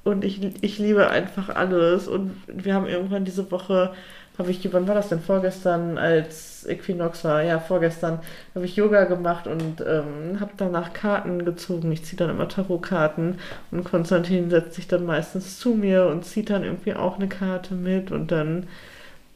[0.02, 2.08] Und ich, ich liebe einfach alles.
[2.08, 3.92] Und wir haben irgendwann diese Woche,
[4.38, 5.20] habe ich, wann war das denn?
[5.20, 8.18] Vorgestern, als Equinox war, ja, vorgestern,
[8.54, 11.92] habe ich Yoga gemacht und ähm, habe danach Karten gezogen.
[11.92, 13.38] Ich ziehe dann immer Tarotkarten
[13.70, 17.74] und Konstantin setzt sich dann meistens zu mir und zieht dann irgendwie auch eine Karte
[17.74, 18.66] mit und dann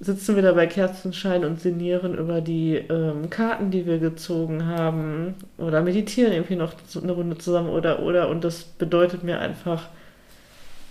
[0.00, 5.34] sitzen wir da bei Kerzenschein und sinnieren über die ähm, Karten, die wir gezogen haben
[5.58, 9.88] oder meditieren irgendwie noch eine Runde zusammen oder oder und das bedeutet mir einfach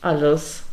[0.01, 0.63] alles,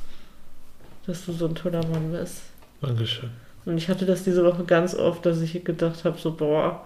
[1.07, 2.43] dass du so ein toller Mann bist.
[2.87, 3.31] Dankeschön.
[3.65, 6.85] Und ich hatte das diese Woche ganz oft, dass ich gedacht habe, so boah,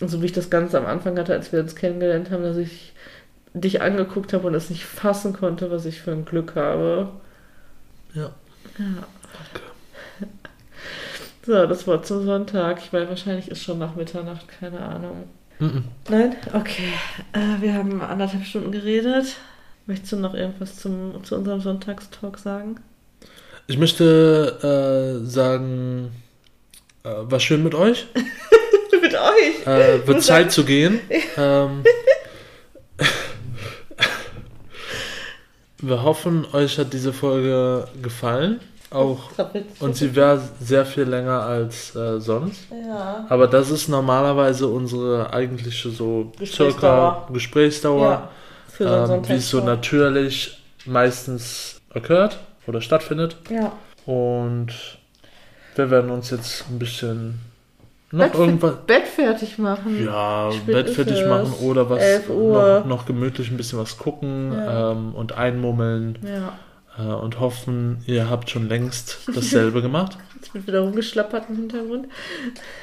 [0.00, 2.92] so wie ich das ganz am Anfang hatte, als wir uns kennengelernt haben, dass ich
[3.52, 7.08] dich angeguckt habe und es nicht fassen konnte, was ich für ein Glück habe.
[8.14, 8.30] Ja.
[8.78, 9.06] Ja.
[11.44, 12.78] So, das Wort zum Sonntag.
[12.78, 15.24] Ich weiß, wahrscheinlich ist schon nach Mitternacht, keine Ahnung.
[15.58, 15.84] Mhm.
[16.10, 16.36] Nein?
[16.52, 16.92] Okay.
[17.32, 19.36] Äh, wir haben anderthalb Stunden geredet.
[19.86, 22.80] Möchtest du noch irgendwas zum, zu unserem Sonntagstalk sagen?
[23.70, 26.10] Ich möchte äh, sagen,
[27.04, 28.06] äh, war schön mit euch.
[29.00, 29.66] Mit euch?
[29.66, 31.00] Äh, wird Zeit zu gehen.
[31.36, 31.84] Ähm,
[35.80, 38.58] wir hoffen, euch hat diese Folge gefallen.
[38.90, 39.30] Auch
[39.78, 42.64] und sie wäre sehr viel länger als äh, sonst.
[42.70, 43.24] Ja.
[43.28, 46.72] Aber das ist normalerweise unsere eigentliche so Gesprächsdauer.
[46.72, 48.30] circa Gesprächsdauer,
[48.80, 49.14] Ja.
[49.14, 52.38] Ähm, wie es so natürlich meistens occurrt
[52.68, 53.36] oder stattfindet.
[53.50, 53.72] Ja.
[54.06, 54.68] Und
[55.74, 57.40] wir werden uns jetzt ein bisschen
[58.10, 58.74] noch Bett, irgendwas.
[58.86, 60.04] Bett fertig machen.
[60.04, 62.80] Ja, Spät Bett fertig machen oder was 11 Uhr.
[62.80, 64.92] noch, noch gemütlich ein bisschen was gucken Ja.
[64.92, 66.58] ähm, und einmummeln Ja.
[66.98, 70.16] äh, und hoffen, ihr habt schon längst dasselbe gemacht.
[70.40, 72.06] Jetzt wird wieder rumgeschlappert im Hintergrund.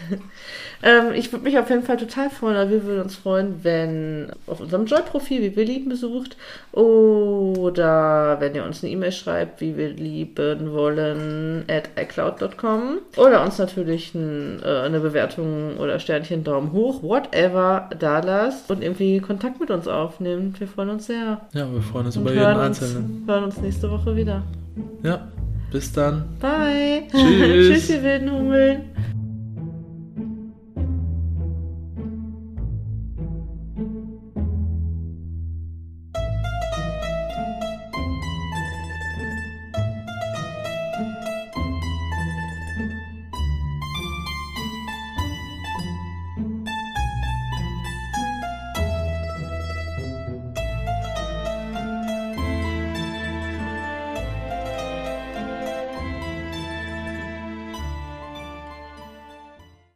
[0.84, 4.28] ähm, ich würde mich auf jeden Fall total freuen, oder wir würden uns freuen, wenn
[4.46, 6.36] auf unserem Joy-Profil, wie wir lieben, besucht
[6.74, 13.58] oder wenn ihr uns eine E-Mail schreibt, wie wir lieben wollen, at iCloud.com oder uns
[13.58, 19.60] natürlich ein, äh, eine Bewertung oder Sternchen, Daumen hoch, whatever, da lasst und irgendwie Kontakt
[19.62, 20.60] mit uns aufnehmt.
[20.60, 21.42] Wir freuen uns sehr.
[21.54, 23.24] Ja, wir freuen uns Und über jeden uns, Einzelnen.
[23.26, 24.44] hören uns nächste Woche wieder.
[25.04, 25.28] Ja,
[25.76, 26.24] bis dann.
[26.40, 27.04] Bye.
[27.12, 27.84] Tschüss.
[27.84, 28.84] Tschüss, ihr wilden Hummeln.